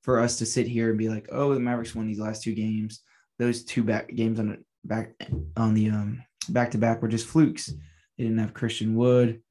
for 0.00 0.20
us 0.20 0.38
to 0.38 0.46
sit 0.46 0.66
here 0.66 0.88
and 0.88 0.96
be 0.98 1.10
like, 1.10 1.28
oh, 1.30 1.52
the 1.52 1.60
Mavericks 1.60 1.94
won 1.94 2.06
these 2.06 2.18
last 2.18 2.42
two 2.42 2.54
games. 2.54 3.02
Those 3.38 3.64
two 3.64 3.82
back 3.82 4.14
games 4.14 4.38
on 4.40 4.48
the 4.48 4.58
back 4.84 5.14
on 5.56 5.74
the 5.74 5.90
um 5.90 6.22
back 6.48 6.70
to 6.72 6.78
back 6.78 7.02
were 7.02 7.08
just 7.08 7.26
flukes. 7.26 7.66
They 7.66 8.24
didn't 8.24 8.38
have 8.38 8.54
Christian 8.54 8.94
Wood. 8.94 9.42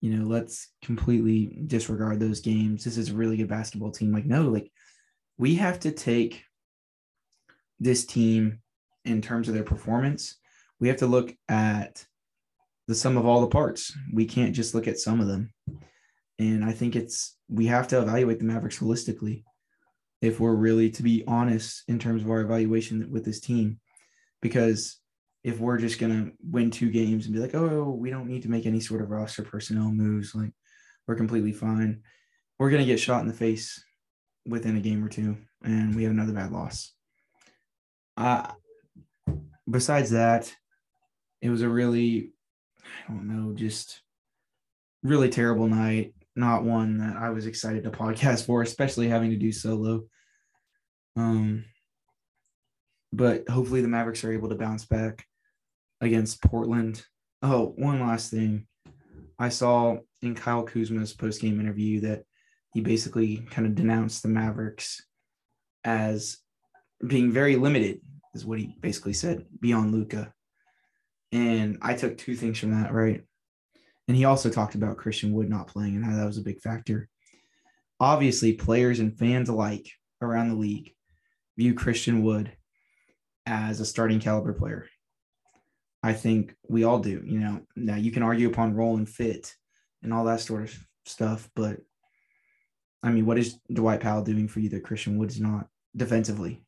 You 0.00 0.16
know, 0.16 0.26
let's 0.26 0.68
completely 0.82 1.58
disregard 1.66 2.20
those 2.20 2.40
games. 2.40 2.84
This 2.84 2.98
is 2.98 3.10
a 3.10 3.14
really 3.14 3.36
good 3.36 3.48
basketball 3.48 3.90
team. 3.90 4.12
Like, 4.12 4.26
no, 4.26 4.42
like 4.42 4.70
we 5.38 5.56
have 5.56 5.80
to 5.80 5.90
take 5.90 6.44
this 7.80 8.04
team 8.04 8.60
in 9.04 9.22
terms 9.22 9.48
of 9.48 9.54
their 9.54 9.64
performance. 9.64 10.36
We 10.80 10.88
have 10.88 10.98
to 10.98 11.06
look 11.06 11.34
at 11.48 12.04
the 12.86 12.94
sum 12.94 13.16
of 13.16 13.26
all 13.26 13.40
the 13.40 13.48
parts. 13.48 13.96
We 14.12 14.26
can't 14.26 14.54
just 14.54 14.74
look 14.74 14.86
at 14.86 14.98
some 14.98 15.20
of 15.20 15.26
them. 15.26 15.52
And 16.38 16.64
I 16.64 16.72
think 16.72 16.94
it's 16.94 17.36
we 17.48 17.66
have 17.66 17.88
to 17.88 17.98
evaluate 17.98 18.38
the 18.38 18.44
Mavericks 18.44 18.78
holistically 18.78 19.44
if 20.22 20.40
we're 20.40 20.54
really 20.54 20.90
to 20.90 21.02
be 21.02 21.24
honest 21.26 21.82
in 21.88 21.98
terms 21.98 22.22
of 22.22 22.30
our 22.30 22.40
evaluation 22.40 23.10
with 23.10 23.24
this 23.24 23.40
team. 23.40 23.78
Because 24.42 24.98
if 25.44 25.58
we're 25.58 25.78
just 25.78 25.98
gonna 25.98 26.30
win 26.42 26.70
two 26.70 26.90
games 26.90 27.26
and 27.26 27.34
be 27.34 27.40
like, 27.40 27.54
oh, 27.54 27.90
we 27.90 28.10
don't 28.10 28.28
need 28.28 28.42
to 28.42 28.50
make 28.50 28.66
any 28.66 28.80
sort 28.80 29.02
of 29.02 29.10
roster 29.10 29.42
personnel 29.42 29.90
moves, 29.90 30.34
like 30.34 30.52
we're 31.06 31.16
completely 31.16 31.52
fine, 31.52 32.02
we're 32.58 32.70
gonna 32.70 32.84
get 32.84 33.00
shot 33.00 33.20
in 33.20 33.28
the 33.28 33.34
face 33.34 33.82
within 34.46 34.76
a 34.76 34.80
game 34.80 35.04
or 35.04 35.08
two, 35.08 35.36
and 35.62 35.94
we 35.94 36.02
have 36.04 36.12
another 36.12 36.32
bad 36.32 36.52
loss. 36.52 36.92
Uh 38.16 38.50
besides 39.68 40.10
that, 40.10 40.54
it 41.42 41.50
was 41.50 41.62
a 41.62 41.68
really, 41.68 42.32
I 43.08 43.12
don't 43.12 43.28
know, 43.28 43.54
just 43.54 44.00
really 45.02 45.28
terrible 45.28 45.68
night. 45.68 46.14
Not 46.36 46.64
one 46.64 46.98
that 46.98 47.16
I 47.16 47.30
was 47.30 47.46
excited 47.46 47.84
to 47.84 47.90
podcast 47.90 48.46
for, 48.46 48.62
especially 48.62 49.08
having 49.08 49.30
to 49.30 49.36
do 49.36 49.50
solo. 49.50 50.04
Um, 51.16 51.64
but 53.12 53.48
hopefully 53.48 53.80
the 53.80 53.88
Mavericks 53.88 54.22
are 54.22 54.32
able 54.32 54.50
to 54.50 54.54
bounce 54.54 54.84
back 54.84 55.24
against 56.00 56.42
Portland. 56.42 57.02
Oh, 57.42 57.72
one 57.76 58.00
last 58.00 58.30
thing. 58.30 58.66
I 59.38 59.48
saw 59.48 59.96
in 60.22 60.34
Kyle 60.34 60.64
Kuzma's 60.64 61.14
post 61.14 61.40
game 61.40 61.58
interview 61.58 62.00
that 62.00 62.24
he 62.74 62.82
basically 62.82 63.38
kind 63.50 63.66
of 63.66 63.74
denounced 63.74 64.22
the 64.22 64.28
Mavericks 64.28 65.02
as 65.84 66.38
being 67.06 67.30
very 67.30 67.56
limited, 67.56 68.00
is 68.34 68.44
what 68.44 68.58
he 68.58 68.76
basically 68.80 69.14
said, 69.14 69.46
beyond 69.60 69.92
Luka. 69.92 70.32
And 71.32 71.78
I 71.80 71.94
took 71.94 72.18
two 72.18 72.36
things 72.36 72.58
from 72.58 72.72
that, 72.72 72.92
right? 72.92 73.22
And 74.08 74.16
he 74.16 74.24
also 74.24 74.50
talked 74.50 74.74
about 74.74 74.98
Christian 74.98 75.32
Wood 75.32 75.50
not 75.50 75.68
playing 75.68 75.96
and 75.96 76.04
how 76.04 76.16
that 76.16 76.26
was 76.26 76.38
a 76.38 76.42
big 76.42 76.60
factor. 76.60 77.08
Obviously, 77.98 78.52
players 78.52 79.00
and 79.00 79.18
fans 79.18 79.48
alike 79.48 79.90
around 80.22 80.48
the 80.48 80.54
league 80.54 80.92
view 81.56 81.74
Christian 81.74 82.22
Wood 82.22 82.52
as 83.46 83.80
a 83.80 83.86
starting 83.86 84.20
caliber 84.20 84.52
player. 84.52 84.86
I 86.02 86.12
think 86.12 86.54
we 86.68 86.84
all 86.84 86.98
do. 86.98 87.22
You 87.24 87.40
know, 87.40 87.60
now 87.74 87.96
you 87.96 88.12
can 88.12 88.22
argue 88.22 88.48
upon 88.48 88.74
role 88.74 88.96
and 88.96 89.08
fit 89.08 89.54
and 90.02 90.12
all 90.12 90.24
that 90.24 90.40
sort 90.40 90.64
of 90.64 90.78
stuff, 91.04 91.48
but 91.56 91.78
I 93.02 93.10
mean, 93.10 93.26
what 93.26 93.38
is 93.38 93.58
Dwight 93.72 94.00
Powell 94.00 94.22
doing 94.22 94.48
for 94.48 94.60
you 94.60 94.68
that 94.70 94.84
Christian 94.84 95.16
Wood's 95.16 95.40
not 95.40 95.68
defensively? 95.96 96.64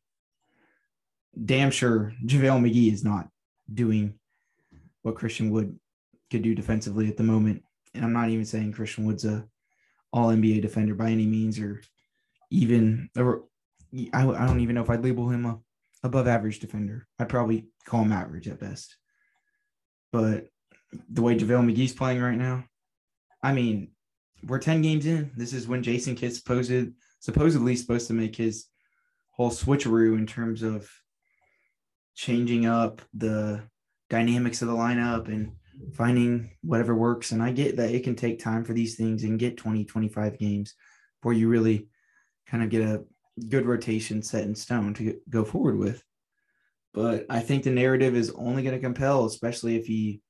Damn 1.45 1.71
sure 1.71 2.13
JaVale 2.25 2.61
McGee 2.61 2.91
is 2.91 3.03
not 3.03 3.27
doing 3.71 4.15
what 5.01 5.15
Christian 5.15 5.51
Wood 5.51 5.77
could 6.29 6.41
do 6.41 6.55
defensively 6.55 7.07
at 7.07 7.17
the 7.17 7.23
moment. 7.23 7.63
And 7.93 8.03
I'm 8.03 8.13
not 8.13 8.29
even 8.29 8.45
saying 8.45 8.73
Christian 8.73 9.05
Wood's 9.05 9.25
a 9.25 9.45
all 10.11 10.29
NBA 10.29 10.61
defender 10.61 10.95
by 10.95 11.09
any 11.09 11.25
means, 11.25 11.59
or 11.59 11.81
even 12.51 13.09
or 13.17 13.43
I, 14.13 14.27
I 14.27 14.45
don't 14.45 14.59
even 14.59 14.75
know 14.75 14.81
if 14.81 14.89
I'd 14.89 15.03
label 15.03 15.29
him 15.29 15.45
a 15.45 15.59
above 16.03 16.27
average 16.27 16.59
defender. 16.59 17.07
I'd 17.19 17.29
probably 17.29 17.67
call 17.85 18.01
him 18.01 18.11
average 18.11 18.47
at 18.47 18.59
best. 18.59 18.95
But 20.11 20.47
the 21.09 21.21
way 21.21 21.35
JaVale 21.35 21.71
McGee's 21.71 21.93
playing 21.93 22.21
right 22.21 22.37
now, 22.37 22.65
I 23.43 23.53
mean, 23.53 23.91
we're 24.43 24.59
10 24.59 24.81
games 24.81 25.05
in. 25.05 25.31
This 25.35 25.53
is 25.53 25.67
when 25.67 25.83
Jason 25.83 26.15
Kidd 26.15 26.33
supposed 26.33 26.93
supposedly 27.19 27.75
supposed 27.75 28.07
to 28.07 28.13
make 28.13 28.35
his 28.35 28.65
whole 29.31 29.51
switcheroo 29.51 30.17
in 30.17 30.25
terms 30.25 30.63
of 30.63 30.89
changing 32.15 32.65
up 32.65 33.01
the 33.13 33.61
dynamics 34.09 34.61
of 34.61 34.67
the 34.67 34.73
lineup 34.73 35.27
and 35.27 35.51
finding 35.93 36.51
whatever 36.61 36.95
works. 36.95 37.31
And 37.31 37.41
I 37.41 37.51
get 37.51 37.77
that 37.77 37.91
it 37.91 38.03
can 38.03 38.15
take 38.15 38.39
time 38.39 38.63
for 38.63 38.73
these 38.73 38.95
things 38.95 39.23
and 39.23 39.39
get 39.39 39.57
20, 39.57 39.85
25 39.85 40.37
games 40.37 40.73
before 41.21 41.33
you 41.33 41.47
really 41.49 41.87
kind 42.47 42.63
of 42.63 42.69
get 42.69 42.81
a 42.81 43.03
good 43.47 43.65
rotation 43.65 44.21
set 44.21 44.43
in 44.43 44.55
stone 44.55 44.93
to 44.95 45.19
go 45.29 45.45
forward 45.45 45.77
with. 45.77 46.03
But 46.93 47.25
I 47.29 47.39
think 47.39 47.63
the 47.63 47.69
narrative 47.69 48.15
is 48.15 48.31
only 48.31 48.63
going 48.63 48.75
to 48.75 48.81
compel, 48.81 49.25
especially 49.25 49.75
if 49.75 49.85
he 49.85 50.21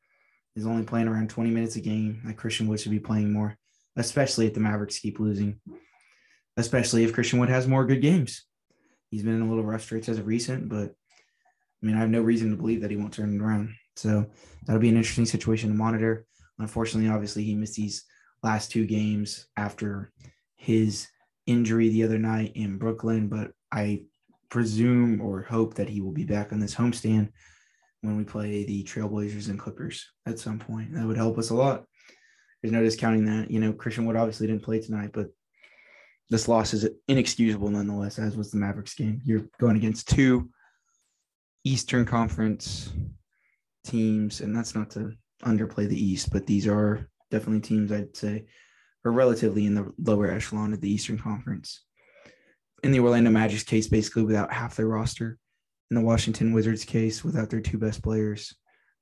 is 0.56 0.66
only 0.66 0.84
playing 0.84 1.08
around 1.08 1.30
20 1.30 1.50
minutes 1.50 1.78
a 1.78 1.82
game. 1.82 2.22
That 2.26 2.38
Christian 2.38 2.68
Wood 2.68 2.80
should 2.80 2.92
be 2.92 3.00
playing 3.00 3.32
more, 3.32 3.58
especially 3.96 4.46
if 4.46 4.54
the 4.54 4.60
Mavericks 4.60 5.00
keep 5.00 5.20
losing, 5.20 5.60
especially 6.58 7.04
if 7.04 7.14
Christian 7.14 7.40
Wood 7.40 7.50
has 7.50 7.68
more 7.68 7.86
good 7.86 8.02
games. 8.02 8.46
He's 9.10 9.24
been 9.24 9.36
in 9.36 9.42
a 9.42 9.50
little 9.50 9.64
rough 9.64 9.82
stretch 9.82 10.10
as 10.10 10.20
of 10.20 10.28
recent, 10.28 10.70
but 10.70 10.94
I 11.82 11.86
mean, 11.86 11.96
I 11.96 12.00
have 12.00 12.10
no 12.10 12.22
reason 12.22 12.52
to 12.52 12.58
believe 12.58 12.82
that 12.82 12.92
he 12.92 12.98
won't 12.98 13.14
turn 13.14 13.34
it 13.34 13.42
around. 13.42 13.74
So 14.00 14.26
that'll 14.66 14.82
be 14.82 14.90
an 14.90 14.98
interesting 14.98 15.26
situation 15.26 15.70
to 15.70 15.76
monitor. 15.76 16.26
Unfortunately, 16.58 17.10
obviously, 17.10 17.44
he 17.44 17.56
missed 17.56 17.76
these 17.76 18.06
last 18.44 18.72
two 18.72 18.86
games 18.86 19.48
after 19.58 20.12
his 20.56 21.08
injury 21.46 21.90
the 21.90 22.04
other 22.04 22.18
night 22.18 22.54
in 22.56 22.78
Brooklyn, 22.78 23.28
but 23.28 23.52
I 23.72 24.04
presume 24.50 25.22
or 25.22 25.44
hope 25.44 25.76
that 25.76 25.90
he 25.90 26.02
will 26.02 26.12
be 26.12 26.26
back 26.26 26.52
on 26.52 26.60
this 26.60 26.76
homestand 26.76 27.30
when 28.02 28.18
we 28.18 28.24
play 28.24 28.64
the 28.64 28.84
Trailblazers 28.84 29.50
and 29.50 29.60
Clippers 29.60 30.08
at 30.26 30.40
some 30.40 30.60
point. 30.60 30.94
That 30.94 31.06
would 31.06 31.18
help 31.18 31.38
us 31.38 31.50
a 31.50 31.56
lot. 31.56 31.86
There's 32.62 32.72
no 32.72 32.84
discounting 32.84 33.26
that. 33.26 33.52
You 33.52 33.60
know, 33.60 33.74
Christian 33.74 34.06
Wood 34.06 34.16
obviously 34.16 34.48
didn't 34.48 34.64
play 34.64 34.80
tonight, 34.80 35.12
but 35.14 35.28
this 36.30 36.48
loss 36.48 36.74
is 36.74 36.88
inexcusable 37.08 37.70
nonetheless, 37.70 38.20
as 38.20 38.38
was 38.38 38.52
the 38.52 38.58
Mavericks 38.58 38.94
game. 38.94 39.22
You're 39.24 39.48
going 39.60 39.76
against 39.76 40.10
two 40.10 40.50
Eastern 41.64 42.06
Conference 42.06 42.92
teams, 43.84 44.42
and 44.42 44.56
that's 44.56 44.76
not 44.76 44.90
to 44.92 45.14
underplay 45.44 45.88
the 45.88 46.02
East, 46.02 46.32
but 46.32 46.46
these 46.46 46.68
are 46.68 47.10
definitely 47.32 47.62
teams 47.62 47.92
I'd 47.92 48.16
say 48.16 48.46
are 49.06 49.12
relatively 49.12 49.66
in 49.66 49.76
the 49.76 49.92
lower 50.04 50.30
echelon 50.30 50.74
of 50.74 50.82
the 50.82 50.92
Eastern 50.92 51.18
Conference. 51.18 51.84
In 52.84 52.92
the 52.92 53.00
Orlando 53.00 53.30
Magic's 53.30 53.64
case, 53.64 53.88
basically 53.88 54.24
without 54.24 54.54
half 54.54 54.76
their 54.76 54.88
roster. 54.88 55.38
In 55.92 55.96
the 55.96 56.02
Washington 56.02 56.54
Wizards 56.54 56.86
case, 56.86 57.24
without 57.24 57.50
their 57.50 57.62
two 57.62 57.78
best 57.78 58.04
players. 58.04 58.56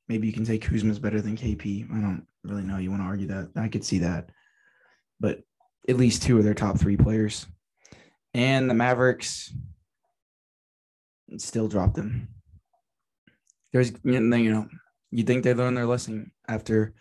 Maybe 0.08 0.26
you 0.26 0.34
can 0.34 0.46
say 0.46 0.58
Kuzma's 0.58 1.00
better 1.00 1.22
than 1.22 1.36
KP. 1.36 1.92
I 1.92 2.00
don't 2.00 2.26
really 2.44 2.64
know. 2.64 2.78
You 2.78 2.92
want 2.92 3.02
to 3.02 3.08
argue 3.08 3.28
that? 3.28 3.50
I 3.58 3.68
could 3.68 3.84
see 3.84 4.00
that. 4.00 4.30
But 5.20 5.42
at 5.90 5.98
least 5.98 6.24
two 6.24 6.38
of 6.38 6.46
their 6.46 6.54
top 6.54 6.80
three 6.80 6.96
players. 6.96 7.46
And 8.34 8.70
the 8.70 8.74
Mavericks 8.74 9.54
still 11.38 11.68
dropped 11.68 11.96
them. 11.96 12.30
There's, 13.74 13.92
you 14.04 14.20
know, 14.20 14.68
you 15.12 15.24
think 15.24 15.44
they 15.44 15.54
learned 15.54 15.78
their 15.78 15.86
lesson 15.86 16.32
after 16.48 16.94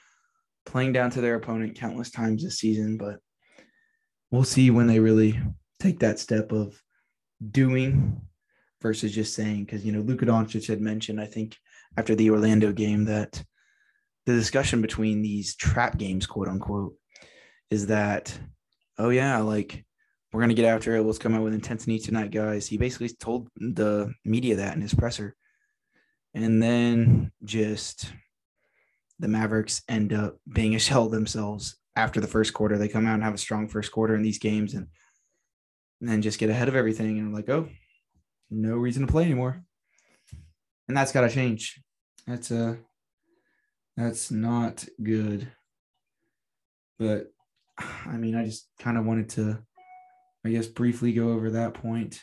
playing 0.64 0.92
down 0.92 1.10
to 1.10 1.20
their 1.20 1.36
opponent 1.36 1.76
countless 1.76 2.10
times 2.10 2.42
this 2.42 2.58
season, 2.58 2.96
but 2.96 3.20
we'll 4.30 4.44
see 4.44 4.70
when 4.70 4.86
they 4.86 5.00
really 5.00 5.40
take 5.80 6.00
that 6.00 6.18
step 6.18 6.52
of 6.52 6.80
doing 7.50 8.20
versus 8.82 9.14
just 9.14 9.34
saying. 9.34 9.64
Because 9.64 9.84
you 9.84 9.92
know, 9.92 10.00
Luka 10.00 10.26
Doncic 10.26 10.66
had 10.66 10.80
mentioned, 10.80 11.20
I 11.20 11.26
think, 11.26 11.56
after 11.96 12.14
the 12.14 12.30
Orlando 12.30 12.72
game, 12.72 13.04
that 13.06 13.42
the 14.26 14.34
discussion 14.34 14.82
between 14.82 15.22
these 15.22 15.54
trap 15.56 15.98
games, 15.98 16.26
quote 16.26 16.48
unquote, 16.48 16.94
is 17.70 17.86
that, 17.86 18.36
oh 18.98 19.10
yeah, 19.10 19.38
like 19.38 19.84
we're 20.32 20.40
gonna 20.40 20.54
get 20.54 20.64
after 20.66 20.96
it. 20.96 21.02
Let's 21.02 21.18
come 21.18 21.34
out 21.34 21.42
with 21.42 21.54
intensity 21.54 21.98
tonight, 21.98 22.30
guys. 22.30 22.66
He 22.66 22.76
basically 22.76 23.08
told 23.08 23.48
the 23.56 24.12
media 24.24 24.56
that 24.56 24.74
in 24.74 24.82
his 24.82 24.94
presser. 24.94 25.36
And 26.36 26.62
then 26.62 27.32
just 27.44 28.12
the 29.18 29.26
Mavericks 29.26 29.80
end 29.88 30.12
up 30.12 30.36
being 30.52 30.74
a 30.74 30.78
shell 30.78 31.08
themselves 31.08 31.76
after 31.96 32.20
the 32.20 32.26
first 32.26 32.52
quarter. 32.52 32.76
They 32.76 32.88
come 32.88 33.06
out 33.06 33.14
and 33.14 33.22
have 33.22 33.32
a 33.32 33.38
strong 33.38 33.68
first 33.68 33.90
quarter 33.90 34.14
in 34.14 34.22
these 34.22 34.38
games 34.38 34.74
and, 34.74 34.86
and 36.02 36.10
then 36.10 36.20
just 36.20 36.38
get 36.38 36.50
ahead 36.50 36.68
of 36.68 36.76
everything. 36.76 37.18
And 37.18 37.32
like, 37.32 37.48
oh, 37.48 37.70
no 38.50 38.76
reason 38.76 39.06
to 39.06 39.10
play 39.10 39.24
anymore. 39.24 39.64
And 40.88 40.94
that's 40.94 41.10
got 41.10 41.22
to 41.22 41.30
change. 41.30 41.80
That's 42.26 42.52
uh 42.52 42.76
that's 43.96 44.30
not 44.30 44.84
good. 45.02 45.50
But 46.98 47.32
I 47.78 48.18
mean, 48.18 48.36
I 48.36 48.44
just 48.44 48.68
kind 48.78 48.98
of 48.98 49.06
wanted 49.06 49.30
to, 49.30 49.62
I 50.44 50.50
guess, 50.50 50.66
briefly 50.66 51.14
go 51.14 51.30
over 51.30 51.52
that 51.52 51.72
point 51.72 52.22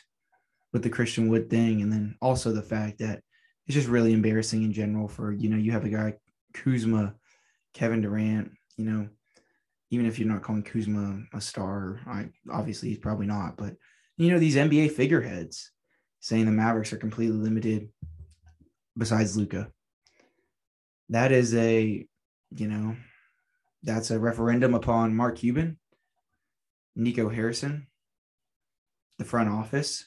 with 0.72 0.84
the 0.84 0.90
Christian 0.90 1.28
Wood 1.28 1.50
thing, 1.50 1.82
and 1.82 1.92
then 1.92 2.16
also 2.20 2.52
the 2.52 2.62
fact 2.62 3.00
that 3.00 3.24
it's 3.66 3.74
just 3.74 3.88
really 3.88 4.12
embarrassing 4.12 4.62
in 4.62 4.72
general 4.72 5.08
for 5.08 5.32
you 5.32 5.48
know 5.48 5.56
you 5.56 5.72
have 5.72 5.84
a 5.84 5.88
guy 5.88 6.14
Kuzma, 6.54 7.14
Kevin 7.74 8.00
Durant, 8.00 8.52
you 8.76 8.84
know, 8.84 9.08
even 9.90 10.06
if 10.06 10.18
you're 10.18 10.28
not 10.28 10.42
calling 10.42 10.62
Kuzma 10.62 11.22
a 11.34 11.40
star, 11.40 12.00
I 12.06 12.28
obviously 12.50 12.88
he's 12.88 12.98
probably 12.98 13.26
not, 13.26 13.56
but 13.56 13.76
you 14.16 14.30
know 14.30 14.38
these 14.38 14.56
NBA 14.56 14.92
figureheads 14.92 15.70
saying 16.20 16.46
the 16.46 16.52
Mavericks 16.52 16.92
are 16.92 16.98
completely 16.98 17.36
limited 17.36 17.90
besides 18.96 19.36
Luka. 19.36 19.70
That 21.10 21.32
is 21.32 21.54
a, 21.54 22.06
you 22.50 22.68
know, 22.68 22.96
that's 23.82 24.10
a 24.10 24.18
referendum 24.18 24.74
upon 24.74 25.14
Mark 25.14 25.36
Cuban, 25.36 25.78
Nico 26.96 27.28
Harrison, 27.28 27.88
the 29.18 29.24
front 29.24 29.50
office, 29.50 30.06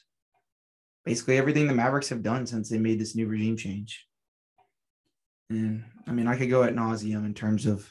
basically 1.08 1.38
everything 1.38 1.66
the 1.66 1.72
Mavericks 1.72 2.10
have 2.10 2.22
done 2.22 2.44
since 2.44 2.68
they 2.68 2.76
made 2.76 3.00
this 3.00 3.16
new 3.16 3.26
regime 3.26 3.56
change. 3.56 4.06
And 5.48 5.82
I 6.06 6.12
mean, 6.12 6.26
I 6.26 6.36
could 6.36 6.50
go 6.50 6.64
at 6.64 6.74
nauseum 6.74 7.24
in 7.24 7.32
terms 7.32 7.64
of 7.64 7.90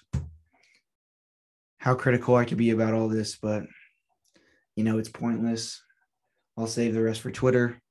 how 1.80 1.96
critical 1.96 2.36
I 2.36 2.46
could 2.46 2.60
be 2.60 2.70
about 2.70 2.94
all 2.94 3.10
this, 3.10 3.36
but 3.36 3.64
you 4.76 4.84
know, 4.84 5.00
it's 5.00 5.10
pointless. 5.10 5.82
I'll 6.56 6.68
save 6.68 6.94
the 6.94 7.02
rest 7.02 7.22
for 7.22 7.32
Twitter. 7.32 7.82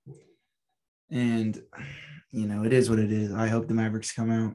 And 1.11 1.61
you 2.31 2.47
know, 2.47 2.63
it 2.63 2.73
is 2.73 2.89
what 2.89 3.01
it 3.01 3.11
is. 3.11 3.33
I 3.33 3.49
hope 3.49 3.67
the 3.67 3.75
Mavericks 3.75 4.13
come 4.13 4.31
out 4.31 4.55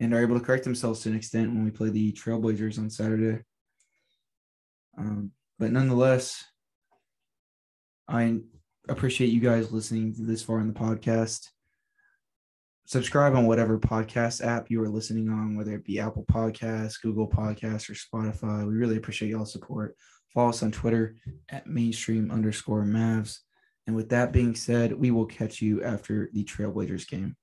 and 0.00 0.14
are 0.14 0.22
able 0.22 0.38
to 0.38 0.44
correct 0.44 0.64
themselves 0.64 1.00
to 1.00 1.10
an 1.10 1.16
extent 1.16 1.52
when 1.52 1.66
we 1.66 1.70
play 1.70 1.90
the 1.90 2.12
Trailblazers 2.12 2.78
on 2.78 2.88
Saturday. 2.88 3.42
Um, 4.96 5.32
but 5.58 5.72
nonetheless, 5.72 6.42
I 8.08 8.40
appreciate 8.88 9.28
you 9.28 9.40
guys 9.40 9.72
listening 9.72 10.14
to 10.14 10.22
this 10.22 10.42
far 10.42 10.60
in 10.60 10.68
the 10.68 10.78
podcast. 10.78 11.48
Subscribe 12.86 13.34
on 13.34 13.46
whatever 13.46 13.78
podcast 13.78 14.44
app 14.44 14.70
you 14.70 14.82
are 14.82 14.88
listening 14.88 15.28
on, 15.28 15.56
whether 15.56 15.74
it 15.74 15.84
be 15.84 16.00
Apple 16.00 16.24
Podcasts, 16.24 17.00
Google 17.00 17.28
Podcasts, 17.28 17.90
or 17.90 17.94
Spotify. 17.94 18.66
We 18.66 18.74
really 18.74 18.96
appreciate 18.96 19.30
y'all's 19.30 19.52
support. 19.52 19.94
Follow 20.32 20.50
us 20.50 20.62
on 20.62 20.72
Twitter 20.72 21.16
at 21.50 21.66
mainstream 21.66 22.30
underscore 22.30 22.84
Mavs. 22.84 23.38
And 23.86 23.94
with 23.94 24.08
that 24.10 24.32
being 24.32 24.54
said, 24.54 24.92
we 24.92 25.10
will 25.10 25.26
catch 25.26 25.60
you 25.60 25.82
after 25.82 26.30
the 26.32 26.44
Trailblazers 26.44 27.08
game. 27.08 27.36